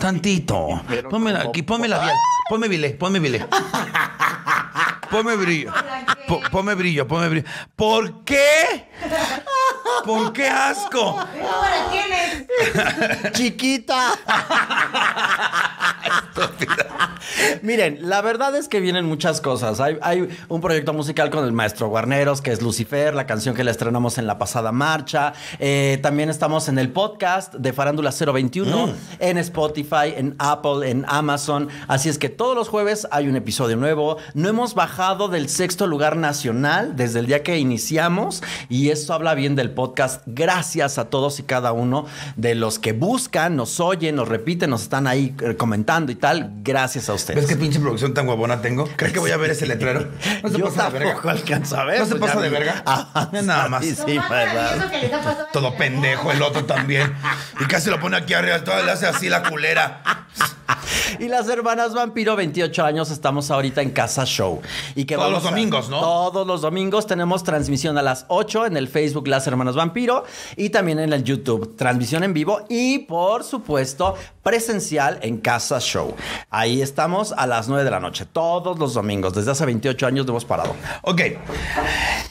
tantito. 0.00 0.82
Pónmela 1.10 1.40
aquí, 1.42 1.60
pónmela 1.62 1.98
bien. 2.00 2.14
Ponme 2.48 2.68
bile, 2.68 2.90
ponme 2.90 3.18
bile. 3.20 3.46
Ponme 5.10 5.36
brillo. 5.36 5.72
Po- 6.26 6.40
Ponme 6.50 6.74
brillo, 6.74 7.06
ponme 7.06 7.28
brillo. 7.28 7.46
¿Por 7.76 8.24
qué? 8.24 8.88
¿Por 10.04 10.32
qué 10.32 10.48
asco? 10.48 11.18
¿Qué 11.32 11.40
número 11.40 11.90
tienes? 11.90 12.46
Chiquita. 13.32 14.18
Miren, 17.62 17.98
la 18.02 18.22
verdad 18.22 18.54
es 18.54 18.68
que 18.68 18.80
vienen 18.80 19.04
muchas 19.04 19.40
cosas. 19.40 19.80
Hay, 19.80 19.98
hay 20.02 20.28
un 20.48 20.60
proyecto 20.60 20.92
musical 20.92 21.30
con 21.30 21.44
el 21.44 21.52
maestro 21.52 21.88
Guarneros, 21.88 22.40
que 22.40 22.52
es 22.52 22.62
Lucifer, 22.62 23.14
la 23.14 23.26
canción 23.26 23.54
que 23.54 23.64
le 23.64 23.70
estrenamos 23.70 24.18
en 24.18 24.26
la 24.26 24.38
pasada 24.38 24.72
marcha. 24.72 25.32
Eh, 25.58 25.98
también 26.02 26.30
estamos 26.30 26.68
en 26.68 26.78
el 26.78 26.90
podcast 26.90 27.54
de 27.54 27.72
Farándula 27.72 28.10
021, 28.10 28.90
en 29.18 29.38
Spotify, 29.38 30.14
en 30.16 30.34
Apple, 30.38 30.88
en 30.88 31.04
Amazon. 31.08 31.68
Así 31.88 32.08
es 32.08 32.18
que 32.18 32.28
todos 32.28 32.54
los 32.54 32.68
jueves 32.68 33.06
hay 33.10 33.28
un 33.28 33.36
episodio 33.36 33.76
nuevo. 33.76 34.18
No 34.34 34.48
hemos 34.48 34.74
bajado 34.74 35.28
del 35.28 35.48
sexto 35.48 35.86
lugar 35.86 36.16
nacional 36.16 36.96
desde 36.96 37.20
el 37.20 37.26
día 37.26 37.42
que 37.42 37.58
iniciamos 37.58 38.42
y 38.68 38.90
eso 38.90 39.14
habla 39.14 39.34
bien 39.34 39.56
del 39.56 39.70
podcast. 39.76 40.22
Gracias 40.26 40.98
a 40.98 41.04
todos 41.04 41.38
y 41.38 41.44
cada 41.44 41.70
uno 41.70 42.06
de 42.34 42.56
los 42.56 42.80
que 42.80 42.92
buscan, 42.92 43.54
nos 43.54 43.78
oyen, 43.78 44.16
nos 44.16 44.26
repiten, 44.26 44.70
nos 44.70 44.82
están 44.82 45.06
ahí 45.06 45.36
eh, 45.40 45.54
comentando 45.56 46.10
y 46.10 46.16
tal. 46.16 46.50
Gracias 46.64 47.08
a 47.08 47.14
ustedes. 47.14 47.36
¿Ves 47.42 47.46
qué 47.46 47.54
pinche 47.54 47.78
producción 47.78 48.12
tan 48.12 48.26
guabona 48.26 48.60
tengo? 48.60 48.88
¿Crees 48.96 49.12
que 49.12 49.20
voy 49.20 49.30
a 49.30 49.36
ver 49.36 49.52
ese 49.52 49.66
letrero? 49.66 50.08
No 50.42 50.48
se 50.48 50.58
Yo 50.58 50.64
pasa 50.64 50.90
de 50.90 50.98
verga. 50.98 51.20
alcanzo 51.30 51.76
a 51.76 51.84
ver. 51.84 52.00
¿No 52.00 52.06
se 52.06 52.16
pues 52.16 52.32
pasa 52.32 52.42
de 52.42 52.48
verga? 52.48 52.82
Ah, 52.88 53.30
nada 53.32 53.68
más. 53.68 53.84
sí, 53.84 53.94
sí, 53.94 54.18
Todo 55.52 55.76
pendejo, 55.76 56.32
el 56.32 56.42
otro 56.42 56.64
también. 56.64 57.14
Y 57.60 57.64
casi 57.66 57.90
lo 57.90 58.00
pone 58.00 58.16
aquí 58.16 58.34
arriba, 58.34 58.64
todo 58.64 58.82
le 58.82 58.90
hace 58.90 59.06
así 59.06 59.28
la 59.28 59.42
culera. 59.42 60.02
Y 61.18 61.28
las 61.28 61.48
hermanas 61.48 61.94
Vampiro, 61.94 62.36
28 62.36 62.84
años, 62.84 63.10
estamos 63.10 63.50
ahorita 63.50 63.82
en 63.82 63.90
Casa 63.90 64.24
Show. 64.24 64.60
Y 64.94 65.04
que 65.04 65.14
Todos 65.16 65.30
los 65.32 65.44
a- 65.46 65.50
domingos, 65.50 65.88
¿no? 65.88 66.00
Todos 66.00 66.46
los 66.46 66.60
domingos 66.62 67.06
tenemos 67.06 67.42
transmisión 67.42 67.96
a 67.98 68.02
las 68.02 68.24
8 68.28 68.66
en 68.66 68.76
el 68.76 68.88
Facebook 68.88 69.26
Las 69.28 69.46
Hermanas 69.46 69.74
Vampiro 69.76 70.24
y 70.56 70.70
también 70.70 70.98
en 70.98 71.12
el 71.12 71.24
YouTube. 71.24 71.76
Transmisión 71.76 72.22
en 72.24 72.34
vivo 72.34 72.60
y, 72.68 73.00
por 73.00 73.44
supuesto, 73.44 74.14
presencial 74.42 75.18
en 75.22 75.38
Casa 75.38 75.80
Show. 75.80 76.14
Ahí 76.50 76.82
estamos 76.82 77.32
a 77.32 77.46
las 77.46 77.68
9 77.68 77.84
de 77.84 77.90
la 77.90 78.00
noche, 78.00 78.26
todos 78.26 78.78
los 78.78 78.94
domingos. 78.94 79.34
Desde 79.34 79.50
hace 79.52 79.64
28 79.66 80.06
años 80.06 80.26
no 80.26 80.32
hemos 80.32 80.44
parado. 80.44 80.74
Ok. 81.02 81.20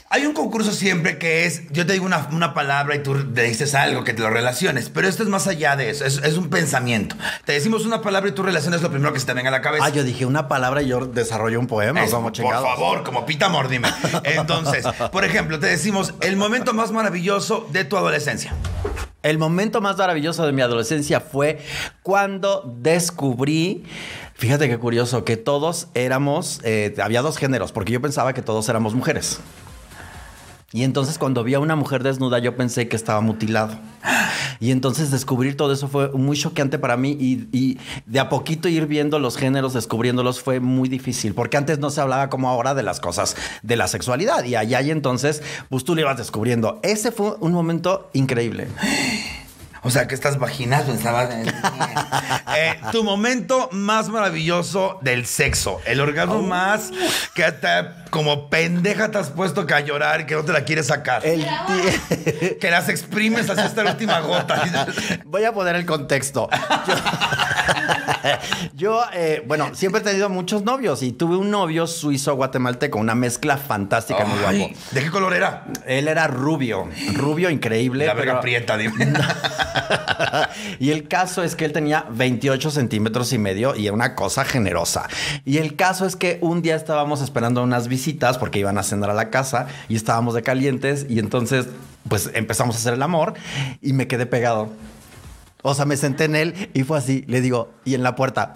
Hay 0.08 0.28
un 0.28 0.34
concurso 0.34 0.72
siempre 0.72 1.18
que 1.18 1.46
es, 1.46 1.64
yo 1.72 1.86
te 1.88 1.94
digo 1.94 2.06
una, 2.06 2.28
una 2.32 2.54
palabra 2.54 2.96
y 2.96 3.00
tú 3.02 3.34
te 3.34 3.42
dices 3.42 3.74
algo 3.74 4.04
que 4.04 4.14
te 4.14 4.22
lo 4.22 4.30
relaciones, 4.30 4.90
pero 4.90 5.08
esto 5.08 5.24
es 5.24 5.30
más 5.30 5.48
allá 5.48 5.76
de 5.76 5.90
eso, 5.90 6.06
es, 6.06 6.18
es 6.24 6.38
un 6.38 6.52
pensamiento. 6.52 7.16
Te 7.44 7.54
decimos 7.54 7.88
una 7.88 8.04
palabra 8.04 8.30
y 8.30 8.34
tú 8.34 8.44
relacionas 8.44 8.84
lo 8.84 8.92
primero 8.92 9.12
que 9.14 9.20
se 9.20 9.26
te 9.26 9.34
venga 9.34 9.50
a 9.50 9.52
la 9.52 9.62
cabeza. 9.62 9.84
Ah, 9.84 9.90
yo 9.90 10.04
dije 10.04 10.28
una 10.28 10.48
palabra 10.48 10.84
y 10.84 10.88
yo 10.90 11.08
desarrollo 11.08 11.60
un 11.60 11.66
poema. 11.66 12.04
Es, 12.04 12.12
somos 12.12 12.26
por 12.26 12.34
chingados. 12.34 12.64
favor, 12.64 13.04
como 13.04 13.26
pita 13.26 13.50
mordime. 13.50 13.88
Entonces, 14.24 14.86
por 15.12 15.26
ejemplo, 15.26 15.60
te 15.60 15.66
decimos 15.66 16.14
el 16.22 16.38
momento 16.38 16.76
más 16.76 16.92
maravilloso 16.92 17.68
de 17.72 17.84
tu 17.84 17.98
adolescencia. 17.98 18.54
El 19.24 19.40
momento 19.40 19.82
más 19.82 19.98
maravilloso 19.98 20.46
de 20.46 20.52
mi 20.52 20.62
adolescencia 20.62 21.20
fue 21.20 21.58
cuando 22.04 22.76
descubrí, 22.78 23.84
fíjate 24.36 24.70
qué 24.70 24.78
curioso, 24.78 25.26
que 25.26 25.36
todos 25.36 25.88
éramos, 25.96 26.62
eh, 26.64 26.96
había 27.02 27.24
dos 27.24 27.40
géneros, 27.40 27.72
porque 27.72 27.92
yo 27.92 28.02
pensaba 28.02 28.34
que 28.34 28.44
todos 28.44 28.70
éramos 28.70 28.94
mujeres. 28.94 29.40
Y 30.72 30.84
entonces 30.84 31.18
cuando 31.18 31.44
vi 31.44 31.54
a 31.54 31.60
una 31.60 31.76
mujer 31.76 32.04
desnuda 32.04 32.40
yo 32.40 32.56
pensé 32.56 32.88
que 32.88 32.96
estaba 32.96 33.22
mutilado. 33.22 33.78
Y 34.60 34.72
entonces 34.72 35.12
descubrir 35.12 35.58
todo 35.58 35.74
eso 35.74 35.88
fue 35.88 36.10
muy 36.12 36.38
choqueante 36.38 36.80
para 36.80 36.98
mí 36.98 37.18
y, 37.20 37.78
de 38.06 38.20
a 38.20 38.30
poquito 38.30 38.68
ir 38.68 38.88
viendo 38.88 39.20
los 39.20 39.38
géneros, 39.38 39.74
descubriéndolos 39.74 40.42
fue 40.42 40.60
muy 40.60 40.90
difícil, 40.90 41.34
porque 41.34 41.58
antes 41.58 41.80
no 41.80 41.90
se 41.90 42.02
hablaba 42.02 42.30
como 42.30 42.50
ahora 42.50 42.74
de 42.74 42.84
las 42.84 43.00
cosas 43.00 43.36
de 43.64 43.76
la 43.76 43.88
sexualidad 43.88 44.44
y 44.46 44.56
allá 44.56 44.82
y 44.82 44.92
entonces 44.92 45.44
pues 45.70 45.84
tú 45.84 45.96
le 45.96 46.02
ibas 46.02 46.18
descubriendo. 46.18 46.80
Ese 46.84 47.12
fue 47.12 47.36
un 47.40 47.52
momento 47.52 48.10
increíble. 48.14 48.68
O 49.86 49.92
sea, 49.92 50.08
que 50.08 50.16
estas 50.16 50.40
vaginas 50.40 50.84
pensaban 50.84 51.32
en... 51.32 51.54
Eh, 52.58 52.80
tu 52.92 53.04
momento 53.04 53.68
más 53.74 54.08
maravilloso 54.08 54.98
del 55.02 55.26
sexo. 55.26 55.82
El 55.86 56.00
orgasmo 56.00 56.42
más 56.42 56.90
que 57.34 57.44
hasta 57.44 58.06
como 58.12 58.50
pendeja 58.50 59.12
te 59.12 59.18
has 59.18 59.30
puesto 59.30 59.66
que 59.66 59.74
a 59.74 59.82
llorar 59.82 60.22
y 60.22 60.26
que 60.26 60.36
no 60.36 60.46
te 60.46 60.54
la 60.54 60.64
quieres 60.64 60.88
sacar. 60.88 61.26
El 61.26 61.46
Que 62.62 62.72
las 62.72 62.88
exprimes 62.88 63.50
hasta 63.50 63.66
esta 63.66 63.84
última 63.84 64.22
gota. 64.22 64.64
Voy 65.26 65.44
a 65.44 65.52
poner 65.52 65.76
el 65.76 65.86
contexto. 65.86 66.48
Yo, 66.88 66.94
yo, 68.76 69.02
eh, 69.14 69.44
bueno, 69.48 69.70
siempre 69.74 70.02
he 70.02 70.04
tenido 70.04 70.30
muchos 70.30 70.64
novios 70.64 71.04
y 71.04 71.12
tuve 71.12 71.36
un 71.36 71.52
novio 71.52 71.88
suizo 71.88 72.36
guatemalteco, 72.36 72.98
una 72.98 73.16
mezcla 73.16 73.58
fantástica, 73.58 74.26
muy 74.26 74.40
guapo. 74.40 74.76
¿De 74.92 75.04
qué 75.04 75.12
color 75.12 75.34
era? 75.34 75.66
Él 75.86 76.08
era 76.08 76.28
rubio, 76.28 76.88
rubio 77.14 77.50
increíble. 77.50 78.06
La 78.06 78.14
verga 78.14 78.34
pero- 78.34 78.42
prieta, 78.42 78.78
dime. 78.78 78.94
y 80.80 80.92
el 80.92 81.08
caso 81.08 81.44
es 81.44 81.56
que 81.56 81.66
él 81.66 81.74
tenía 81.74 82.06
28 82.10 82.72
centímetros 82.72 83.34
y 83.34 83.38
medio 83.38 83.76
y 83.76 83.90
una 83.90 84.16
cosa 84.16 84.46
generosa. 84.46 85.08
Y 85.46 85.58
el 85.58 85.76
caso 85.76 86.06
es 86.06 86.16
que 86.16 86.40
un 86.42 86.62
día 86.62 86.76
estábamos 86.76 87.22
esperando 87.22 87.64
unas 87.64 87.88
visitas 87.88 88.38
porque 88.38 88.60
iban 88.60 88.78
a 88.78 88.84
cenar 88.84 89.10
a 89.10 89.14
la 89.14 89.30
casa 89.30 89.68
y 89.90 89.96
estábamos 89.96 90.34
de 90.34 90.44
calientes 90.44 91.06
y 91.10 91.20
entonces 91.20 91.68
pues 92.08 92.30
empezamos 92.34 92.76
a 92.76 92.80
hacer 92.80 92.94
el 92.94 93.02
amor 93.02 93.34
y 93.82 93.94
me 93.94 94.08
quedé 94.08 94.26
pegado. 94.26 94.70
O 95.68 95.74
sea, 95.74 95.86
me 95.86 95.98
senté 95.98 96.26
en 96.26 96.36
él 96.36 96.70
y 96.76 96.84
fue 96.84 96.96
así. 96.96 97.24
Le 97.26 97.42
digo, 97.42 97.72
y 97.86 97.96
en 97.96 98.04
la 98.04 98.16
puerta. 98.16 98.54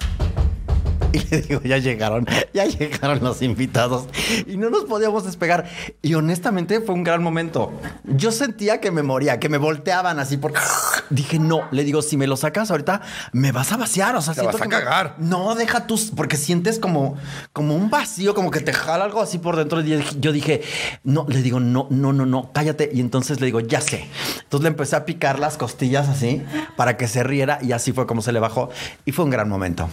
Y 1.14 1.20
le 1.30 1.42
digo, 1.42 1.62
ya 1.64 1.78
llegaron, 1.78 2.28
ya 2.54 2.66
llegaron 2.66 3.20
los 3.24 3.42
invitados 3.42 4.06
y 4.46 4.58
no 4.58 4.70
nos 4.70 4.86
podíamos 4.86 5.26
despegar. 5.26 5.68
Y 6.04 6.14
honestamente 6.14 6.82
fue 6.82 6.94
un 6.96 7.04
gran 7.04 7.24
momento. 7.24 7.72
Yo 8.04 8.32
sentía 8.32 8.80
que 8.80 8.92
me 8.92 9.02
moría, 9.02 9.40
que 9.40 9.50
me 9.50 9.58
volteaban 9.58 10.20
así 10.20 10.38
porque 10.38 10.60
dije, 11.10 11.40
no, 11.40 11.62
le 11.72 11.84
digo, 11.84 12.02
si 12.04 12.16
me 12.16 12.28
lo 12.28 12.38
sacas 12.38 12.70
ahorita, 12.70 13.02
me 13.32 13.52
vas 13.52 13.72
a 13.72 13.78
vaciar. 13.78 14.16
O 14.16 14.22
sea, 14.22 14.34
Te 14.36 14.42
vas 14.44 14.56
a 14.56 14.60
que 14.60 14.68
me- 14.68 14.70
cagar. 14.76 15.16
No, 15.18 15.56
deja 15.56 15.88
tus, 15.88 16.12
porque 16.12 16.38
sientes 16.38 16.78
como, 16.80 17.18
como 17.54 17.76
un 17.76 17.90
vacío, 17.90 18.36
como 18.36 18.52
que 18.52 18.60
te 18.60 18.72
jala 18.74 19.06
algo 19.06 19.22
así 19.22 19.40
por 19.40 19.56
dentro. 19.56 19.82
Y 19.82 20.00
yo 20.20 20.32
dije, 20.32 20.62
no, 21.04 21.26
le 21.28 21.42
digo, 21.42 21.60
no, 21.60 21.88
no, 21.90 22.14
no, 22.14 22.26
no, 22.28 22.52
cállate. 22.54 22.90
Y 22.94 23.00
entonces 23.00 23.40
le 23.40 23.48
digo, 23.48 23.60
ya 23.62 23.82
sé. 23.82 24.08
Entonces 24.44 24.64
le 24.64 24.70
empecé 24.70 24.96
a 24.96 25.06
picar 25.06 25.40
las 25.40 25.58
costillas 25.58 26.08
así 26.08 26.44
para 26.78 26.98
que 26.98 27.08
se 27.08 27.24
riera 27.24 27.58
y 27.62 27.72
así 27.72 27.94
fue 27.94 28.06
como 28.06 28.22
se 28.22 28.32
le 28.32 28.40
bajó. 28.40 28.70
Y 29.06 29.12
fue 29.12 29.26
un 29.26 29.32
gran 29.32 29.50
momento. 29.50 29.90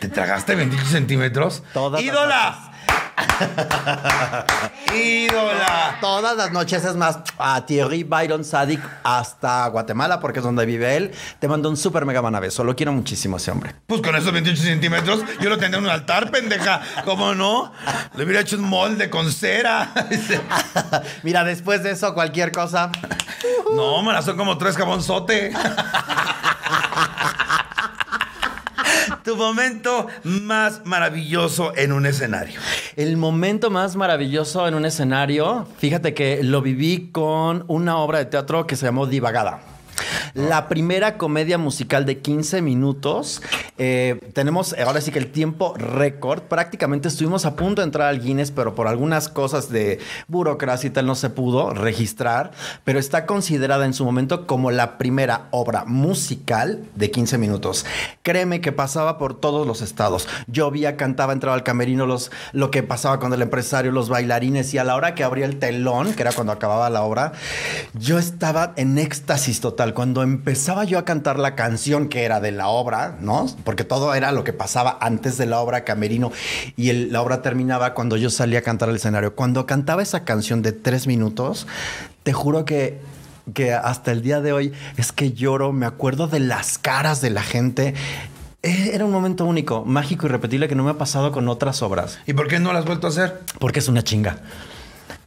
¿Te 0.00 0.08
tragaste 0.08 0.54
28 0.54 0.86
centímetros? 0.86 1.62
Todas 1.72 2.02
¡Ídola! 2.02 2.72
¡Ídola! 4.94 5.98
Todas 6.00 6.36
las 6.36 6.52
noches 6.52 6.84
es 6.84 6.96
más 6.96 7.18
a 7.38 7.64
Thierry 7.64 8.02
Byron 8.02 8.44
Sadik 8.44 8.80
hasta 9.04 9.66
Guatemala, 9.68 10.20
porque 10.20 10.40
es 10.40 10.44
donde 10.44 10.66
vive 10.66 10.96
él. 10.96 11.12
Te 11.38 11.48
mando 11.48 11.68
un 11.68 11.76
súper 11.76 12.04
mega 12.04 12.22
manabeso. 12.22 12.64
Lo 12.64 12.74
quiero 12.74 12.92
muchísimo 12.92 13.36
ese 13.36 13.50
hombre. 13.50 13.74
Pues 13.86 14.00
con 14.00 14.14
esos 14.16 14.32
28 14.32 14.62
centímetros 14.62 15.24
yo 15.40 15.48
lo 15.48 15.58
tendría 15.58 15.78
en 15.78 15.84
un 15.84 15.90
altar, 15.90 16.30
pendeja. 16.30 16.80
¿Cómo 17.04 17.34
no? 17.34 17.72
Le 18.14 18.24
hubiera 18.24 18.40
hecho 18.40 18.56
un 18.56 18.64
molde 18.64 19.10
con 19.10 19.30
cera. 19.30 19.92
Mira, 21.22 21.44
después 21.44 21.82
de 21.82 21.92
eso, 21.92 22.14
cualquier 22.14 22.52
cosa. 22.52 22.90
No, 23.74 24.02
me 24.02 24.12
la 24.12 24.22
son 24.22 24.36
como 24.36 24.58
tres 24.58 24.76
jabonzote. 24.76 25.52
Tu 29.32 29.38
momento 29.38 30.08
más 30.24 30.84
maravilloso 30.84 31.72
en 31.74 31.92
un 31.92 32.04
escenario. 32.04 32.60
El 32.96 33.16
momento 33.16 33.70
más 33.70 33.96
maravilloso 33.96 34.68
en 34.68 34.74
un 34.74 34.84
escenario, 34.84 35.66
fíjate 35.78 36.12
que 36.12 36.42
lo 36.42 36.60
viví 36.60 37.08
con 37.12 37.64
una 37.66 37.96
obra 37.96 38.18
de 38.18 38.26
teatro 38.26 38.66
que 38.66 38.76
se 38.76 38.84
llamó 38.84 39.06
Divagada. 39.06 39.71
La 40.34 40.66
primera 40.66 41.18
comedia 41.18 41.58
musical 41.58 42.06
de 42.06 42.18
15 42.18 42.62
minutos. 42.62 43.42
Eh, 43.76 44.18
tenemos 44.32 44.74
ahora 44.78 45.02
sí 45.02 45.10
que 45.10 45.18
el 45.18 45.30
tiempo 45.30 45.74
récord. 45.76 46.40
Prácticamente 46.44 47.08
estuvimos 47.08 47.44
a 47.44 47.54
punto 47.54 47.82
de 47.82 47.86
entrar 47.86 48.08
al 48.08 48.22
Guinness, 48.22 48.50
pero 48.50 48.74
por 48.74 48.88
algunas 48.88 49.28
cosas 49.28 49.68
de 49.68 49.98
burocracia 50.28 50.88
y 50.88 50.90
tal 50.90 51.04
no 51.04 51.16
se 51.16 51.28
pudo 51.28 51.74
registrar. 51.74 52.52
Pero 52.84 52.98
está 52.98 53.26
considerada 53.26 53.84
en 53.84 53.92
su 53.92 54.06
momento 54.06 54.46
como 54.46 54.70
la 54.70 54.96
primera 54.96 55.48
obra 55.50 55.84
musical 55.84 56.82
de 56.94 57.10
15 57.10 57.36
minutos. 57.36 57.84
Créeme 58.22 58.62
que 58.62 58.72
pasaba 58.72 59.18
por 59.18 59.38
todos 59.38 59.66
los 59.66 59.82
estados. 59.82 60.28
Llovía, 60.46 60.96
cantaba, 60.96 61.34
entraba 61.34 61.56
al 61.56 61.62
camerino, 61.62 62.06
los, 62.06 62.30
lo 62.52 62.70
que 62.70 62.82
pasaba 62.82 63.20
con 63.20 63.34
el 63.34 63.42
empresario, 63.42 63.92
los 63.92 64.08
bailarines. 64.08 64.72
Y 64.72 64.78
a 64.78 64.84
la 64.84 64.96
hora 64.96 65.14
que 65.14 65.24
abría 65.24 65.44
el 65.44 65.58
telón, 65.58 66.14
que 66.14 66.22
era 66.22 66.32
cuando 66.32 66.54
acababa 66.54 66.88
la 66.88 67.02
obra, 67.02 67.32
yo 67.92 68.18
estaba 68.18 68.72
en 68.76 68.96
éxtasis 68.96 69.60
total. 69.60 69.92
Cuando 69.92 70.21
cuando 70.22 70.36
empezaba 70.36 70.84
yo 70.84 70.98
a 71.00 71.04
cantar 71.04 71.36
la 71.38 71.56
canción 71.56 72.08
que 72.08 72.22
era 72.22 72.38
de 72.40 72.52
la 72.52 72.68
obra, 72.68 73.16
¿no? 73.20 73.46
Porque 73.64 73.82
todo 73.82 74.14
era 74.14 74.30
lo 74.30 74.44
que 74.44 74.52
pasaba 74.52 74.96
antes 75.00 75.36
de 75.36 75.46
la 75.46 75.58
obra 75.58 75.82
Camerino 75.82 76.30
y 76.76 76.90
el- 76.90 77.12
la 77.12 77.20
obra 77.22 77.42
terminaba 77.42 77.92
cuando 77.94 78.16
yo 78.16 78.30
salía 78.30 78.60
a 78.60 78.62
cantar 78.62 78.88
al 78.88 78.94
escenario. 78.96 79.34
Cuando 79.34 79.66
cantaba 79.66 80.00
esa 80.00 80.22
canción 80.24 80.62
de 80.62 80.70
tres 80.72 81.06
minutos, 81.08 81.66
te 82.22 82.32
juro 82.32 82.64
que 82.64 83.00
que 83.54 83.72
hasta 83.74 84.12
el 84.12 84.22
día 84.22 84.40
de 84.40 84.52
hoy 84.52 84.72
es 84.96 85.10
que 85.10 85.32
lloro, 85.32 85.72
me 85.72 85.84
acuerdo 85.84 86.28
de 86.28 86.38
las 86.38 86.78
caras 86.78 87.20
de 87.20 87.30
la 87.30 87.42
gente. 87.42 87.94
Eh, 88.62 88.90
Era 88.94 89.04
un 89.04 89.10
momento 89.10 89.44
único, 89.44 89.84
mágico 89.84 90.26
y 90.26 90.28
repetible 90.30 90.68
que 90.68 90.76
no 90.76 90.84
me 90.84 90.90
ha 90.92 90.98
pasado 90.98 91.32
con 91.32 91.48
otras 91.48 91.82
obras. 91.82 92.20
¿Y 92.28 92.34
por 92.34 92.46
qué 92.46 92.60
no 92.60 92.72
lo 92.72 92.78
has 92.78 92.84
vuelto 92.84 93.08
a 93.08 93.10
hacer? 93.10 93.40
Porque 93.58 93.80
es 93.80 93.88
una 93.88 94.04
chinga. 94.04 94.38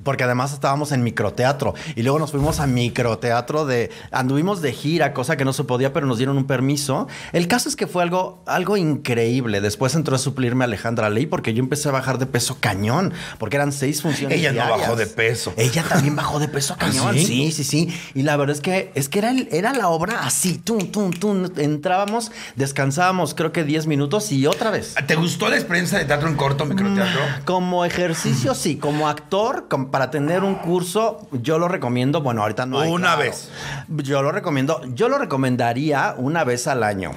Porque 0.05 0.23
además 0.23 0.53
estábamos 0.53 0.93
en 0.93 1.03
microteatro 1.03 1.73
y 1.97 2.03
luego 2.03 2.17
nos 2.19 2.31
fuimos 2.31 2.61
a 2.61 2.67
microteatro 2.67 3.65
de 3.65 3.89
anduvimos 4.11 4.61
de 4.61 4.71
gira, 4.71 5.11
cosa 5.13 5.35
que 5.35 5.43
no 5.43 5.51
se 5.51 5.65
podía, 5.65 5.91
pero 5.91 6.07
nos 6.07 6.17
dieron 6.17 6.37
un 6.37 6.45
permiso. 6.45 7.09
El 7.33 7.49
caso 7.49 7.67
es 7.67 7.75
que 7.75 7.87
fue 7.87 8.03
algo 8.03 8.41
algo 8.45 8.77
increíble. 8.77 9.59
Después 9.59 9.95
entró 9.95 10.15
a 10.15 10.19
suplirme 10.19 10.63
Alejandra 10.63 11.09
Ley 11.09 11.25
porque 11.25 11.53
yo 11.53 11.59
empecé 11.61 11.89
a 11.89 11.91
bajar 11.91 12.19
de 12.19 12.27
peso 12.27 12.57
cañón, 12.61 13.11
porque 13.39 13.57
eran 13.57 13.73
seis 13.73 14.01
funciones. 14.01 14.37
Ella 14.39 14.53
no 14.53 14.69
bajó 14.69 14.95
de 14.95 15.07
peso. 15.07 15.53
Ella 15.57 15.83
también 15.83 16.15
bajó 16.15 16.39
de 16.39 16.47
peso 16.47 16.77
cañón. 16.77 17.15
sí? 17.15 17.25
sí, 17.25 17.51
sí, 17.51 17.63
sí. 17.63 17.99
Y 18.13 18.21
la 18.21 18.37
verdad 18.37 18.55
es 18.55 18.61
que 18.61 18.91
es 18.95 19.09
que 19.09 19.19
era 19.19 19.33
era 19.51 19.73
la 19.73 19.89
obra 19.89 20.21
así, 20.23 20.57
tum 20.59 20.91
tum 20.91 21.11
tum, 21.11 21.45
entrábamos, 21.57 22.31
descansábamos 22.55 23.33
creo 23.33 23.51
que 23.51 23.63
10 23.63 23.87
minutos 23.87 24.31
y 24.31 24.45
otra 24.47 24.69
vez. 24.69 24.95
¿Te 25.07 25.15
gustó 25.15 25.49
la 25.49 25.55
experiencia 25.55 25.97
de 25.97 26.05
teatro 26.05 26.27
en 26.29 26.35
corto, 26.35 26.65
microteatro? 26.65 27.21
Como 27.45 27.85
ejercicio, 27.85 28.53
sí. 28.53 28.75
Como 28.77 29.07
actor, 29.07 29.67
com- 29.69 29.89
para 29.95 30.11
tener 30.11 30.43
un 30.43 30.55
curso, 30.55 31.25
yo 31.31 31.57
lo 31.57 31.69
recomiendo. 31.69 32.19
Bueno, 32.19 32.41
ahorita 32.41 32.65
no 32.65 32.81
hay. 32.81 32.91
Una 32.91 33.15
claro. 33.15 33.21
vez. 33.21 33.49
Yo 33.87 34.21
lo 34.21 34.33
recomiendo. 34.33 34.81
Yo 34.93 35.07
lo 35.07 35.17
recomendaría 35.17 36.15
una 36.17 36.43
vez 36.43 36.67
al 36.67 36.83
año. 36.83 37.11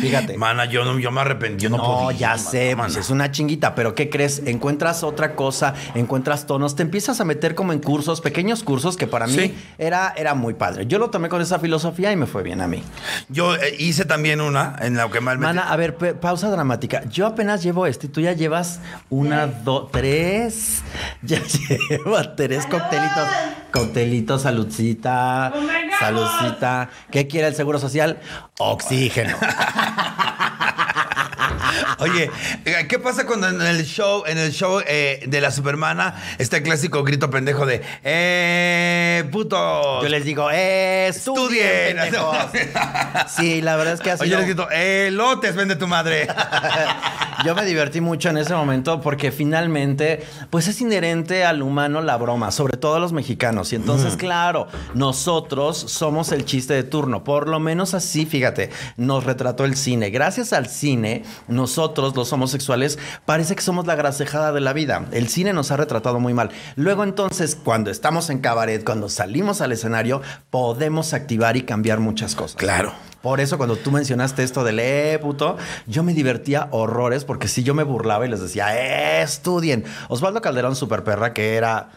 Fíjate. 0.00 0.36
Mana, 0.36 0.64
yo, 0.66 0.84
no, 0.84 0.98
yo 0.98 1.10
me 1.10 1.20
arrepentí. 1.20 1.64
Yo 1.64 1.70
no, 1.70 1.76
No, 1.78 1.82
podía, 2.04 2.18
ya 2.18 2.28
mana, 2.30 2.38
sé, 2.42 2.76
mana. 2.76 2.88
pues 2.88 2.96
es 3.04 3.10
una 3.10 3.30
chinguita, 3.30 3.74
pero 3.74 3.94
¿qué 3.94 4.08
crees? 4.10 4.42
Encuentras 4.46 5.02
otra 5.02 5.34
cosa, 5.34 5.74
encuentras 5.94 6.46
tonos, 6.46 6.76
te 6.76 6.82
empiezas 6.82 7.20
a 7.20 7.24
meter 7.24 7.54
como 7.54 7.72
en 7.72 7.80
cursos, 7.80 8.20
pequeños 8.20 8.62
cursos 8.62 8.96
que 8.96 9.06
para 9.06 9.26
mí 9.26 9.32
Sí. 9.34 9.54
era, 9.78 10.12
era 10.16 10.34
muy 10.34 10.54
padre. 10.54 10.86
Yo 10.86 10.98
lo 10.98 11.10
tomé 11.10 11.28
con 11.28 11.40
esa 11.42 11.58
filosofía 11.58 12.12
y 12.12 12.16
me 12.16 12.26
fue 12.26 12.42
bien 12.42 12.60
a 12.60 12.66
mí. 12.68 12.82
Yo 13.28 13.54
eh, 13.56 13.74
hice 13.78 14.04
también 14.04 14.40
una 14.40 14.76
en 14.80 14.96
la 14.96 15.08
que 15.10 15.20
mal 15.20 15.38
me... 15.38 15.46
Mana, 15.46 15.70
a 15.72 15.76
ver, 15.76 15.96
pausa 16.20 16.50
dramática. 16.50 17.02
Yo 17.10 17.26
apenas 17.26 17.62
llevo 17.62 17.86
este 17.86 18.06
y 18.06 18.10
tú 18.10 18.20
ya 18.20 18.32
llevas 18.32 18.80
una, 19.08 19.46
dos, 19.46 19.90
tres. 19.90 20.82
Ya 21.22 21.40
lleva 21.42 22.34
tres 22.36 22.66
coctelitos. 22.66 23.28
Coctelitos, 23.72 24.42
saludcita. 24.42 25.52
Oh. 25.54 25.60
Saludcita. 25.98 26.90
¿Qué 27.10 27.26
quiere 27.26 27.48
el 27.48 27.54
Seguro 27.54 27.78
Social? 27.78 28.18
Oxígeno. 28.60 29.36
Oye, 32.00 32.30
eh, 32.64 32.86
¿qué 32.88 32.98
pasa 32.98 33.26
cuando 33.26 33.48
en 33.48 33.60
el 33.60 33.84
show, 33.84 34.24
en 34.26 34.38
el 34.38 34.52
show 34.52 34.80
eh, 34.86 35.24
de 35.26 35.40
la 35.40 35.50
Supermana 35.50 36.14
está 36.38 36.58
el 36.58 36.62
clásico 36.62 37.02
grito 37.04 37.30
pendejo 37.30 37.66
de 37.66 37.82
¡Eh, 38.02 39.24
puto! 39.30 40.02
Yo 40.02 40.08
les 40.08 40.24
digo, 40.24 40.50
eh, 40.50 41.08
estudien, 41.08 41.96
pendejos. 41.96 42.36
Sí, 43.28 43.60
la 43.62 43.76
verdad 43.76 43.94
es 43.94 44.00
que 44.00 44.10
ha 44.10 44.14
Oye, 44.14 44.24
sido... 44.24 44.38
les 44.38 44.46
grito 44.46 44.68
¡Eh, 44.70 45.10
lotes, 45.12 45.54
vende 45.54 45.76
tu 45.76 45.86
madre! 45.86 46.26
Yo 47.44 47.54
me 47.54 47.64
divertí 47.64 48.00
mucho 48.02 48.28
en 48.28 48.36
ese 48.36 48.54
momento 48.54 49.00
porque 49.00 49.32
finalmente, 49.32 50.22
pues 50.50 50.68
es 50.68 50.80
inherente 50.82 51.44
al 51.44 51.62
humano 51.62 52.02
la 52.02 52.16
broma, 52.18 52.50
sobre 52.50 52.76
todo 52.76 52.96
a 52.96 53.00
los 53.00 53.14
mexicanos. 53.14 53.72
Y 53.72 53.76
entonces, 53.76 54.16
claro, 54.16 54.68
nosotros 54.94 55.78
somos 55.78 56.32
el 56.32 56.44
chiste 56.44 56.74
de 56.74 56.82
turno. 56.82 57.24
Por 57.24 57.48
lo 57.48 57.58
menos 57.58 57.94
así, 57.94 58.26
fíjate, 58.26 58.70
nos 58.98 59.24
retrató 59.24 59.64
el 59.64 59.76
cine. 59.76 60.10
Gracias 60.10 60.52
al 60.52 60.68
cine, 60.68 61.22
nosotros, 61.48 61.89
los 61.98 62.32
homosexuales, 62.32 62.98
parece 63.26 63.54
que 63.54 63.62
somos 63.62 63.86
la 63.86 63.94
grasejada 63.94 64.52
de 64.52 64.60
la 64.60 64.72
vida. 64.72 65.06
El 65.12 65.28
cine 65.28 65.52
nos 65.52 65.70
ha 65.70 65.76
retratado 65.76 66.20
muy 66.20 66.34
mal. 66.34 66.50
Luego, 66.76 67.04
entonces, 67.04 67.56
cuando 67.56 67.90
estamos 67.90 68.30
en 68.30 68.40
cabaret, 68.40 68.84
cuando 68.84 69.08
salimos 69.08 69.60
al 69.60 69.72
escenario, 69.72 70.22
podemos 70.50 71.12
activar 71.12 71.56
y 71.56 71.62
cambiar 71.62 72.00
muchas 72.00 72.34
cosas. 72.34 72.56
Claro. 72.56 72.92
Por 73.22 73.40
eso 73.40 73.58
cuando 73.58 73.76
tú 73.76 73.90
mencionaste 73.90 74.42
esto 74.42 74.64
del 74.64 74.78
eh, 74.80 75.18
puto, 75.20 75.58
yo 75.86 76.02
me 76.02 76.14
divertía 76.14 76.68
horrores 76.70 77.26
porque 77.26 77.48
si 77.48 77.62
yo 77.62 77.74
me 77.74 77.82
burlaba 77.82 78.24
y 78.26 78.30
les 78.30 78.40
decía, 78.40 78.74
eh, 78.74 79.22
estudien. 79.22 79.84
Osvaldo 80.08 80.40
Calderón, 80.40 80.74
super 80.74 81.04
perra, 81.04 81.34
que 81.34 81.56
era 81.56 81.90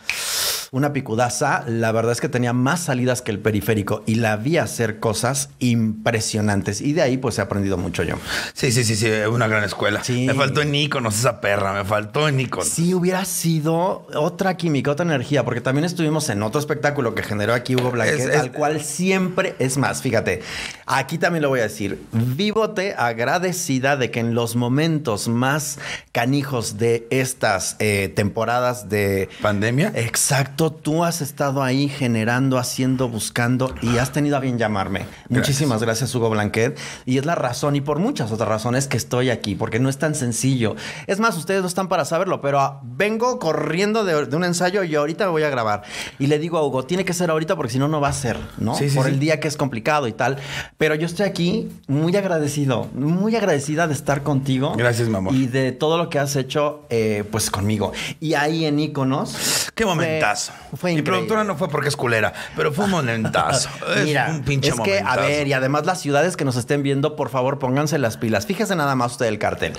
una 0.73 0.91
picudaza, 0.91 1.63
la 1.67 1.91
verdad 1.91 2.11
es 2.13 2.19
que 2.19 2.27
tenía 2.29 2.51
más 2.51 2.79
salidas 2.81 3.21
que 3.21 3.29
el 3.31 3.37
periférico 3.39 4.01
y 4.07 4.15
la 4.15 4.35
vi 4.37 4.57
hacer 4.57 4.99
cosas 4.99 5.49
impresionantes. 5.59 6.81
Y 6.81 6.93
de 6.93 7.03
ahí 7.03 7.17
pues 7.17 7.37
he 7.37 7.41
aprendido 7.43 7.77
mucho 7.77 8.01
yo. 8.01 8.15
Sí, 8.53 8.71
sí, 8.71 8.83
sí, 8.83 8.95
sí, 8.95 9.07
una 9.31 9.47
gran 9.47 9.63
escuela. 9.63 10.03
Sí. 10.03 10.25
Me 10.25 10.33
faltó 10.33 10.61
en 10.63 10.73
Iconos 10.73 11.17
esa 11.19 11.39
perra, 11.41 11.73
me 11.73 11.85
faltó 11.85 12.27
en 12.27 12.39
Iconos. 12.39 12.67
Sí, 12.67 12.93
hubiera 12.95 13.23
sido 13.25 14.07
otra 14.15 14.57
química, 14.57 14.89
otra 14.91 15.05
energía, 15.05 15.45
porque 15.45 15.61
también 15.61 15.85
estuvimos 15.85 16.27
en 16.29 16.41
otro 16.41 16.59
espectáculo 16.59 17.13
que 17.13 17.21
generó 17.21 17.53
aquí 17.53 17.75
Hugo 17.75 17.91
Blanquet, 17.91 18.19
Es- 18.19 18.25
es- 18.29 18.39
al 18.39 18.51
cual 18.51 18.81
siempre 18.81 19.55
es 19.59 19.77
más. 19.77 20.01
Fíjate, 20.01 20.41
aquí 20.87 21.19
también 21.19 21.43
lo 21.43 21.49
voy 21.49 21.59
a 21.59 21.63
decir. 21.63 22.01
Vívote 22.11 22.95
agradecida 22.97 23.95
de 23.95 24.09
que 24.09 24.19
en 24.21 24.33
los 24.33 24.55
momentos 24.55 25.27
más 25.27 25.77
canijos 26.11 26.79
de 26.79 27.05
estas 27.11 27.75
eh, 27.77 28.11
temporadas 28.15 28.89
de 28.89 29.29
¿Pandemia? 29.41 29.91
Exacto, 29.95 30.62
tú 30.71 31.03
has 31.03 31.21
estado 31.21 31.63
ahí 31.63 31.89
generando, 31.89 32.57
haciendo, 32.57 33.09
buscando 33.09 33.73
y 33.81 33.97
has 33.97 34.11
tenido 34.11 34.37
a 34.37 34.39
bien 34.39 34.57
llamarme. 34.57 35.05
Muchísimas 35.29 35.81
gracias, 35.81 36.13
Hugo 36.15 36.29
Blanquet. 36.29 36.79
Y 37.05 37.17
es 37.17 37.25
la 37.25 37.35
razón, 37.35 37.75
y 37.75 37.81
por 37.81 37.99
muchas 37.99 38.31
otras 38.31 38.49
razones, 38.49 38.87
que 38.87 38.97
estoy 38.97 39.29
aquí, 39.29 39.55
porque 39.55 39.79
no 39.79 39.89
es 39.89 39.97
tan 39.97 40.15
sencillo. 40.15 40.75
Es 41.07 41.19
más, 41.19 41.37
ustedes 41.37 41.61
no 41.61 41.67
están 41.67 41.87
para 41.87 42.05
saberlo, 42.05 42.41
pero 42.41 42.59
ah, 42.59 42.81
vengo 42.83 43.39
corriendo 43.39 44.03
de, 44.05 44.25
de 44.25 44.35
un 44.35 44.43
ensayo 44.43 44.83
y 44.83 44.95
ahorita 44.95 45.25
me 45.25 45.31
voy 45.31 45.43
a 45.43 45.49
grabar. 45.49 45.83
Y 46.19 46.27
le 46.27 46.39
digo 46.39 46.57
a 46.57 46.65
Hugo, 46.65 46.85
tiene 46.85 47.05
que 47.05 47.13
ser 47.13 47.29
ahorita 47.29 47.55
porque 47.55 47.73
si 47.73 47.79
no, 47.79 47.87
no 47.87 47.99
va 47.99 48.09
a 48.09 48.13
ser, 48.13 48.37
¿no? 48.57 48.75
Sí, 48.75 48.89
sí, 48.89 48.95
por 48.95 49.05
sí. 49.05 49.11
el 49.11 49.19
día 49.19 49.39
que 49.39 49.47
es 49.47 49.57
complicado 49.57 50.07
y 50.07 50.13
tal. 50.13 50.37
Pero 50.77 50.95
yo 50.95 51.05
estoy 51.05 51.25
aquí 51.25 51.69
muy 51.87 52.15
agradecido, 52.15 52.87
muy 52.93 53.35
agradecida 53.35 53.87
de 53.87 53.93
estar 53.93 54.23
contigo. 54.23 54.73
Gracias, 54.77 55.09
mi 55.09 55.15
amor. 55.15 55.33
Y 55.33 55.47
de 55.47 55.71
todo 55.71 55.97
lo 55.97 56.09
que 56.09 56.19
has 56.19 56.35
hecho, 56.35 56.85
eh, 56.89 57.23
pues 57.29 57.49
conmigo. 57.49 57.91
Y 58.19 58.35
ahí 58.35 58.65
en 58.65 58.79
Iconos. 58.79 59.71
Qué 59.75 59.85
momentazo. 59.85 60.52
Fue, 60.75 60.91
Mi 60.91 60.99
increíble. 60.99 61.03
productora 61.03 61.43
no 61.43 61.55
fue 61.55 61.69
porque 61.69 61.89
es 61.89 61.95
culera, 61.95 62.33
pero 62.55 62.71
fue 62.73 62.85
un 62.85 62.91
momentazo. 62.91 63.69
es 63.95 64.03
Mira, 64.05 64.27
un 64.29 64.43
pinche 64.43 64.69
es 64.69 64.79
que, 64.79 64.99
a 64.99 65.15
ver, 65.17 65.47
y 65.47 65.53
además 65.53 65.85
las 65.85 65.99
ciudades 66.01 66.35
que 66.35 66.45
nos 66.45 66.55
estén 66.55 66.81
viendo, 66.83 67.15
por 67.15 67.29
favor, 67.29 67.59
pónganse 67.59 67.97
las 67.99 68.17
pilas. 68.17 68.45
Fíjese 68.45 68.75
nada 68.75 68.95
más 68.95 69.13
usted 69.13 69.27
el 69.27 69.37
cartel. 69.39 69.73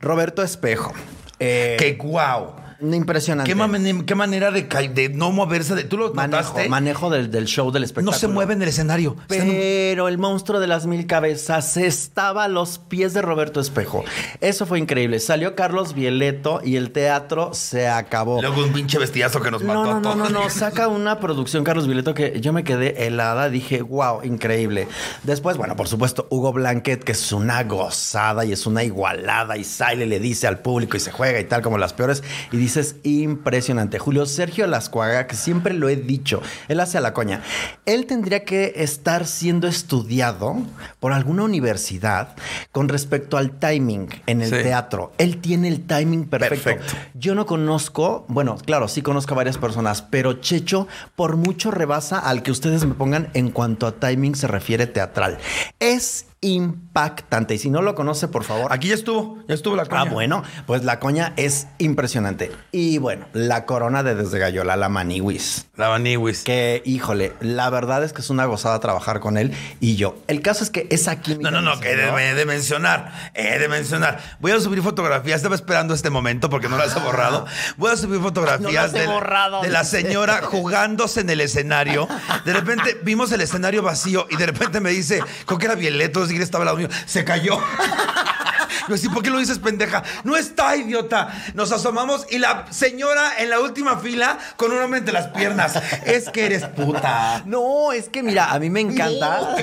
Roberto 0.00 0.42
Espejo. 0.42 0.92
Eh, 1.38 1.76
¡Qué 1.78 1.94
guau! 1.94 2.54
Impresionante. 2.82 3.50
¿Qué, 3.50 3.54
mane- 3.56 4.04
qué 4.04 4.14
manera 4.14 4.50
de, 4.50 5.10
no 5.14 5.30
moverse? 5.30 5.74
De, 5.74 5.84
¿Tú 5.84 5.96
lo 5.98 6.12
manejo, 6.14 6.42
notaste? 6.42 6.68
manejo 6.68 7.10
del, 7.10 7.30
del 7.30 7.46
show 7.46 7.70
del 7.70 7.84
espectáculo. 7.84 8.12
no 8.12 8.18
se 8.18 8.28
mueve 8.28 8.54
en 8.54 8.62
el 8.62 8.68
escenario. 8.68 9.16
Pero 9.28 10.08
el 10.08 10.18
monstruo 10.18 10.60
de 10.60 10.66
las 10.66 10.86
mil 10.86 11.06
cabezas 11.06 11.76
estaba 11.76 12.44
a 12.44 12.48
los 12.48 12.78
pies 12.78 13.14
de 13.14 13.22
Roberto 13.22 13.60
Espejo. 13.60 14.04
Eso 14.40 14.66
fue 14.66 14.78
increíble. 14.78 15.18
Salió 15.20 15.54
Carlos 15.54 15.94
Violeto 15.94 16.60
y 16.64 16.76
el 16.76 16.90
teatro 16.90 17.54
se 17.54 17.88
acabó. 17.88 18.40
Luego 18.40 18.62
un 18.64 18.72
pinche 18.72 18.98
vestidazo 18.98 19.40
que 19.40 19.50
nos 19.50 19.62
mató 19.62 19.84
No, 19.84 19.90
a 19.90 19.94
no, 19.94 20.00
no, 20.00 20.12
todos. 20.14 20.30
no, 20.32 20.42
no. 20.44 20.50
Saca 20.50 20.88
una 20.88 21.20
producción, 21.20 21.64
Carlos 21.64 21.86
Vileto, 21.86 22.14
que 22.14 22.40
yo 22.40 22.52
me 22.52 22.64
quedé 22.64 23.06
helada. 23.06 23.48
Dije, 23.48 23.82
wow, 23.82 24.20
increíble. 24.24 24.88
Después, 25.22 25.56
bueno, 25.56 25.76
por 25.76 25.88
supuesto, 25.88 26.26
Hugo 26.30 26.52
Blanquet, 26.52 27.02
que 27.04 27.12
es 27.12 27.32
una 27.32 27.62
gozada 27.64 28.44
y 28.44 28.52
es 28.52 28.66
una 28.66 28.84
igualada. 28.84 29.56
Y 29.56 29.64
sale, 29.64 30.06
le 30.06 30.18
dice 30.20 30.46
al 30.46 30.60
público 30.60 30.96
y 30.96 31.00
se 31.00 31.12
juega 31.12 31.38
y 31.40 31.44
tal, 31.44 31.62
como 31.62 31.78
las 31.78 31.92
peores. 31.92 32.22
Y 32.50 32.56
dices, 32.74 32.96
impresionante. 33.02 33.98
Julio 33.98 34.26
Sergio 34.26 34.66
Lascuaga, 34.66 35.26
que 35.26 35.36
siempre 35.36 35.74
lo 35.74 35.88
he 35.88 35.96
dicho, 35.96 36.40
él 36.68 36.80
hace 36.80 36.98
a 36.98 37.00
la 37.00 37.12
coña. 37.12 37.42
Él 37.86 38.06
tendría 38.06 38.44
que 38.44 38.72
estar 38.76 39.26
siendo 39.26 39.68
estudiado 39.68 40.56
por 41.00 41.12
alguna 41.12 41.42
universidad 41.44 42.34
con 42.70 42.88
respecto 42.88 43.36
al 43.36 43.58
timing 43.58 44.08
en 44.26 44.42
el 44.42 44.50
Sí. 44.50 44.56
teatro. 44.62 45.12
Él 45.18 45.38
tiene 45.40 45.68
el 45.68 45.86
timing 45.86 46.26
perfecto. 46.26 46.64
Perfecto. 46.64 46.94
Yo 47.14 47.34
no 47.34 47.46
conozco, 47.46 48.24
bueno, 48.28 48.56
claro, 48.56 48.88
sí 48.88 49.02
conozco 49.02 49.34
a 49.34 49.36
varias 49.36 49.58
personas, 49.58 50.02
pero 50.02 50.34
Checho 50.34 50.88
por 51.16 51.36
mucho 51.36 51.70
rebasa 51.70 52.18
al 52.18 52.42
que 52.42 52.50
ustedes 52.50 52.84
me 52.84 52.94
pongan 52.94 53.28
en 53.34 53.50
cuanto 53.50 53.86
a 53.86 53.92
timing 53.92 54.34
se 54.34 54.46
refiere 54.46 54.86
teatral. 54.86 55.38
Es 55.78 56.26
impactante. 56.42 57.54
Y 57.54 57.58
si 57.58 57.70
no 57.70 57.80
lo 57.82 57.94
conoce, 57.94 58.28
por 58.28 58.44
favor. 58.44 58.72
Aquí 58.72 58.88
ya 58.88 58.94
estuvo, 58.94 59.38
ya 59.48 59.54
estuvo 59.54 59.76
la 59.76 59.86
coña. 59.86 60.02
Ah, 60.02 60.04
bueno, 60.12 60.42
pues 60.66 60.84
la 60.84 60.98
coña 61.00 61.32
es 61.36 61.68
impresionante. 61.78 62.52
Y 62.72 62.98
bueno, 62.98 63.26
la 63.32 63.64
corona 63.64 64.02
de 64.02 64.14
Desde 64.14 64.38
Gallola, 64.38 64.76
la 64.76 64.88
Maniwis. 64.88 65.66
La 65.76 65.88
Baniwis. 65.88 66.42
Que, 66.44 66.82
híjole, 66.84 67.32
la 67.40 67.70
verdad 67.70 68.04
es 68.04 68.12
que 68.12 68.20
es 68.20 68.28
una 68.30 68.44
gozada 68.44 68.78
trabajar 68.80 69.20
con 69.20 69.38
él 69.38 69.52
y 69.80 69.96
yo. 69.96 70.16
El 70.26 70.42
caso 70.42 70.64
es 70.64 70.70
que 70.70 70.86
es 70.90 71.08
aquí. 71.08 71.36
No, 71.40 71.50
no, 71.50 71.62
no, 71.62 71.80
que 71.80 71.92
he 71.92 71.96
de, 71.96 72.30
he 72.30 72.34
de 72.34 72.44
mencionar, 72.44 73.12
he 73.34 73.58
de 73.58 73.68
mencionar. 73.68 74.20
Voy 74.40 74.52
a 74.52 74.60
subir 74.60 74.82
fotografías, 74.82 75.36
estaba 75.36 75.54
esperando 75.54 75.94
este 75.94 76.10
momento 76.10 76.50
porque 76.50 76.68
no 76.68 76.76
las 76.76 76.94
he 76.96 77.00
borrado. 77.00 77.46
Voy 77.76 77.90
a 77.90 77.96
subir 77.96 78.20
fotografías 78.20 78.92
de, 78.92 79.06
la- 79.06 79.12
borrado, 79.12 79.62
de 79.62 79.70
la 79.70 79.82
dice. 79.82 80.02
señora 80.02 80.42
jugándose 80.42 81.20
en 81.20 81.30
el 81.30 81.40
escenario. 81.40 82.08
De 82.44 82.52
repente 82.52 83.00
vimos 83.04 83.30
el 83.32 83.40
escenario 83.40 83.82
vacío 83.82 84.26
y 84.30 84.36
de 84.36 84.46
repente 84.46 84.80
me 84.80 84.90
dice, 84.90 85.20
creo 85.46 85.58
que 85.58 85.66
era 85.66 85.74
Violeto, 85.74 86.26
quién 86.32 86.42
estaba 86.42 86.64
lado 86.64 86.76
mío, 86.76 86.88
se 87.06 87.24
cayó. 87.24 87.60
Yo 88.88 88.94
así, 88.94 89.08
¿por 89.08 89.22
qué 89.22 89.30
lo 89.30 89.38
dices, 89.38 89.58
pendeja? 89.58 90.02
No 90.24 90.36
está, 90.36 90.76
idiota. 90.76 91.32
Nos 91.54 91.72
asomamos 91.72 92.26
y 92.30 92.38
la 92.38 92.66
señora 92.70 93.32
en 93.38 93.50
la 93.50 93.60
última 93.60 93.98
fila 93.98 94.38
con 94.56 94.72
un 94.72 94.78
hombre 94.78 94.98
entre 95.00 95.14
las 95.14 95.28
piernas. 95.28 95.80
Es 96.04 96.28
que 96.30 96.46
eres 96.46 96.64
puta. 96.64 97.42
No, 97.46 97.92
es 97.92 98.08
que 98.08 98.22
mira, 98.22 98.52
a 98.52 98.58
mí 98.58 98.70
me 98.70 98.80
encanta. 98.80 99.56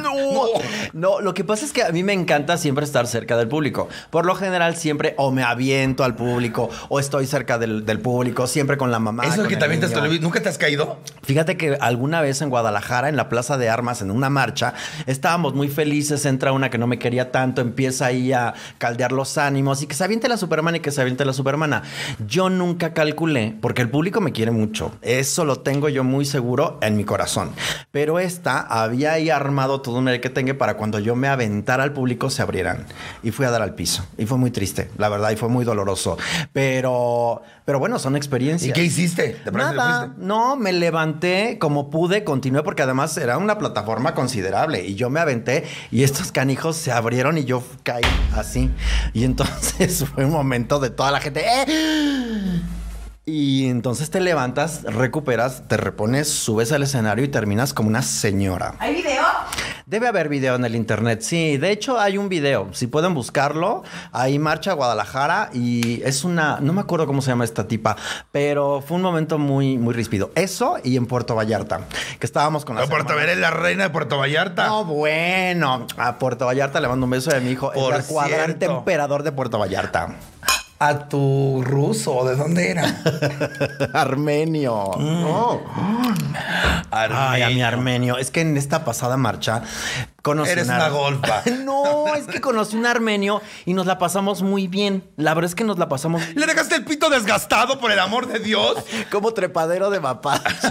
No. 0.00 0.46
no. 0.92 1.20
lo 1.20 1.34
que 1.34 1.44
pasa 1.44 1.64
es 1.64 1.72
que 1.72 1.82
a 1.82 1.90
mí 1.90 2.02
me 2.02 2.12
encanta 2.12 2.56
siempre 2.56 2.84
estar 2.84 3.06
cerca 3.06 3.36
del 3.36 3.48
público. 3.48 3.88
Por 4.10 4.26
lo 4.26 4.34
general, 4.34 4.76
siempre 4.76 5.14
o 5.16 5.30
me 5.30 5.42
aviento 5.42 6.04
al 6.04 6.14
público 6.14 6.70
o 6.88 7.00
estoy 7.00 7.26
cerca 7.26 7.58
del, 7.58 7.84
del 7.84 8.00
público, 8.00 8.46
siempre 8.46 8.76
con 8.76 8.90
la 8.90 8.98
mamá. 8.98 9.24
Eso 9.24 9.36
con 9.36 9.48
que 9.48 9.56
también 9.56 9.80
te 9.80 9.88
niño. 9.88 10.02
has 10.02 10.20
¿Nunca 10.20 10.42
te 10.42 10.48
has 10.48 10.58
caído? 10.58 10.98
Fíjate 11.22 11.56
que 11.56 11.76
alguna 11.80 12.20
vez 12.20 12.40
en 12.42 12.50
Guadalajara, 12.50 13.08
en 13.08 13.16
la 13.16 13.28
Plaza 13.28 13.58
de 13.58 13.68
Armas, 13.68 14.02
en 14.02 14.10
una 14.10 14.30
marcha, 14.30 14.74
estábamos 15.06 15.54
muy 15.54 15.68
felices. 15.68 16.24
Entra 16.26 16.52
una 16.52 16.70
que 16.70 16.78
no 16.78 16.86
me 16.86 16.98
quería 16.98 17.30
tanto, 17.30 17.60
empieza 17.60 18.06
ahí 18.06 18.32
a 18.32 18.54
caldear 18.78 19.12
los 19.12 19.38
ánimos 19.38 19.82
y 19.82 19.86
que 19.86 19.94
se 19.94 20.04
aviente 20.04 20.28
la 20.28 20.36
Superman 20.36 20.76
y 20.76 20.80
que 20.80 20.90
se 20.90 21.00
aviente 21.00 21.24
la 21.24 21.32
Supermana. 21.32 21.82
Yo 22.26 22.50
nunca 22.50 22.92
calculé, 22.92 23.56
porque 23.60 23.82
el 23.82 23.90
público 23.90 24.20
me 24.20 24.32
quiere 24.32 24.50
mucho. 24.50 24.92
Eso 25.02 25.44
lo 25.44 25.60
tengo 25.60 25.88
yo 25.88 26.04
muy 26.04 26.24
seguro 26.24 26.78
en 26.82 26.96
mi 26.96 27.04
corazón. 27.04 27.52
Pero 27.90 28.18
esta 28.18 28.60
había 28.60 29.12
ahí 29.12 29.30
armado 29.30 29.80
todo 29.80 29.98
un 29.98 30.10
que 30.18 30.30
tenga 30.30 30.54
para 30.54 30.74
cuando 30.74 30.98
yo 30.98 31.14
me 31.14 31.28
aventara 31.28 31.84
al 31.84 31.92
público 31.92 32.30
se 32.30 32.42
abrieran. 32.42 32.86
Y 33.22 33.30
fui 33.30 33.46
a 33.46 33.50
dar 33.50 33.62
al 33.62 33.74
piso. 33.74 34.04
Y 34.18 34.26
fue 34.26 34.38
muy 34.38 34.50
triste, 34.50 34.90
la 34.98 35.08
verdad, 35.08 35.30
y 35.30 35.36
fue 35.36 35.48
muy 35.48 35.64
doloroso. 35.64 36.16
Pero, 36.52 37.42
pero 37.64 37.78
bueno, 37.78 37.98
son 37.98 38.16
experiencias. 38.16 38.70
¿Y 38.70 38.72
qué 38.72 38.82
hiciste? 38.82 39.36
¿De 39.44 39.52
pronto 39.52 39.70
te 39.70 39.76
Nada, 39.76 40.14
no, 40.18 40.56
me 40.56 40.72
levanté 40.72 41.58
como 41.58 41.90
pude, 41.90 42.24
continué 42.24 42.62
porque 42.62 42.82
además 42.82 43.16
era 43.16 43.38
una 43.38 43.58
plataforma 43.58 44.14
considerable 44.14 44.84
y 44.84 44.94
yo 44.94 45.10
me 45.10 45.20
aventé 45.20 45.64
y 45.90 46.02
estos 46.02 46.32
canijos 46.32 46.76
se 46.76 46.92
abrieron 46.92 47.38
y 47.38 47.44
yo 47.44 47.62
caí 47.82 48.02
así. 48.34 48.49
Y 49.12 49.24
entonces 49.24 50.04
fue 50.14 50.24
un 50.24 50.32
momento 50.32 50.78
de 50.80 50.90
toda 50.90 51.10
la 51.10 51.20
gente. 51.20 51.44
¡eh! 51.44 52.62
Y 53.26 53.68
entonces 53.68 54.10
te 54.10 54.20
levantas, 54.20 54.82
recuperas, 54.82 55.68
te 55.68 55.76
repones, 55.76 56.28
subes 56.28 56.72
al 56.72 56.82
escenario 56.82 57.24
y 57.24 57.28
terminas 57.28 57.72
como 57.72 57.88
una 57.88 58.02
señora. 58.02 58.74
¿Hay 58.78 58.94
video? 58.94 59.22
Debe 59.90 60.06
haber 60.06 60.28
video 60.28 60.54
en 60.54 60.64
el 60.64 60.76
internet, 60.76 61.20
sí. 61.20 61.56
De 61.56 61.72
hecho, 61.72 61.98
hay 61.98 62.16
un 62.16 62.28
video. 62.28 62.68
Si 62.70 62.86
pueden 62.86 63.12
buscarlo, 63.12 63.82
ahí 64.12 64.38
marcha 64.38 64.72
Guadalajara 64.72 65.50
y 65.52 66.00
es 66.04 66.22
una. 66.22 66.60
No 66.60 66.72
me 66.72 66.80
acuerdo 66.80 67.08
cómo 67.08 67.20
se 67.22 67.32
llama 67.32 67.42
esta 67.42 67.66
tipa, 67.66 67.96
pero 68.30 68.84
fue 68.86 68.98
un 68.98 69.02
momento 69.02 69.36
muy, 69.36 69.78
muy 69.78 69.92
ríspido. 69.92 70.30
Eso 70.36 70.76
y 70.84 70.96
en 70.96 71.06
Puerto 71.06 71.34
Vallarta, 71.34 71.80
que 72.20 72.24
estábamos 72.24 72.64
con 72.64 72.76
la. 72.76 72.82
A 72.82 72.86
Puerto 72.86 73.18
Eres 73.18 73.38
la 73.38 73.50
reina 73.50 73.82
de 73.82 73.90
Puerto 73.90 74.16
Vallarta. 74.16 74.68
No, 74.68 74.84
bueno. 74.84 75.88
A 75.96 76.20
Puerto 76.20 76.46
Vallarta 76.46 76.78
le 76.78 76.86
mando 76.86 77.06
un 77.06 77.10
beso 77.10 77.32
de 77.32 77.40
mi 77.40 77.50
hijo. 77.50 77.72
Por 77.72 77.92
el 77.96 78.04
cuadrante 78.04 78.66
emperador 78.66 79.24
de 79.24 79.32
Puerto 79.32 79.58
Vallarta. 79.58 80.14
A 80.82 81.10
tu 81.10 81.62
ruso, 81.62 82.24
¿de 82.24 82.36
dónde 82.36 82.70
era? 82.70 82.84
Armenio. 83.92 84.92
No. 84.96 85.60
Ay, 86.90 87.42
a 87.42 87.50
mi 87.50 87.62
armenio. 87.62 88.16
Es 88.16 88.30
que 88.30 88.40
en 88.40 88.56
esta 88.56 88.82
pasada 88.82 89.18
marcha 89.18 89.62
conocí 90.22 90.52
Eres 90.52 90.68
un 90.68 90.76
una 90.76 90.88
golfa. 90.88 91.42
no, 91.64 92.14
es 92.14 92.26
que 92.26 92.40
conocí 92.40 92.78
un 92.78 92.86
armenio 92.86 93.42
y 93.66 93.74
nos 93.74 93.84
la 93.84 93.98
pasamos 93.98 94.40
muy 94.40 94.68
bien. 94.68 95.04
La 95.18 95.34
verdad 95.34 95.50
es 95.50 95.54
que 95.54 95.64
nos 95.64 95.78
la 95.78 95.90
pasamos 95.90 96.22
¿Le 96.34 96.46
dejaste 96.46 96.76
el 96.76 96.84
pito 96.86 97.10
desgastado 97.10 97.78
por 97.78 97.92
el 97.92 97.98
amor 97.98 98.26
de 98.26 98.38
Dios? 98.38 98.76
como 99.10 99.34
trepadero 99.34 99.90
de 99.90 100.00
mapache. 100.00 100.68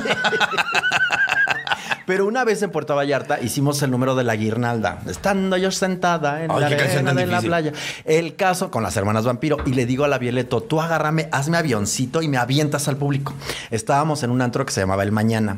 Pero 2.10 2.26
una 2.26 2.44
vez 2.44 2.64
en 2.64 2.72
Puerto 2.72 2.96
Vallarta 2.96 3.40
hicimos 3.40 3.84
el 3.84 3.92
número 3.92 4.16
de 4.16 4.24
la 4.24 4.36
guirnalda. 4.36 4.98
Estando 5.08 5.58
yo 5.58 5.70
sentada 5.70 6.44
en 6.44 6.50
Ay, 6.50 6.60
la 6.62 6.66
arena 6.66 7.14
de 7.14 7.28
la 7.28 7.40
playa. 7.40 7.72
El 8.04 8.36
caso 8.36 8.72
con 8.72 8.82
las 8.82 8.98
hermanas 8.98 9.26
vampiro. 9.26 9.58
Y 9.68 9.74
le 9.74 9.86
digo 9.86 10.06
a 10.06 10.08
la 10.08 10.18
Violeto, 10.18 10.60
tú 10.62 10.82
agárrame, 10.82 11.30
hazme 11.32 11.58
avioncito 11.58 12.24
y 12.24 12.28
me 12.28 12.38
avientas 12.38 12.88
al 12.88 12.98
público. 12.98 13.36
Estábamos 13.70 14.24
en 14.24 14.32
un 14.32 14.42
antro 14.42 14.66
que 14.66 14.72
se 14.72 14.82
llamaba 14.82 15.04
El 15.04 15.12
Mañana. 15.12 15.58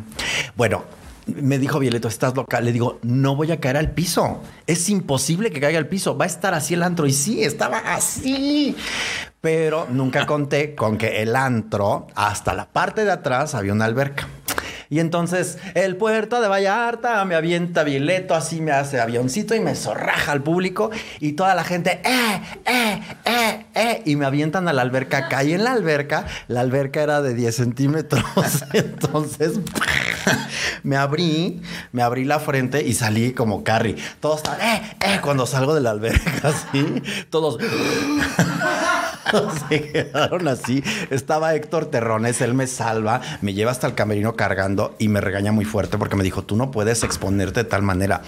Bueno, 0.58 0.84
me 1.26 1.58
dijo 1.58 1.80
Violeto, 1.80 2.10
estás 2.10 2.36
loca. 2.36 2.60
Le 2.60 2.74
digo, 2.74 3.00
no 3.02 3.38
voy 3.38 3.54
a 3.54 3.62
caer 3.62 3.78
al 3.78 3.92
piso. 3.92 4.42
Es 4.68 4.90
imposible 4.90 5.52
que 5.52 5.62
caiga 5.62 5.80
al 5.80 5.88
piso. 5.88 6.18
Va 6.18 6.26
a 6.26 6.28
estar 6.28 6.54
así 6.54 6.74
el 6.74 6.84
antro. 6.84 7.08
Y 7.08 7.14
sí, 7.14 7.46
estaba 7.46 7.78
así. 7.78 8.76
Pero 9.40 9.88
nunca 9.90 10.26
conté 10.26 10.76
con 10.76 10.98
que 10.98 11.22
el 11.22 11.34
antro, 11.38 12.08
hasta 12.14 12.54
la 12.54 12.66
parte 12.66 13.06
de 13.06 13.12
atrás, 13.12 13.56
había 13.56 13.72
una 13.72 13.86
alberca. 13.86 14.28
Y 14.92 15.00
entonces 15.00 15.58
el 15.74 15.96
puerto 15.96 16.42
de 16.42 16.50
Vallarta 16.50 17.24
me 17.24 17.36
avienta 17.36 17.86
Violeto, 17.86 18.36
así 18.36 18.60
me 18.60 18.74
hace 18.74 19.00
avioncito 19.00 19.56
y 19.56 19.62
me 19.62 19.74
zorraja 19.74 20.34
al 20.34 20.44
público 20.44 20.92
y 21.22 21.32
toda 21.32 21.56
la 21.56 21.64
gente, 21.64 22.02
eh, 22.04 22.42
eh, 22.66 23.02
eh, 23.24 23.66
eh, 23.74 24.02
y 24.06 24.18
me 24.18 24.26
avientan 24.26 24.68
a 24.68 24.74
la 24.74 24.82
alberca. 24.82 25.30
Caí 25.30 25.54
en 25.54 25.64
la 25.64 25.72
alberca, 25.72 26.26
la 26.50 26.60
alberca 26.60 27.02
era 27.04 27.22
de 27.22 27.34
10 27.34 27.56
centímetros, 27.56 28.26
entonces 28.74 29.62
me 30.84 30.98
abrí, 30.98 31.62
me 31.94 32.04
abrí 32.04 32.26
la 32.26 32.40
frente 32.40 32.86
y 32.86 32.94
salí 32.94 33.34
como 33.34 33.64
Carrie. 33.64 33.96
Todos 34.20 34.38
estaban, 34.38 34.62
eh, 34.62 34.82
eh, 35.00 35.20
cuando 35.22 35.46
salgo 35.46 35.74
de 35.74 35.82
la 35.82 35.92
alberca, 35.92 36.32
así, 36.44 37.02
todos... 37.30 37.58
Se 39.70 39.92
quedaron 39.92 40.48
así. 40.48 40.84
Estaba 41.10 41.56
Héctor 41.56 41.86
Terrones, 41.88 42.42
él 42.42 42.54
me 42.54 42.68
salva, 42.68 43.22
me 43.42 43.54
lleva 43.54 43.72
hasta 43.72 43.88
el 43.88 43.96
camerino 43.96 44.36
cargando 44.36 44.96
y 45.00 45.08
me 45.08 45.22
regaña 45.22 45.52
muy 45.52 45.66
fuerte 45.66 45.98
porque 45.98 46.16
me 46.16 46.24
dijo, 46.24 46.44
tú 46.44 46.56
no 46.56 46.72
puedes 46.72 47.04
exponerte 47.04 47.64
de 47.64 47.70
tal 47.70 47.82
manera. 47.82 48.22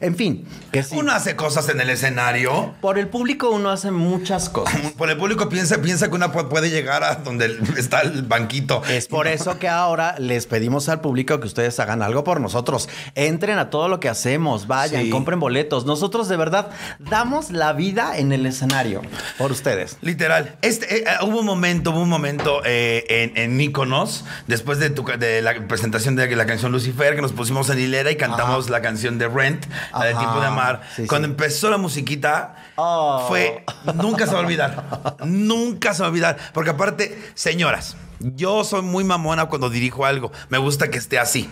En 0.00 0.14
fin, 0.14 0.46
que 0.70 0.82
sí. 0.84 0.94
Uno 0.96 1.10
hace 1.12 1.34
cosas 1.34 1.68
en 1.70 1.80
el 1.80 1.90
escenario. 1.90 2.74
Por 2.80 2.98
el 2.98 3.08
público 3.08 3.50
uno 3.50 3.70
hace 3.70 3.90
muchas 3.90 4.48
cosas. 4.48 4.92
Por 4.98 5.10
el 5.10 5.16
público 5.16 5.48
piensa, 5.48 5.78
piensa 5.82 6.08
que 6.08 6.16
pu- 6.16 6.48
puede 6.48 6.70
llegar 6.70 7.02
a 7.02 7.16
donde 7.16 7.58
está 7.76 8.00
el 8.02 8.22
banquito. 8.22 8.82
Es 8.88 9.08
por 9.08 9.26
eso 9.28 9.58
que 9.58 9.68
ahora 9.68 10.14
les 10.18 10.46
pedimos 10.46 10.88
al 10.88 11.00
público 11.00 11.40
que 11.40 11.46
ustedes 11.48 11.78
hagan 11.80 12.02
algo 12.02 12.22
por 12.24 12.40
nosotros. 12.40 12.88
Entren 13.16 13.58
a 13.58 13.70
todo 13.70 13.88
lo 13.88 13.98
que 14.00 14.08
hacemos, 14.08 14.66
vayan, 14.68 15.02
Sí. 15.04 15.10
compren 15.10 15.40
boletos. 15.40 15.84
Nosotros 15.84 16.28
de 16.28 16.36
verdad 16.36 16.68
damos 17.00 17.50
la 17.50 17.72
vida 17.72 18.18
en 18.18 18.32
el 18.32 18.46
escenario 18.46 19.02
por 19.36 19.50
ustedes. 19.50 19.96
Literal. 20.00 20.37
Este, 20.62 20.98
eh, 20.98 21.04
eh, 21.06 21.24
hubo 21.24 21.40
un 21.40 21.46
momento, 21.46 21.90
hubo 21.90 22.02
un 22.02 22.08
momento 22.08 22.62
eh, 22.64 23.04
en, 23.08 23.36
en 23.36 23.56
Mykonos, 23.56 24.24
después 24.46 24.78
de, 24.78 24.90
tu, 24.90 25.04
de 25.04 25.42
la 25.42 25.54
presentación 25.66 26.16
de 26.16 26.34
la 26.34 26.46
canción 26.46 26.72
Lucifer, 26.72 27.14
que 27.14 27.22
nos 27.22 27.32
pusimos 27.32 27.70
en 27.70 27.78
hilera 27.78 28.10
y 28.10 28.16
cantamos 28.16 28.70
la 28.70 28.80
canción 28.82 29.18
de 29.18 29.28
Rent, 29.28 29.66
la 29.92 30.04
de 30.04 30.10
Ajá. 30.10 30.18
Tiempo 30.20 30.40
de 30.40 30.46
Amar. 30.46 30.80
Sí, 30.96 31.06
Cuando 31.06 31.26
sí. 31.26 31.32
empezó 31.32 31.70
la 31.70 31.78
musiquita, 31.78 32.54
Oh. 32.80 33.24
fue. 33.28 33.64
Nunca 33.94 34.26
se 34.26 34.32
va 34.32 34.38
a 34.38 34.42
olvidar. 34.42 35.16
nunca 35.24 35.94
se 35.94 36.00
va 36.02 36.06
a 36.06 36.10
olvidar. 36.10 36.36
Porque 36.54 36.70
aparte, 36.70 37.18
señoras, 37.34 37.96
yo 38.20 38.62
soy 38.62 38.82
muy 38.82 39.02
mamona 39.02 39.46
cuando 39.46 39.68
dirijo 39.68 40.04
algo. 40.06 40.30
Me 40.48 40.58
gusta 40.58 40.88
que 40.88 40.98
esté 40.98 41.18
así. 41.18 41.50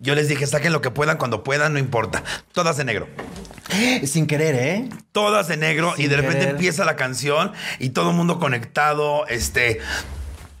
Yo 0.00 0.14
les 0.14 0.28
dije, 0.28 0.46
saquen 0.46 0.72
lo 0.72 0.80
que 0.80 0.90
puedan 0.90 1.18
cuando 1.18 1.44
puedan, 1.44 1.72
no 1.72 1.78
importa. 1.78 2.22
Todas 2.52 2.76
de 2.76 2.84
negro. 2.84 3.08
Sin 4.04 4.26
querer, 4.26 4.54
¿eh? 4.54 4.88
todas 5.12 5.48
de 5.48 5.56
negro 5.56 5.94
y 5.96 6.08
de 6.08 6.16
repente 6.16 6.44
querer. 6.44 6.50
empieza 6.50 6.84
la 6.84 6.96
canción 6.96 7.52
y 7.78 7.90
todo 7.90 8.10
el 8.10 8.16
mundo 8.16 8.38
conectado, 8.38 9.26
este, 9.28 9.80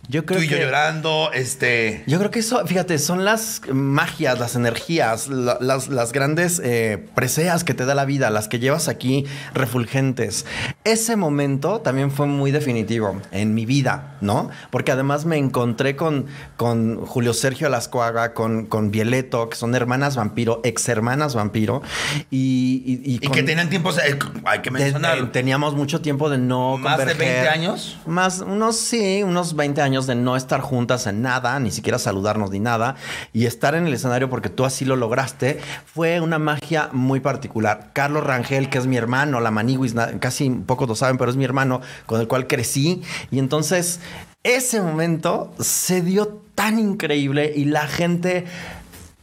Yo 0.08 0.26
creo 0.26 0.40
tú 0.40 0.44
y 0.44 0.48
yo 0.48 0.56
que... 0.58 0.64
llorando, 0.64 1.30
este... 1.32 2.02
Yo 2.08 2.18
creo 2.18 2.30
que 2.32 2.40
eso, 2.40 2.66
fíjate, 2.66 2.98
son 2.98 3.24
las 3.24 3.62
magias, 3.72 4.38
las 4.40 4.56
energías, 4.56 5.28
la- 5.28 5.58
las, 5.60 5.88
las 5.88 6.12
grandes 6.12 6.60
eh, 6.64 7.06
preseas 7.14 7.62
que 7.62 7.72
te 7.72 7.84
da 7.86 7.94
la 7.94 8.04
vida, 8.04 8.28
las 8.30 8.48
que 8.48 8.58
llevas 8.58 8.88
aquí 8.88 9.24
refulgentes. 9.54 10.44
Ese 10.84 11.14
momento 11.16 11.80
también 11.80 12.10
fue 12.10 12.26
muy 12.26 12.50
definitivo 12.50 13.20
en 13.30 13.54
mi 13.54 13.64
vida, 13.64 14.16
¿no? 14.20 14.50
Porque 14.70 14.90
además 14.90 15.24
me 15.24 15.36
encontré 15.36 15.94
con, 15.94 16.26
con 16.56 17.06
Julio 17.06 17.32
Sergio 17.32 17.68
Lascuaga, 17.68 18.34
con, 18.34 18.66
con 18.66 18.90
Violeto, 18.90 19.48
que 19.48 19.56
son 19.56 19.72
hermanas 19.76 20.16
vampiro, 20.16 20.60
ex 20.64 20.88
hermanas 20.88 21.34
vampiro, 21.36 21.80
y... 22.28 22.82
Y, 22.84 23.14
Y 23.14 23.18
con- 23.20 23.32
que 23.36 23.42
tenían 23.44 23.70
tiempos, 23.70 23.98
eh, 23.98 24.18
hay 24.44 24.58
que 24.62 24.70
de- 24.70 24.78
mencionarlo. 24.80 25.26
de- 25.26 25.30
teníamos 25.30 25.74
mucho 25.74 26.00
tiempo 26.00 26.28
de 26.28 26.38
no 26.38 26.76
¿Más 26.76 26.98
de 26.98 27.04
converger. 27.06 27.34
20 27.44 27.48
años? 27.48 27.98
Más, 28.04 28.40
unos, 28.40 28.76
sí, 28.76 29.22
unos 29.22 29.54
20 29.54 29.80
años 29.80 29.91
años 29.92 30.06
de 30.06 30.14
no 30.14 30.36
estar 30.36 30.62
juntas 30.62 31.06
en 31.06 31.20
nada, 31.20 31.60
ni 31.60 31.70
siquiera 31.70 31.98
saludarnos 31.98 32.50
ni 32.50 32.60
nada, 32.60 32.96
y 33.34 33.44
estar 33.44 33.74
en 33.74 33.86
el 33.86 33.92
escenario 33.92 34.30
porque 34.30 34.48
tú 34.48 34.64
así 34.64 34.86
lo 34.86 34.96
lograste, 34.96 35.60
fue 35.84 36.22
una 36.22 36.38
magia 36.38 36.88
muy 36.92 37.20
particular. 37.20 37.90
Carlos 37.92 38.24
Rangel, 38.24 38.70
que 38.70 38.78
es 38.78 38.86
mi 38.86 38.96
hermano, 38.96 39.38
la 39.40 39.50
Maniguis, 39.50 39.94
casi 40.18 40.48
pocos 40.48 40.88
lo 40.88 40.94
saben, 40.94 41.18
pero 41.18 41.30
es 41.30 41.36
mi 41.36 41.44
hermano 41.44 41.82
con 42.06 42.22
el 42.22 42.26
cual 42.26 42.46
crecí, 42.46 43.02
y 43.30 43.38
entonces 43.38 44.00
ese 44.42 44.80
momento 44.80 45.52
se 45.60 46.00
dio 46.00 46.40
tan 46.54 46.78
increíble 46.78 47.52
y 47.54 47.66
la 47.66 47.86
gente... 47.86 48.46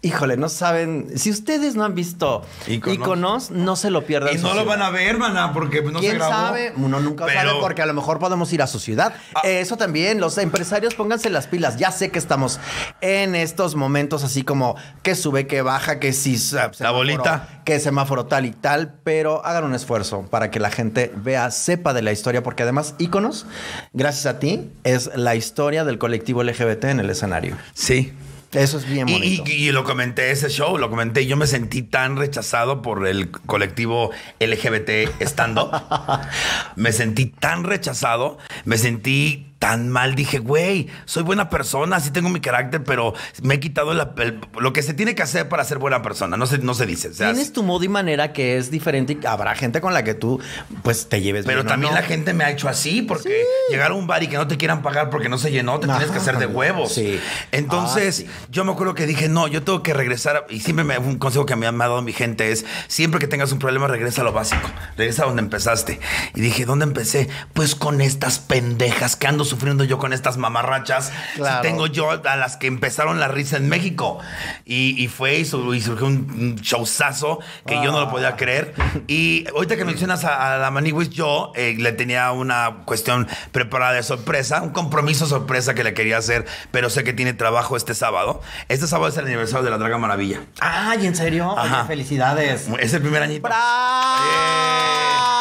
Híjole, 0.01 0.37
no 0.37 0.47
saben. 0.47 1.07
Si 1.17 1.29
ustedes 1.29 1.75
no 1.75 1.83
han 1.83 1.93
visto 1.93 2.45
Íconos. 2.67 2.95
Iconos, 2.97 3.51
no 3.51 3.75
se 3.75 3.89
lo 3.91 4.05
pierdan. 4.05 4.33
Y 4.33 4.37
no 4.41 4.53
lo 4.53 4.63
van 4.63 4.81
a 4.81 4.89
ver, 4.91 5.17
maná, 5.17 5.51
porque 5.51 5.81
no 5.81 5.99
se 5.99 6.05
¿Quién 6.05 6.15
grabó. 6.15 6.31
sabe? 6.31 6.71
Uno 6.77 7.01
nunca 7.01 7.25
Pero- 7.25 7.49
sabe 7.49 7.59
porque 7.59 7.81
a 7.81 7.85
lo 7.85 7.93
mejor 7.93 8.17
podemos 8.17 8.51
ir 8.53 8.61
a 8.61 8.67
su 8.67 8.79
ciudad. 8.79 9.13
Ah. 9.35 9.41
Eso 9.43 9.75
también, 9.75 10.21
los 10.21 10.37
empresarios 10.37 10.95
pónganse 10.95 11.29
las 11.29 11.47
pilas. 11.47 11.75
Ya 11.75 11.91
sé 11.91 12.11
que 12.11 12.19
estamos 12.19 12.61
en 13.01 13.35
estos 13.35 13.75
momentos 13.75 14.23
así 14.23 14.43
como 14.43 14.77
que 15.03 15.15
sube, 15.15 15.47
que 15.47 15.61
baja, 15.61 15.99
que 15.99 16.13
si 16.13 16.37
semáforo, 16.37 16.93
bolita. 16.93 17.61
que 17.65 17.81
semáforo 17.81 18.25
tal 18.25 18.45
y 18.45 18.51
tal, 18.51 18.93
pero 19.03 19.45
hagan 19.45 19.65
un 19.65 19.75
esfuerzo 19.75 20.21
para 20.29 20.49
que 20.49 20.61
la 20.61 20.71
gente 20.71 21.11
vea, 21.13 21.51
sepa 21.51 21.93
de 21.93 22.03
la 22.03 22.13
historia, 22.13 22.41
porque 22.41 22.63
además 22.63 22.95
Iconos, 22.99 23.45
gracias 23.91 24.27
a 24.27 24.39
ti, 24.39 24.69
es 24.85 25.11
la 25.15 25.35
historia 25.35 25.83
del 25.83 25.97
colectivo 25.97 26.41
LGBT 26.41 26.85
en 26.85 27.01
el 27.01 27.09
escenario. 27.09 27.57
Sí. 27.73 28.13
Eso 28.53 28.77
es 28.79 28.89
bien 28.89 29.05
bonito. 29.05 29.43
y- 29.45 29.51
y 29.67 29.71
lo 29.71 29.83
comenté 29.83 30.31
ese 30.31 30.49
show, 30.49 30.77
lo 30.77 30.89
comenté. 30.89 31.25
Yo 31.27 31.37
me 31.37 31.45
sentí 31.45 31.81
tan 31.83 32.17
rechazado 32.17 32.81
por 32.81 33.05
el 33.07 33.29
colectivo 33.31 34.11
LGBT 34.39 35.09
estando. 35.19 35.69
me 36.75 36.91
sentí 36.91 37.25
tan 37.27 37.63
rechazado, 37.63 38.37
me 38.65 38.77
sentí 38.77 39.45
tan 39.59 39.89
mal. 39.89 40.15
Dije, 40.15 40.39
güey, 40.39 40.87
soy 41.05 41.23
buena 41.23 41.49
persona, 41.49 41.99
sí 41.99 42.11
tengo 42.11 42.29
mi 42.29 42.39
carácter, 42.39 42.83
pero 42.83 43.13
me 43.43 43.55
he 43.55 43.59
quitado 43.59 43.93
la- 43.93 44.13
el- 44.17 44.39
lo 44.59 44.73
que 44.73 44.81
se 44.81 44.93
tiene 44.93 45.15
que 45.15 45.21
hacer 45.21 45.49
para 45.49 45.63
ser 45.65 45.77
buena 45.77 46.01
persona. 46.01 46.37
No 46.37 46.47
se, 46.47 46.57
no 46.59 46.73
se 46.73 46.85
dice. 46.85 47.09
o 47.09 47.13
sea, 47.13 47.31
Tienes 47.33 47.51
tu 47.53 47.61
modo 47.63 47.83
y 47.83 47.89
manera 47.89 48.31
que 48.33 48.57
es 48.57 48.71
diferente 48.71 49.17
y 49.21 49.25
habrá 49.25 49.55
gente 49.55 49.81
con 49.81 49.93
la 49.93 50.03
que 50.03 50.13
tú 50.13 50.39
pues 50.83 51.09
te 51.09 51.21
lleves 51.21 51.45
Pero 51.45 51.59
bien 51.59 51.67
también 51.67 51.93
no. 51.93 51.99
la 51.99 52.05
gente 52.05 52.33
me 52.33 52.43
ha 52.45 52.49
hecho 52.51 52.69
así, 52.69 53.01
porque 53.01 53.43
llegar 53.69 53.91
a 53.91 53.93
un 53.95 54.07
bar 54.07 54.23
y 54.23 54.27
que 54.27 54.37
no 54.37 54.47
te 54.47 54.57
quieran 54.57 54.81
pagar 54.81 55.09
porque 55.09 55.27
no 55.29 55.37
se 55.37 55.51
llenó, 55.51 55.79
te 55.79 55.87
tienes 55.87 56.09
que 56.11 56.17
hacer 56.17 56.37
de 56.37 56.45
huevos. 56.45 56.93
Sí. 56.93 57.19
Entonces, 57.51 58.25
Ah, 58.27 58.31
sí. 58.31 58.45
yo 58.51 58.63
me 58.63 58.71
acuerdo 58.71 58.93
que 58.95 59.05
dije, 59.05 59.27
no, 59.29 59.47
yo 59.47 59.63
tengo 59.63 59.83
que 59.83 59.93
regresar. 59.93 60.45
Y 60.49 60.61
siempre 60.61 60.85
me, 60.85 60.97
un 60.97 61.17
consejo 61.17 61.45
que 61.45 61.55
me 61.55 61.67
ha 61.67 61.71
dado 61.71 62.01
mi 62.01 62.13
gente 62.13 62.51
es: 62.51 62.65
siempre 62.87 63.19
que 63.19 63.27
tengas 63.27 63.51
un 63.51 63.59
problema, 63.59 63.87
regresa 63.87 64.21
a 64.21 64.23
lo 64.23 64.31
básico. 64.31 64.69
Regresa 64.97 65.23
a 65.23 65.25
donde 65.27 65.41
empezaste. 65.41 65.99
Y 66.35 66.41
dije, 66.41 66.65
¿dónde 66.65 66.85
empecé? 66.85 67.27
Pues 67.53 67.75
con 67.75 67.99
estas 68.01 68.39
pendejas 68.39 69.15
que 69.15 69.27
ando 69.27 69.43
sufriendo 69.49 69.83
yo 69.83 69.97
con 69.97 70.13
estas 70.13 70.37
mamarrachas. 70.37 71.11
Claro. 71.35 71.57
Si 71.57 71.61
tengo 71.69 71.87
yo 71.87 72.11
a 72.11 72.35
las 72.37 72.55
que 72.57 72.67
empezaron 72.67 73.19
la 73.19 73.27
risa 73.27 73.57
en 73.57 73.67
México. 73.67 74.19
Y, 74.65 74.95
y 75.03 75.07
fue 75.07 75.35
y, 75.39 75.45
su- 75.45 75.73
y 75.73 75.81
surgió 75.81 76.07
un, 76.07 76.15
un 76.31 76.55
showzazo 76.55 77.39
que 77.65 77.75
yo 77.75 77.91
no 77.91 77.99
lo 77.99 78.07
Ah. 78.07 78.11
podía 78.11 78.35
creer. 78.35 78.73
Y 79.07 79.45
ahorita 79.53 79.75
que 79.75 79.85
mencionas 79.85 80.23
a, 80.25 80.55
a 80.55 80.57
la 80.57 80.71
Maniwis, 80.71 81.09
yo 81.09 81.51
eh, 81.55 81.75
le 81.77 81.91
tenía 81.91 82.31
una 82.31 82.77
cuestión 82.85 83.27
preparada 83.51 83.93
de 83.93 84.03
sorpresa, 84.03 84.61
un 84.61 84.69
compromiso 84.69 85.25
sorpresa 85.27 85.73
que 85.73 85.83
le 85.83 85.93
quería 85.93 86.17
hacer, 86.17 86.45
pero 86.71 86.89
sé 86.89 87.03
que 87.03 87.13
tiene 87.13 87.33
trabajo 87.33 87.75
este 87.77 87.93
sábado. 87.95 88.41
Este 88.67 88.87
sábado 88.87 89.09
es 89.09 89.17
el 89.17 89.25
aniversario 89.25 89.63
de 89.65 89.71
la 89.71 89.77
Draga 89.77 89.97
Maravilla. 89.97 90.41
Ay, 90.59 91.05
¿en 91.07 91.15
serio? 91.15 91.49
Oye, 91.49 91.61
Ajá. 91.61 91.85
felicidades. 91.85 92.67
Es 92.79 92.93
el 92.93 93.01
primer 93.01 93.23
añito. 93.23 93.47
¡Bravo! 93.47 95.38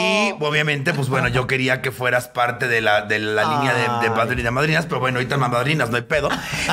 Y 0.00 0.34
obviamente, 0.40 0.92
pues 0.94 1.08
bueno, 1.08 1.28
yo 1.28 1.46
quería 1.46 1.82
que 1.82 1.90
fueras 1.90 2.28
parte 2.28 2.68
de 2.68 2.80
la, 2.80 3.02
de 3.02 3.18
la 3.18 3.44
línea 3.44 3.74
de, 3.74 4.50
madrinas, 4.50 4.86
pero 4.86 5.00
bueno, 5.00 5.18
ahorita 5.18 5.36
más 5.36 5.50
madrinas, 5.50 5.90
no 5.90 5.96
hay 5.96 6.02
pedo. 6.02 6.28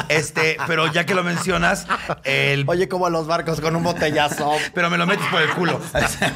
Este, 0.09 0.57
pero 0.67 0.91
ya 0.91 1.05
que 1.05 1.13
lo 1.13 1.23
mencionas, 1.23 1.85
el 2.23 2.63
Oye, 2.67 2.87
como 2.87 3.09
los 3.09 3.27
barcos 3.27 3.61
con 3.61 3.75
un 3.75 3.83
botellazo. 3.83 4.51
pero 4.73 4.89
me 4.89 4.97
lo 4.97 5.05
metes 5.05 5.25
por 5.27 5.41
el 5.41 5.49
culo. 5.51 5.79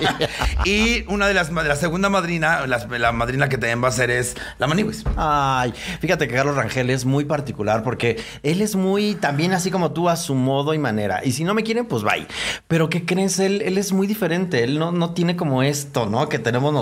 y 0.65 1.03
una 1.07 1.27
de 1.27 1.33
las, 1.33 1.51
la 1.51 1.75
segunda 1.75 2.09
madrina, 2.09 2.65
las- 2.67 2.89
la, 2.89 3.11
madrina 3.11 3.49
que 3.49 3.57
también 3.57 3.83
va 3.83 3.87
a 3.87 3.91
ser 3.91 4.11
es 4.11 4.35
la 4.59 4.67
Maniwis. 4.67 5.03
Ay, 5.17 5.73
fíjate 5.99 6.27
que 6.27 6.35
Carlos 6.35 6.55
Rangel 6.55 6.89
es 6.89 7.05
muy 7.05 7.25
particular 7.25 7.83
porque 7.83 8.21
él 8.43 8.61
es 8.61 8.75
muy 8.75 9.15
también 9.15 9.53
así 9.53 9.71
como 9.71 9.91
tú 9.91 10.09
a 10.09 10.15
su 10.15 10.35
modo 10.35 10.73
y 10.73 10.79
manera. 10.79 11.21
Y 11.23 11.31
si 11.31 11.43
no 11.43 11.53
me 11.53 11.63
quieren, 11.63 11.85
pues 11.85 12.03
bye. 12.03 12.27
Pero 12.67 12.89
¿qué 12.89 13.05
crees? 13.05 13.39
Él, 13.39 13.61
él 13.61 13.77
es 13.77 13.91
muy 13.91 14.07
diferente. 14.07 14.63
Él 14.63 14.79
no, 14.79 14.91
no 14.91 15.13
tiene 15.13 15.35
como 15.35 15.63
esto, 15.63 16.05
¿no? 16.05 16.29
Que 16.29 16.39
tenemos 16.39 16.73
nosotros. 16.73 16.80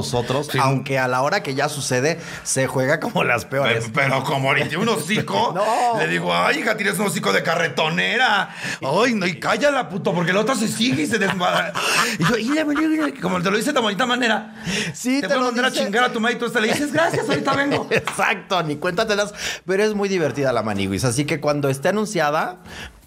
Aunque 0.60 0.97
a 1.00 1.08
la 1.08 1.22
hora 1.22 1.43
que 1.43 1.56
ya 1.56 1.70
sucede, 1.70 2.20
se 2.43 2.68
juega 2.68 3.00
como 3.00 3.24
las 3.24 3.45
peores. 3.45 3.86
Pero, 3.93 4.10
pero 4.10 4.24
como 4.24 4.50
ahorita 4.50 4.78
un 4.78 4.89
hocico, 4.89 5.52
No. 5.56 5.97
le 6.00 6.08
digo, 6.08 6.34
ay, 6.34 6.60
hija, 6.60 6.78
tienes 6.78 6.97
un 7.00 7.08
hocico 7.08 7.32
de 7.34 7.43
carretonera. 7.43 8.50
Ay, 8.82 9.14
no, 9.16 9.26
y 9.26 9.39
cállala, 9.39 9.89
puto, 9.89 10.14
porque 10.14 10.34
la 10.34 10.39
otra 10.41 10.56
se 10.56 10.68
sigue 10.68 11.04
y 11.04 11.08
se 11.08 11.18
desmadra. 11.20 11.74
Y 12.18 12.24
yo, 12.26 12.38
y 12.38 12.50
le- 12.50 13.20
como 13.20 13.41
te 13.41 13.50
lo 13.52 13.58
dice 13.58 13.74
de 13.74 13.80
bonita 13.80 14.06
manera. 14.06 14.56
Sí, 14.93 15.22
te, 15.22 15.28
te 15.28 15.34
voy 15.34 15.43
a 15.43 15.45
mandar 15.47 15.66
a 15.66 15.72
chingar 15.72 16.04
a 16.04 16.12
tu 16.12 16.20
madre 16.20 16.36
y 16.36 16.39
tú 16.39 16.45
hasta 16.45 16.60
le 16.60 16.68
dices, 16.70 16.91
gracias, 16.93 17.28
ahorita 17.28 17.54
vengo. 17.56 17.88
Exacto, 17.91 18.62
ni 18.64 18.76
cuéntatelas. 18.78 19.34
Pero 19.66 19.84
es 19.84 19.93
muy 19.93 20.10
divertida 20.10 20.52
la 20.54 20.64
Maniwis. 20.64 21.04
Así 21.06 21.26
que 21.26 21.39
cuando 21.39 21.70
esté 21.70 21.89
anunciada, 21.89 22.58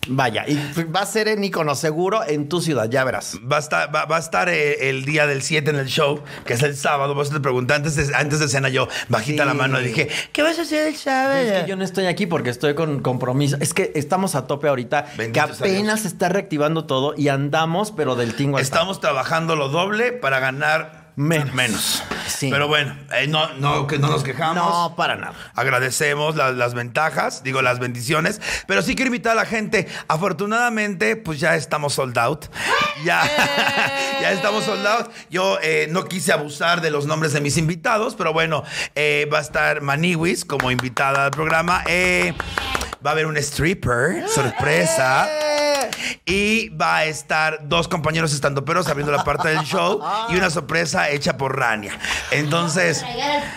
vaya. 0.08 0.44
Y 0.48 0.56
va 0.84 1.00
a 1.00 1.06
ser 1.06 1.28
en 1.28 1.44
Icono 1.44 1.74
seguro 1.74 2.22
en 2.26 2.48
tu 2.48 2.60
ciudad, 2.60 2.88
ya 2.90 3.04
verás. 3.04 3.38
Va 3.50 3.56
a 3.56 3.60
estar, 3.60 3.94
va, 3.94 4.04
va 4.04 4.16
a 4.16 4.20
estar 4.20 4.48
eh, 4.48 4.88
el 4.90 5.04
día 5.04 5.26
del 5.26 5.42
7 5.42 5.70
en 5.70 5.76
el 5.76 5.86
show, 5.86 6.22
que 6.44 6.54
es 6.54 6.62
el 6.62 6.76
sábado. 6.76 7.14
Vos 7.14 7.30
te 7.30 7.40
pregunté 7.40 7.74
antes 7.74 7.96
de, 7.96 8.14
antes 8.14 8.40
de 8.40 8.48
cena, 8.48 8.68
yo 8.68 8.88
bajita 9.08 9.42
Sí. 9.44 9.48
la 9.48 9.54
mano 9.54 9.80
y 9.80 9.84
dije, 9.84 10.08
¿qué 10.32 10.42
vas 10.42 10.58
a 10.58 10.62
hacer 10.62 10.88
el 10.88 10.96
sábado? 10.96 11.38
Es 11.40 11.62
que 11.62 11.68
yo 11.68 11.76
no 11.76 11.84
estoy 11.84 12.06
aquí 12.06 12.26
porque 12.26 12.50
estoy 12.50 12.74
con 12.74 13.00
compromiso. 13.00 13.56
Es 13.60 13.74
que 13.74 13.92
estamos 13.94 14.34
a 14.34 14.46
tope 14.46 14.68
ahorita, 14.68 15.06
Bendito 15.16 15.32
que 15.32 15.40
apenas 15.40 16.00
se 16.00 16.08
está 16.08 16.28
reactivando 16.28 16.84
todo 16.84 17.14
y 17.16 17.28
andamos, 17.28 17.92
pero 17.92 18.14
del 18.16 18.34
tingo 18.34 18.58
Estamos 18.58 19.00
trabajando 19.00 19.56
lo 19.56 19.68
doble 19.68 20.12
para 20.12 20.40
ganar 20.40 21.01
Menos. 21.14 21.52
menos. 21.54 22.02
Sí. 22.26 22.48
Pero 22.50 22.68
bueno, 22.68 22.96
eh, 23.14 23.26
no, 23.26 23.52
no, 23.54 23.86
que 23.86 23.98
no 23.98 24.08
nos 24.08 24.22
quejamos. 24.22 24.56
No, 24.56 24.96
para 24.96 25.16
nada. 25.16 25.34
Agradecemos 25.54 26.36
la- 26.36 26.52
las 26.52 26.72
ventajas, 26.74 27.42
digo 27.42 27.60
las 27.62 27.78
bendiciones, 27.78 28.40
pero 28.66 28.80
sí 28.82 28.94
quiero 28.94 29.08
invitar 29.08 29.32
a 29.32 29.34
la 29.34 29.44
gente. 29.44 29.86
Afortunadamente, 30.08 31.16
pues 31.16 31.38
ya 31.40 31.54
estamos 31.56 31.94
sold 31.94 32.16
out. 32.18 32.46
Ya, 33.04 33.22
ya 34.20 34.32
estamos 34.32 34.64
sold 34.64 34.86
out. 34.86 35.10
Yo 35.28 35.58
eh, 35.62 35.88
no 35.90 36.04
quise 36.06 36.32
abusar 36.32 36.80
de 36.80 36.90
los 36.90 37.06
nombres 37.06 37.32
de 37.32 37.40
mis 37.40 37.56
invitados, 37.56 38.14
pero 38.14 38.32
bueno, 38.32 38.62
eh, 38.94 39.28
va 39.32 39.38
a 39.38 39.42
estar 39.42 39.80
Maniwis 39.82 40.44
como 40.44 40.70
invitada 40.70 41.26
al 41.26 41.30
programa. 41.32 41.82
Eh, 41.86 42.32
va 43.04 43.10
a 43.10 43.12
haber 43.12 43.26
un 43.26 43.36
stripper, 43.38 44.28
sorpresa. 44.28 45.28
Y 46.24 46.68
va 46.70 46.98
a 46.98 47.04
estar 47.06 47.68
dos 47.68 47.88
compañeros 47.88 48.32
estandoperos 48.32 48.86
abriendo 48.88 49.12
la 49.12 49.24
parte 49.24 49.48
del 49.48 49.60
show 49.64 50.00
y 50.30 50.36
una 50.36 50.48
sorpresa 50.50 51.10
hecha 51.10 51.36
por 51.36 51.56
Rania. 51.58 51.98
Entonces. 52.30 53.04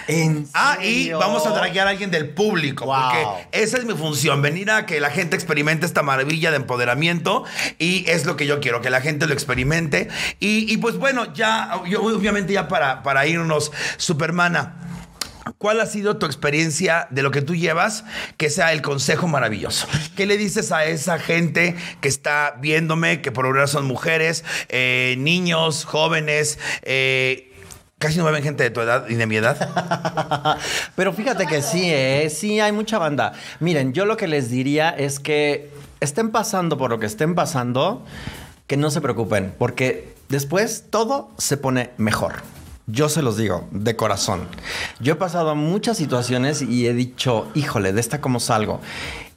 ¿En 0.08 0.48
Ah, 0.54 0.78
y 0.82 1.04
serio? 1.04 1.20
vamos 1.20 1.46
a 1.46 1.52
draguear 1.52 1.88
a 1.88 1.91
alguien 1.91 2.12
del 2.12 2.30
público, 2.30 2.86
Wow. 2.86 2.96
porque 3.04 3.48
esa 3.52 3.78
es 3.78 3.86
mi 3.86 3.93
función, 3.93 4.41
venir 4.41 4.70
a 4.72 4.86
que 4.86 5.00
la 5.00 5.10
gente 5.12 5.36
experimente 5.36 5.86
esta 5.86 6.02
maravilla 6.04 6.50
de 6.52 6.58
empoderamiento 6.58 7.43
y 7.80 8.10
es 8.10 8.26
lo 8.26 8.36
que 8.36 8.46
yo 8.48 8.60
quiero, 8.60 8.82
que 8.82 8.89
la 8.89 9.02
gente 9.02 9.28
lo 9.28 9.34
experimente. 9.34 10.08
Y, 10.39 10.72
y 10.72 10.78
pues 10.78 10.98
bueno, 10.98 11.34
ya, 11.34 11.82
yo, 11.88 12.02
obviamente 12.04 12.54
ya 12.54 12.68
para, 12.68 13.04
para 13.04 13.26
irnos, 13.28 13.72
Supermana. 13.98 14.76
¿Cuál 15.58 15.80
ha 15.80 15.86
sido 15.86 16.18
tu 16.18 16.26
experiencia 16.26 17.08
de 17.12 17.22
lo 17.22 17.32
que 17.32 17.41
tú 17.41 17.56
llevas 17.56 18.04
que 18.38 18.50
sea 18.50 18.74
el 18.74 18.82
consejo 18.82 19.28
maravilloso? 19.28 19.88
¿Qué 20.16 20.26
le 20.26 20.38
dices 20.38 20.72
a 20.72 20.86
esa 20.86 21.20
gente 21.20 21.76
que 22.02 22.08
está 22.08 22.56
viéndome, 22.60 23.22
que 23.22 23.32
por 23.32 23.46
ahora 23.46 23.68
son 23.68 23.86
mujeres, 23.86 24.43
eh, 24.70 25.16
niños, 25.20 25.86
jóvenes? 25.86 26.58
eh, 26.82 27.52
casi 27.98 28.18
no 28.18 28.26
me 28.26 28.32
ven 28.32 28.43
gente 28.43 28.64
de 28.64 28.70
tu 28.70 28.82
edad 28.82 29.08
y 29.10 29.16
de 29.16 29.26
mi 29.26 29.38
edad. 29.38 30.58
Pero 30.96 31.14
fíjate 31.14 31.48
que 31.48 31.62
sí, 31.62 31.82
¿eh? 31.86 32.30
sí 32.30 32.60
hay 32.60 32.72
mucha 32.72 32.98
banda. 32.98 33.34
Miren, 33.60 33.93
yo 33.93 34.06
lo 34.06 34.18
que 34.18 34.28
les 34.28 34.50
diría 34.50 34.89
es 34.89 35.20
que 35.20 35.72
estén 36.00 36.32
pasando 36.32 36.78
por 36.78 36.89
lo 36.89 37.00
que 37.00 37.06
estén 37.06 37.36
pasando, 37.36 38.06
que 38.68 38.78
no 38.78 38.91
se 38.91 39.02
preocupen, 39.02 39.54
porque 39.58 40.14
después 40.30 40.86
todo 40.89 41.32
se 41.38 41.58
pone 41.58 41.91
mejor. 41.98 42.43
Yo 42.88 43.10
se 43.10 43.24
los 43.24 43.36
digo, 43.36 43.68
de 43.72 43.96
corazón. 43.96 44.48
Yo 45.00 45.14
he 45.14 45.16
pasado 45.16 45.56
muchas 45.56 45.98
situaciones 45.98 46.62
y 46.62 46.88
he 46.88 46.94
dicho, 46.94 47.48
híjole, 47.56 47.94
de 47.94 48.00
esta 48.00 48.22
cómo 48.22 48.40
salgo. 48.40 48.80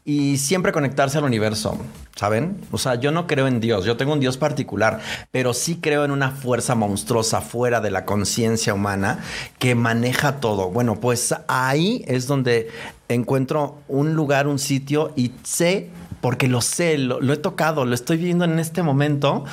Y 0.05 0.39
siempre 0.39 0.73
conectarse 0.73 1.19
al 1.19 1.25
universo, 1.25 1.79
¿saben? 2.15 2.61
O 2.73 2.79
sea, 2.79 2.95
yo 2.97 3.11
no 3.11 3.27
creo 3.27 3.47
en 3.47 3.61
Dios, 3.61 3.85
yo 3.85 3.97
tengo 3.97 4.13
un 4.13 4.21
Dios 4.21 4.39
particular, 4.39 5.01
pero 5.31 5.55
sí 5.55 5.79
creo 5.83 6.05
en 6.05 6.11
una 6.11 6.31
fuerza 6.31 6.75
monstruosa 6.75 7.41
fuera 7.41 7.81
de 7.81 7.91
la 7.91 8.05
conciencia 8.05 8.75
humana 8.75 9.19
que 9.59 9.75
maneja 9.75 10.41
todo. 10.41 10.71
Bueno, 10.71 10.97
pues 11.01 11.35
ahí 11.47 12.05
es 12.07 12.27
donde 12.27 12.69
encuentro 13.09 13.79
un 13.89 14.15
lugar, 14.15 14.47
un 14.47 14.59
sitio 14.59 15.13
y 15.17 15.33
sé, 15.43 15.91
porque 16.21 16.49
lo 16.49 16.61
sé, 16.61 16.99
lo, 16.99 17.33
he 17.33 17.37
tocado, 17.37 17.85
lo 17.85 17.95
estoy 17.95 18.17
viendo 18.17 18.45
en 18.45 18.59
este 18.59 18.83
momento 18.83 19.45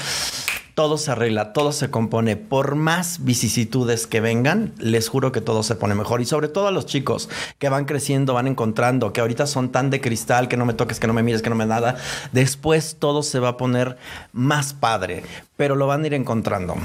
todo 0.76 0.98
se 0.98 1.12
arregla, 1.12 1.54
todo 1.54 1.72
se 1.72 1.90
compone. 1.90 2.36
Por 2.36 2.76
más 2.76 3.24
vicisitudes 3.24 4.08
que 4.08 4.20
vengan, 4.20 4.74
les 4.78 5.08
juro 5.08 5.32
que 5.32 5.40
todo 5.40 5.64
se 5.64 5.76
pone 5.76 5.96
mejor. 5.96 6.20
Y 6.20 6.26
sobre 6.26 6.50
todo 6.50 6.68
a 6.68 6.72
los 6.72 6.86
chicos 6.86 7.30
que 7.60 7.70
van 7.70 7.86
creciendo, 7.86 8.34
van 8.34 8.48
encontrando, 8.48 9.14
que 9.14 9.22
ahorita 9.22 9.48
son 9.48 9.72
tan 9.72 9.90
de 9.90 10.02
cristal, 10.02 10.50
que 10.50 10.58
no 10.58 10.66
me 10.66 10.74
toques, 10.74 11.00
que 11.00 11.08
no 11.08 11.14
me 11.14 11.24
mires, 11.24 11.42
que 11.42 11.50
no 11.50 11.56
me 11.56 11.66
nada. 11.66 11.96
Después 12.34 12.98
todo 13.00 13.24
se 13.24 13.40
va 13.40 13.50
a 13.50 13.58
poner 13.58 13.98
más 14.34 14.74
padre, 14.74 15.24
pero 15.58 15.76
lo 15.76 15.88
van 15.88 16.04
a 16.04 16.08
ir 16.08 16.14
encontrando. 16.14 16.76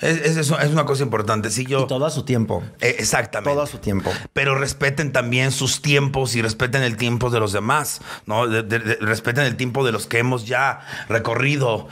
Es, 0.00 0.36
es 0.36 0.50
una 0.50 0.84
cosa 0.84 1.02
importante. 1.02 1.50
Si 1.50 1.66
yo. 1.66 1.80
Y 1.82 1.86
todo 1.86 2.06
a 2.06 2.10
su 2.10 2.22
tiempo. 2.24 2.62
Eh, 2.80 2.96
exactamente. 2.98 3.50
Todo 3.52 3.62
a 3.62 3.66
su 3.66 3.78
tiempo. 3.78 4.10
Pero 4.32 4.54
respeten 4.54 5.12
también 5.12 5.52
sus 5.52 5.82
tiempos 5.82 6.34
y 6.36 6.42
respeten 6.42 6.82
el 6.82 6.96
tiempo 6.96 7.30
de 7.30 7.38
los 7.40 7.52
demás, 7.52 8.00
¿no? 8.26 8.46
De- 8.46 8.62
de- 8.62 8.78
de- 8.78 8.96
respeten 8.96 9.44
el 9.44 9.56
tiempo 9.56 9.84
de 9.84 9.92
los 9.92 10.06
que 10.06 10.18
hemos 10.18 10.46
ya 10.46 10.80
recorrido 11.08 11.88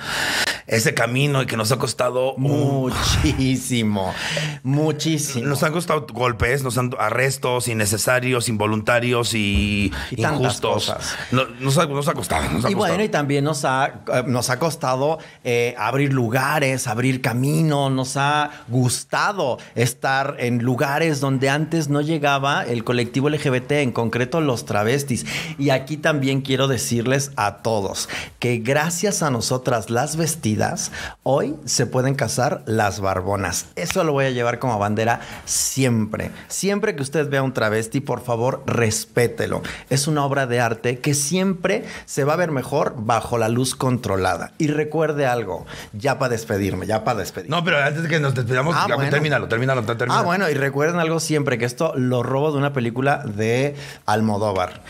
ese 0.67 0.95
camino 0.95 1.43
y 1.43 1.47
que 1.47 1.57
nos 1.57 1.71
ha 1.73 1.79
costado 1.79 2.35
un- 2.35 2.93
Muchísimo. 3.25 4.15
Muchísimo. 4.63 5.47
Nos 5.47 5.63
han 5.63 5.73
costado 5.73 6.07
golpes, 6.13 6.63
nos 6.63 6.77
han 6.79 6.91
arrestos 6.99 7.69
innecesarios, 7.69 8.49
involuntarios 8.49 9.35
y, 9.35 9.93
injustos. 10.11 10.87
cosas. 10.87 11.17
No- 11.31 11.47
nos, 11.61 11.77
ha, 11.79 11.87
nos 11.87 12.09
ha 12.09 12.15
costado. 12.15 12.49
nos 12.51 12.65
ha 12.65 12.71
Y 12.71 12.75
bueno, 12.75 13.03
y 13.03 13.09
también 13.09 13.45
nos 13.45 13.65
ha, 13.65 14.01
nos 14.27 14.51
ha 14.51 14.59
costado 14.59 15.19
eh, 15.45 15.75
abrir 15.79 16.13
lugares, 16.19 16.89
abrir 16.89 17.23
camino, 17.23 17.91
nos 17.91 18.17
ha 18.17 18.51
gustado 18.67 19.59
estar 19.77 20.35
en 20.41 20.65
lugares 20.65 21.21
donde 21.21 21.49
antes 21.49 21.89
no 21.89 22.01
llegaba 22.01 22.65
el 22.65 22.83
colectivo 22.83 23.31
LGBT, 23.31 23.71
en 23.75 23.93
concreto 23.93 24.41
los 24.41 24.65
travestis. 24.65 25.25
Y 25.59 25.71
aquí 25.71 25.97
también 25.97 26.41
quiero 26.41 26.67
decirles 26.67 27.31
a 27.37 27.59
todos 27.59 28.09
que 28.41 28.59
gracias 28.59 29.23
a 29.23 29.31
nosotras 29.31 29.91
las 29.91 30.17
vestidas, 30.17 30.91
hoy 31.23 31.55
se 31.67 31.87
pueden 31.87 32.17
casar 32.17 32.65
las 32.67 32.99
barbonas. 32.99 33.67
Eso 33.77 34.03
lo 34.03 34.13
voy 34.13 34.25
a 34.25 34.31
llevar 34.31 34.59
como 34.59 34.77
bandera 34.77 35.21
siempre. 35.45 36.33
Siempre 36.49 36.97
que 36.97 37.03
usted 37.03 37.31
vea 37.31 37.45
un 37.45 37.53
travesti, 37.53 38.01
por 38.01 38.25
favor, 38.25 38.65
respételo. 38.67 39.63
Es 39.89 40.09
una 40.09 40.25
obra 40.25 40.49
de 40.49 40.59
arte 40.59 40.99
que 40.99 41.15
siempre 41.15 41.85
se 42.07 42.25
va 42.25 42.33
a 42.33 42.37
ver 42.37 42.51
mejor 42.51 42.95
bajo 42.97 43.39
la 43.39 43.49
luz 43.49 43.77
controlada. 43.77 44.53
Y 44.59 44.67
recuerde 44.67 45.27
algo, 45.27 45.65
ya 45.93 46.08
para 46.17 46.31
despedirme, 46.31 46.87
ya 46.87 47.03
para 47.03 47.19
despedirme. 47.19 47.57
No, 47.57 47.65
pero 47.65 47.83
antes 47.83 48.05
de 48.05 48.09
que 48.09 48.21
nos 48.21 48.37
despidamos, 48.37 48.77
Ah, 48.79 48.87
ya, 48.89 48.95
bueno. 48.95 49.11
termínalo, 49.11 49.49
termínalo, 49.49 49.83
termínalo. 49.83 50.13
Ah, 50.21 50.23
bueno, 50.23 50.49
y 50.49 50.55
recuerden 50.55 51.01
algo 51.01 51.19
siempre, 51.19 51.59
que 51.59 51.65
esto 51.65 51.93
lo 51.97 52.23
robo 52.23 52.53
de 52.53 52.59
una 52.59 52.73
película 52.73 53.19
de 53.25 53.75
Almodóvar. 54.07 54.83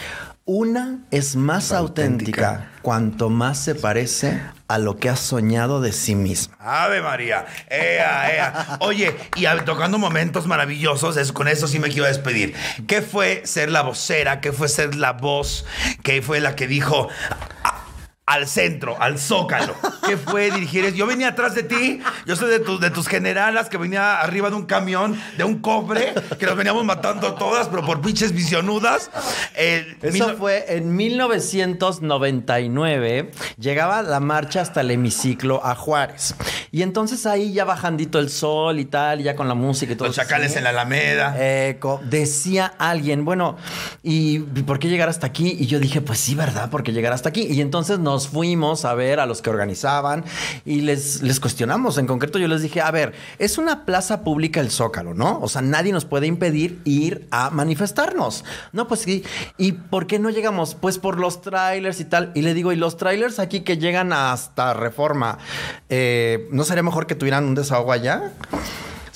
Una 0.44 1.00
es 1.10 1.36
más 1.36 1.72
Auténtica. 1.72 2.46
auténtica 2.48 2.70
cuanto 2.80 3.28
más 3.28 3.58
se 3.58 3.74
parece 3.74 4.40
a 4.66 4.78
lo 4.78 4.96
que 4.96 5.10
has 5.10 5.20
soñado 5.20 5.82
de 5.82 5.92
sí 5.92 6.14
misma. 6.14 6.56
Ave 6.58 7.02
María. 7.02 7.44
Ea, 7.68 8.34
ea. 8.34 8.76
Oye, 8.80 9.14
y 9.36 9.44
tocando 9.66 9.98
momentos 9.98 10.46
maravillosos, 10.46 11.18
es- 11.18 11.32
con 11.32 11.48
eso 11.48 11.68
sí 11.68 11.78
me 11.78 11.90
quiero 11.90 12.06
despedir. 12.06 12.54
¿Qué 12.86 13.02
fue 13.02 13.42
ser 13.44 13.70
la 13.70 13.82
vocera? 13.82 14.40
¿Qué 14.40 14.52
fue 14.52 14.68
ser 14.68 14.94
la 14.94 15.12
voz? 15.12 15.66
¿Qué 16.02 16.22
fue 16.22 16.40
la 16.40 16.56
que 16.56 16.66
dijo 16.66 17.08
al 18.28 18.46
centro, 18.46 18.96
al 19.00 19.18
zócalo? 19.18 19.74
¿Qué 20.06 20.16
fue 20.16 20.50
dirigir? 20.50 20.92
Yo 20.94 21.06
venía 21.06 21.28
atrás 21.28 21.54
de 21.54 21.62
ti, 21.64 22.00
yo 22.26 22.36
soy 22.36 22.50
de, 22.50 22.60
tus 22.60 22.80
de 22.80 22.90
tus 22.90 23.08
generalas 23.08 23.68
que 23.68 23.76
venía 23.78 24.20
arriba 24.20 24.50
de 24.50 24.56
un 24.56 24.66
camión, 24.66 25.20
de 25.36 25.44
un 25.44 25.58
cofre, 25.60 26.14
que 26.38 26.46
nos 26.46 26.56
veníamos 26.56 26.84
matando 26.84 27.34
todas, 27.34 27.68
pero 27.68 27.84
por 27.84 28.00
pinches 28.00 28.32
visionudas. 28.32 29.10
Eso 29.56 30.10
mil- 30.28 30.36
fue 30.36 30.76
en 30.76 30.94
1999. 30.94 33.30
Llegaba 33.58 34.02
la 34.02 34.20
marcha 34.20 34.60
hasta 34.60 34.80
el 34.80 34.90
hemiciclo 34.90 35.64
a 35.64 35.74
Juárez. 35.74 36.34
Y 36.70 36.82
entonces 36.82 37.26
ahí 37.26 37.52
ya 37.52 37.64
bajandito 37.64 38.18
el 38.18 38.30
sol 38.30 38.78
y 38.78 38.84
tal, 38.84 39.20
y 39.20 39.24
ya 39.24 39.34
con 39.36 39.48
la 39.48 39.54
música 39.54 39.92
y 39.92 39.96
todo. 39.96 40.08
Los 40.08 40.16
chacales 40.16 40.50
así. 40.50 40.58
en 40.58 40.64
la 40.64 40.70
Alameda. 40.70 41.34
Decía 42.04 42.72
alguien, 42.78 43.24
bueno, 43.24 43.56
¿y 44.02 44.40
por 44.40 44.78
qué 44.78 44.88
llegar 44.88 45.08
hasta 45.08 45.26
aquí? 45.26 45.56
Y 45.58 45.66
yo 45.66 45.78
dije, 45.80 46.00
pues 46.00 46.18
sí, 46.18 46.34
¿verdad? 46.34 46.68
Porque 46.70 46.92
llegar 46.92 47.12
hasta 47.12 47.28
aquí. 47.30 47.46
Y 47.48 47.60
entonces 47.60 47.98
nos 47.98 48.17
fuimos 48.26 48.84
a 48.84 48.94
ver 48.94 49.20
a 49.20 49.26
los 49.26 49.42
que 49.42 49.50
organizaban 49.50 50.24
y 50.64 50.80
les, 50.80 51.22
les 51.22 51.38
cuestionamos. 51.38 51.98
En 51.98 52.06
concreto, 52.08 52.40
yo 52.40 52.48
les 52.48 52.62
dije, 52.62 52.80
a 52.80 52.90
ver, 52.90 53.12
es 53.38 53.58
una 53.58 53.84
plaza 53.84 54.24
pública 54.24 54.60
el 54.60 54.70
Zócalo, 54.72 55.14
¿no? 55.14 55.38
O 55.40 55.48
sea, 55.48 55.62
nadie 55.62 55.92
nos 55.92 56.04
puede 56.06 56.26
impedir 56.26 56.80
ir 56.84 57.28
a 57.30 57.50
manifestarnos. 57.50 58.44
No, 58.72 58.88
pues 58.88 59.02
sí. 59.02 59.22
¿Y 59.58 59.72
por 59.72 60.06
qué 60.06 60.18
no 60.18 60.30
llegamos? 60.30 60.74
Pues 60.74 60.98
por 60.98 61.18
los 61.18 61.42
trailers 61.42 62.00
y 62.00 62.06
tal. 62.06 62.32
Y 62.34 62.42
le 62.42 62.54
digo, 62.54 62.72
¿y 62.72 62.76
los 62.76 62.96
trailers 62.96 63.38
aquí 63.38 63.60
que 63.60 63.76
llegan 63.76 64.12
hasta 64.12 64.72
Reforma? 64.74 65.38
eh, 65.88 66.48
¿No 66.50 66.64
sería 66.64 66.82
mejor 66.82 67.06
que 67.06 67.14
tuvieran 67.14 67.44
un 67.44 67.54
desahogo 67.54 67.92
allá? 67.92 68.32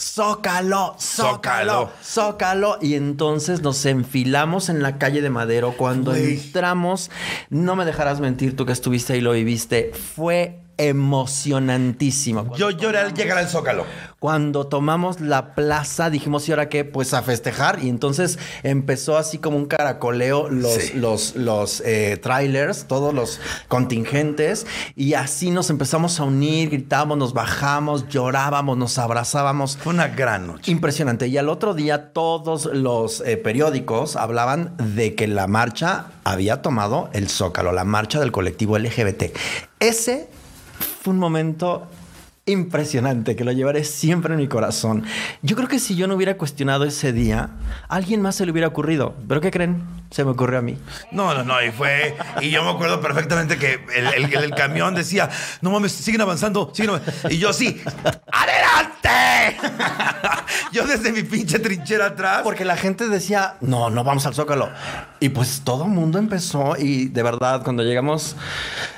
Zócalo, 0.02 0.96
Zócalo. 0.98 1.90
zócalo. 2.02 2.78
Y 2.82 2.94
entonces 2.94 3.62
nos 3.62 3.86
enfilamos 3.86 4.68
en 4.68 4.82
la 4.82 4.98
calle 4.98 5.22
de 5.22 5.30
Madero. 5.30 5.74
Cuando 5.76 6.14
entramos, 6.14 7.10
no 7.50 7.76
me 7.76 7.84
dejarás 7.84 8.20
mentir, 8.20 8.56
tú 8.56 8.66
que 8.66 8.72
estuviste 8.72 9.12
ahí 9.12 9.20
y 9.20 9.22
lo 9.22 9.32
viviste, 9.32 9.92
fue 9.92 10.61
emocionantísimo. 10.78 12.40
Cuando 12.44 12.56
Yo 12.56 12.70
lloré 12.70 12.98
al 12.98 13.14
llegar 13.14 13.38
al 13.38 13.48
zócalo. 13.48 13.84
cuando 14.18 14.66
tomamos 14.68 15.20
la 15.20 15.54
plaza, 15.54 16.08
dijimos, 16.10 16.48
¿y 16.48 16.52
ahora 16.52 16.68
qué? 16.68 16.84
Pues 16.84 17.12
a 17.14 17.22
festejar. 17.22 17.82
Y 17.82 17.88
entonces 17.88 18.38
empezó 18.62 19.16
así 19.18 19.38
como 19.38 19.56
un 19.56 19.66
caracoleo 19.66 20.48
los, 20.48 20.72
Sí. 20.74 20.92
los, 20.94 21.34
los 21.36 21.82
eh, 21.84 22.18
trailers, 22.22 22.84
todos 22.86 23.12
los 23.12 23.40
contingentes. 23.68 24.66
Y 24.94 25.14
así 25.14 25.50
nos 25.50 25.70
empezamos 25.70 26.20
a 26.20 26.24
unir, 26.24 26.70
gritábamos, 26.70 27.18
nos 27.18 27.32
bajamos, 27.34 28.08
llorábamos, 28.08 28.76
nos 28.78 28.98
abrazábamos. 28.98 29.76
Fue 29.76 29.92
una 29.92 30.08
gran 30.08 30.46
noche. 30.46 30.70
Impresionante. 30.70 31.26
Y 31.28 31.36
al 31.36 31.48
otro 31.48 31.74
día 31.74 32.12
todos 32.12 32.66
los 32.66 33.20
eh, 33.26 33.36
periódicos 33.36 34.16
hablaban 34.16 34.74
de 34.94 35.14
que 35.14 35.26
la 35.26 35.46
marcha 35.48 36.06
había 36.24 36.62
tomado 36.62 37.10
el 37.12 37.28
zócalo, 37.28 37.72
la 37.72 37.84
marcha 37.84 38.20
del 38.20 38.30
colectivo 38.30 38.78
LGBT. 38.78 39.24
Ese 39.80 40.28
fue 41.02 41.12
un 41.12 41.18
momento 41.18 41.88
impresionante 42.46 43.34
que 43.34 43.44
lo 43.44 43.50
llevaré 43.50 43.82
siempre 43.82 44.34
en 44.34 44.40
mi 44.40 44.46
corazón. 44.46 45.04
Yo 45.42 45.56
creo 45.56 45.68
que 45.68 45.80
si 45.80 45.96
yo 45.96 46.06
no 46.06 46.14
hubiera 46.14 46.36
cuestionado 46.36 46.84
ese 46.84 47.12
día, 47.12 47.50
alguien 47.88 48.22
más 48.22 48.36
se 48.36 48.46
le 48.46 48.52
hubiera 48.52 48.68
ocurrido. 48.68 49.14
¿Pero 49.28 49.40
qué 49.40 49.50
creen? 49.50 49.82
Se 50.10 50.24
me 50.24 50.30
ocurrió 50.30 50.60
a 50.60 50.62
mí. 50.62 50.78
No, 51.10 51.34
no, 51.34 51.42
no, 51.42 51.60
y 51.60 51.72
fue. 51.72 52.16
Y 52.40 52.50
yo 52.50 52.62
me 52.62 52.70
acuerdo 52.70 53.00
perfectamente 53.00 53.58
que 53.58 53.80
el, 53.96 54.50
camión 54.54 54.94
decía: 54.94 55.28
No 55.60 55.70
mames, 55.70 55.90
siguen 55.90 56.20
avanzando, 56.20 56.70
siguen 56.72 56.90
avanzando". 56.90 57.30
Y 57.30 57.38
yo 57.38 57.52
sí, 57.52 57.80
yo 60.72 60.86
desde 60.86 61.12
mi 61.12 61.22
pinche 61.22 61.58
trinchera 61.58 62.06
atrás. 62.06 62.42
Porque 62.42 62.64
la 62.64 62.76
gente 62.76 63.08
decía, 63.08 63.56
no, 63.60 63.90
no 63.90 64.04
vamos 64.04 64.26
al 64.26 64.34
Zócalo. 64.34 64.70
Y 65.20 65.30
pues 65.30 65.62
todo 65.64 65.84
el 65.84 65.90
mundo 65.90 66.18
empezó 66.18 66.76
y 66.76 67.06
de 67.06 67.22
verdad 67.22 67.62
cuando 67.62 67.82
llegamos 67.82 68.36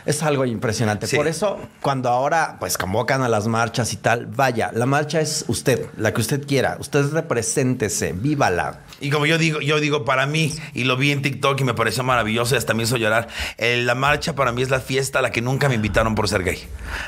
es 0.07 0.23
algo 0.23 0.45
impresionante. 0.45 1.07
Sí. 1.07 1.17
Por 1.17 1.29
eso 1.29 1.59
cuando 1.81 2.09
ahora 2.09 2.57
pues 2.59 2.79
convocan 2.79 3.23
a 3.23 3.29
las 3.29 3.47
marchas 3.47 3.93
y 3.93 3.97
tal, 3.97 4.27
vaya, 4.27 4.71
la 4.75 4.87
marcha 4.87 5.21
es 5.21 5.45
usted, 5.49 5.87
la 5.97 6.13
que 6.13 6.21
usted 6.21 6.47
quiera. 6.47 6.77
Usted 6.79 7.11
represéntese, 7.13 8.13
vívala. 8.13 8.81
Y 9.01 9.11
como 9.11 9.27
yo 9.27 9.39
digo, 9.39 9.61
yo 9.61 9.81
digo, 9.81 10.05
para 10.05 10.27
mí, 10.27 10.53
y 10.73 10.85
lo 10.85 10.97
vi 10.97 11.13
en 11.13 11.23
TikTok 11.23 11.61
y 11.61 11.65
me 11.65 11.75
pareció 11.75 12.05
maravilloso 12.05 12.55
y 12.55 12.59
hasta 12.59 12.75
me 12.75 12.85
hizo 12.85 12.97
llorar, 12.97 13.29
eh, 13.59 13.83
la 13.83 13.95
marcha 13.95 14.35
para 14.35 14.53
mí 14.53 14.63
es 14.63 14.71
la 14.71 14.81
fiesta 14.81 15.19
a 15.19 15.23
la 15.23 15.31
que 15.31 15.41
nunca 15.41 15.69
me 15.69 15.75
invitaron 15.75 16.15
por 16.15 16.29
ser 16.29 16.43
gay. 16.43 16.59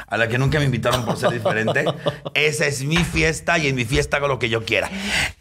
A 0.07 0.17
la 0.17 0.29
que 0.29 0.39
nunca 0.39 0.59
me 0.59 0.65
invitaron 0.65 1.05
por 1.05 1.17
ser 1.17 1.31
diferente. 1.31 1.85
Esa 2.35 2.67
es 2.67 2.85
mi 2.85 2.99
fiesta 2.99 3.26
y 3.59 3.67
en 3.69 3.75
mi 3.75 3.85
fiesta 3.85 4.17
hago 4.19 4.29
lo 4.29 4.39
que 4.39 4.49
yo 4.49 4.65
quiera. 4.65 4.89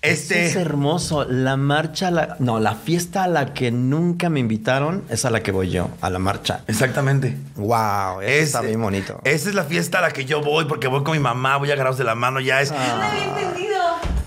Este. 0.02 0.46
Es 0.48 0.56
hermoso. 0.56 1.26
La 1.26 1.56
marcha, 1.58 2.12
la- 2.12 2.36
no, 2.40 2.60
la 2.60 2.76
fiesta 2.76 3.24
a 3.24 3.28
la 3.28 3.54
que 3.54 3.72
nunca 3.72 4.30
me 4.30 4.40
invitaron 4.40 5.04
es 5.10 5.26
a 5.26 5.30
la 5.30 5.42
que 5.44 5.52
voy 5.52 5.70
yo, 5.70 5.90
a 6.02 6.10
la 6.10 6.20
marcha. 6.20 6.62
Exactamente. 6.68 7.38
Wow, 7.56 8.22
eso 8.22 8.44
está 8.44 8.62
bien 8.62 8.82
bonito. 8.82 9.20
Esa 9.24 9.50
es 9.50 9.56
la 9.56 9.64
fiesta 9.66 10.00
a 10.00 10.02
la 10.02 10.12
que 10.12 10.26
yo 10.26 10.42
voy 10.42 10.66
porque 10.66 10.88
voy 10.88 11.04
con 11.04 11.14
mi 11.14 11.20
mamá, 11.20 11.58
voy 11.58 11.72
agarrados 11.72 11.98
de 11.98 12.04
la 12.04 12.16
mano, 12.16 12.40
ya 12.40 12.62
es. 12.62 12.72
No 12.72 12.78
había 12.78 13.24
entendido. 13.24 13.76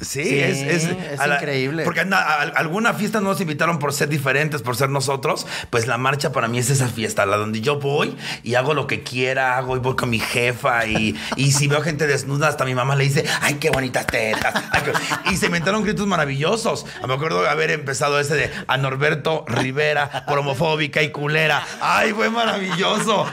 Sí, 0.00 0.24
Sí, 0.24 0.38
es, 0.40 0.58
es, 0.58 0.84
es 1.12 1.20
a 1.20 1.26
la- 1.26 1.36
increíble. 1.36 1.84
Porque 1.84 2.00
anda- 2.00 2.20
a, 2.22 2.34
a 2.42 2.42
alguna 2.42 2.94
fiesta 2.94 3.20
no 3.20 3.28
nos 3.30 3.40
invitaron 3.40 3.78
por 3.78 3.92
ser 3.92 4.08
diferentes, 4.08 4.62
por 4.62 4.76
ser 4.76 4.90
nosotros. 4.90 5.46
Pues 5.70 5.86
la 5.86 5.98
marcha 5.98 6.32
para 6.32 6.48
mí 6.48 6.58
es 6.58 6.70
esa 6.70 6.88
fiesta, 6.88 7.26
la 7.26 7.36
donde 7.36 7.60
yo 7.60 7.78
voy 7.80 8.16
y 8.42 8.54
hago 8.54 8.74
lo 8.74 8.86
que 8.86 9.02
quiera, 9.02 9.56
hago 9.56 9.76
y 9.76 9.80
voy 9.80 9.96
con 9.96 10.10
mi 10.10 10.18
jefa. 10.20 10.86
Y, 10.86 11.16
y 11.36 11.52
si 11.52 11.66
veo 11.68 11.80
gente 11.82 12.06
desnuda, 12.06 12.48
hasta 12.48 12.64
mi 12.64 12.74
mamá 12.74 12.94
le 12.96 13.04
dice, 13.04 13.24
¡ay, 13.40 13.54
qué 13.54 13.70
bonitas 13.70 14.06
tetas! 14.06 14.54
Ay, 14.70 14.82
qué-". 14.84 15.32
Y 15.32 15.36
se 15.36 15.46
inventaron 15.46 15.82
gritos 15.82 16.06
maravillosos. 16.06 16.86
Me 17.06 17.14
acuerdo 17.14 17.42
de 17.42 17.48
haber 17.48 17.70
empezado 17.70 18.20
ese 18.20 18.34
de 18.34 18.50
a 18.66 18.76
Norberto 18.76 19.44
Rivera, 19.48 20.24
por 20.26 20.38
homofóbica 20.38 21.02
y 21.02 21.10
culera. 21.10 21.62
¡Ay, 21.80 22.12
fue 22.12 22.30
maravilloso! 22.30 23.26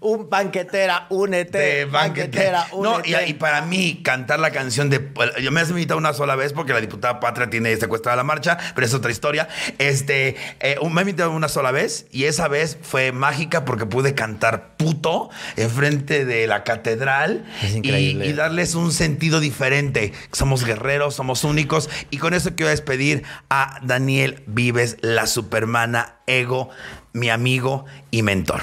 Un 0.00 0.28
banquetera, 0.30 1.06
únete. 1.10 1.58
de 1.58 1.84
banquetera. 1.86 2.60
banquetera, 2.62 2.82
No, 2.82 2.96
únete. 2.96 3.26
y, 3.26 3.30
y 3.30 3.34
para 3.34 3.62
mí, 3.62 4.00
cantar 4.02 4.38
la 4.40 4.50
canción 4.50 4.90
de. 4.90 5.10
Yo 5.42 5.50
me 5.52 5.65
se 5.66 5.72
me 5.72 5.80
invitó 5.80 5.96
una 5.96 6.12
sola 6.12 6.36
vez 6.36 6.52
porque 6.52 6.72
la 6.72 6.80
diputada 6.80 7.20
Patria 7.20 7.50
tiene 7.50 7.76
secuestrada 7.76 8.16
la 8.16 8.24
marcha, 8.24 8.58
pero 8.74 8.86
es 8.86 8.94
otra 8.94 9.10
historia. 9.10 9.48
Este, 9.78 10.36
eh, 10.60 10.78
me 10.90 11.02
invitado 11.02 11.30
una 11.32 11.48
sola 11.48 11.72
vez 11.72 12.06
y 12.10 12.24
esa 12.24 12.48
vez 12.48 12.78
fue 12.80 13.12
mágica 13.12 13.64
porque 13.64 13.86
pude 13.86 14.14
cantar 14.14 14.76
puto 14.76 15.30
enfrente 15.56 16.24
de 16.24 16.46
la 16.46 16.64
catedral 16.64 17.44
y, 17.82 17.90
y 17.92 18.32
darles 18.32 18.74
un 18.74 18.92
sentido 18.92 19.40
diferente. 19.40 20.12
Somos 20.32 20.64
guerreros, 20.64 21.14
somos 21.14 21.44
únicos 21.44 21.90
y 22.10 22.18
con 22.18 22.34
eso 22.34 22.54
quiero 22.54 22.70
despedir 22.70 23.24
a 23.50 23.78
Daniel 23.82 24.42
Vives, 24.46 24.96
la 25.00 25.26
supermana 25.26 26.16
ego, 26.26 26.70
mi 27.12 27.30
amigo 27.30 27.84
y 28.10 28.22
mentor. 28.22 28.60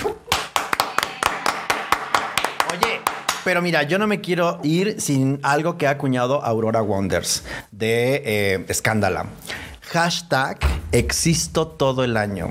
Oye, 2.71 3.01
pero 3.43 3.61
mira, 3.61 3.83
yo 3.83 3.97
no 3.99 4.07
me 4.07 4.21
quiero 4.21 4.59
ir 4.63 4.99
sin 5.01 5.39
algo 5.43 5.77
que 5.77 5.87
ha 5.87 5.91
acuñado 5.91 6.43
Aurora 6.43 6.81
Wonders 6.81 7.43
de 7.71 8.21
eh, 8.25 8.65
Escándala. 8.67 9.25
Hashtag 9.81 10.59
existo 10.91 11.67
todo 11.67 12.03
el 12.03 12.17
año. 12.17 12.49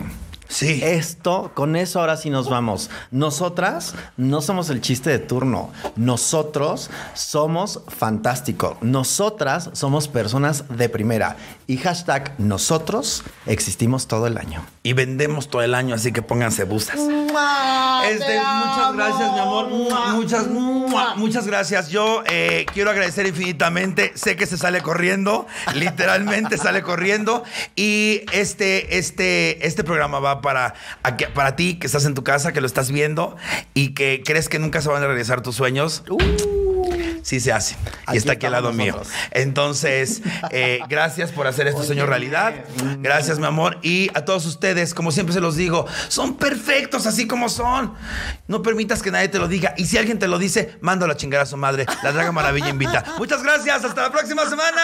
Sí. 0.53 0.81
Esto, 0.83 1.51
con 1.55 1.77
eso 1.77 2.01
ahora 2.01 2.17
sí 2.19 2.29
nos 2.29 2.51
vamos. 2.51 2.91
Nosotras 3.11 3.95
no 4.19 4.43
somos 4.43 4.69
el 4.69 4.83
chiste 4.83 5.09
de 5.09 5.19
turno. 5.19 5.71
Nosotros 5.97 6.91
somos 7.15 7.81
fantástico. 7.89 8.77
Nosotras 8.83 9.71
somos 9.73 10.09
personas 10.09 10.65
de 10.69 10.91
primera. 10.91 11.37
Y 11.67 11.79
hashtag 11.79 12.35
nosotros 12.39 13.25
existimos 13.47 14.09
todo 14.09 14.27
el 14.27 14.37
año. 14.37 14.63
Y 14.83 14.93
vendemos 14.93 15.49
todo 15.49 15.63
el 15.63 15.75
año, 15.75 15.95
así 15.95 16.13
que 16.13 16.21
pónganse 16.21 16.65
busas. 16.65 16.97
Este, 16.97 18.39
muchas 18.39 18.95
gracias, 18.95 19.33
mi 19.33 19.39
amor. 19.39 19.69
Muchas, 20.13 20.49
muchas 21.17 21.47
gracias. 21.47 21.89
Yo 21.89 22.23
eh, 22.27 22.67
quiero 22.75 22.91
agradecer 22.91 23.27
infinitamente. 23.27 24.13
Sé 24.17 24.37
que 24.37 24.47
se 24.47 24.59
sale 24.59 24.83
corriendo, 24.83 25.47
literalmente 25.75 26.59
sale 26.59 26.83
corriendo. 26.83 27.43
Y 27.75 28.23
este, 28.33 28.99
este, 28.99 29.67
este 29.67 29.83
programa 29.83 30.21
va 30.21 30.42
para, 30.43 30.75
a 31.03 31.17
que- 31.17 31.29
para 31.29 31.57
ti 31.57 31.79
que 31.79 31.87
estás 31.87 32.05
en 32.05 32.13
tu 32.15 32.23
casa, 32.23 32.53
que 32.53 32.61
lo 32.61 32.67
estás 32.67 32.91
viendo 32.91 33.37
y 33.73 33.95
que 33.95 34.23
crees 34.27 34.49
que 34.51 34.59
nunca 34.59 34.83
se 34.83 34.89
van 34.91 35.03
a 35.03 35.07
realizar 35.07 35.41
tus 35.41 35.57
sueños. 35.57 36.03
Sí 37.23 37.39
se 37.39 37.53
hace. 37.53 37.77
Y 38.13 38.17
está 38.17 38.33
aquí 38.33 38.47
al 38.47 38.53
lado 38.53 38.73
mío. 38.73 39.01
Entonces, 39.31 40.23
eh, 40.51 40.81
gracias 40.89 41.31
por 41.31 41.47
hacer 41.47 41.69
este 41.69 41.85
sueño 41.85 42.05
realidad. 42.05 42.53
Gracias, 42.99 43.39
mi 43.39 43.47
amor. 43.47 43.79
Y 43.81 44.11
a 44.15 44.25
todos 44.25 44.45
ustedes, 44.45 44.93
como 44.93 45.13
siempre 45.13 45.33
se 45.33 45.41
los 45.41 45.55
digo, 45.55 45.87
son 46.09 46.35
perfectos 46.37 47.07
así 47.07 47.29
como 47.29 47.49
son. 47.49 47.95
No 48.49 48.61
permitas 48.63 49.03
que 49.03 49.13
nadie 49.13 49.29
te 49.29 49.39
lo 49.39 49.47
diga. 49.47 49.73
Y 49.77 49.87
si 49.87 49.99
alguien 49.99 50.19
te 50.19 50.27
lo 50.27 50.37
dice, 50.39 50.77
mándalo 50.81 51.13
a 51.13 51.17
chingar 51.17 51.41
a 51.43 51.47
su 51.47 51.57
madre. 51.57 51.87
La 52.03 52.11
Draga 52.11 52.33
Maravilla 52.33 52.69
invita. 52.71 53.05
Muchas 53.19 53.41
gracias. 53.45 53.85
Hasta 53.85 54.03
la 54.03 54.11
próxima 54.11 54.45
semana. 54.49 54.83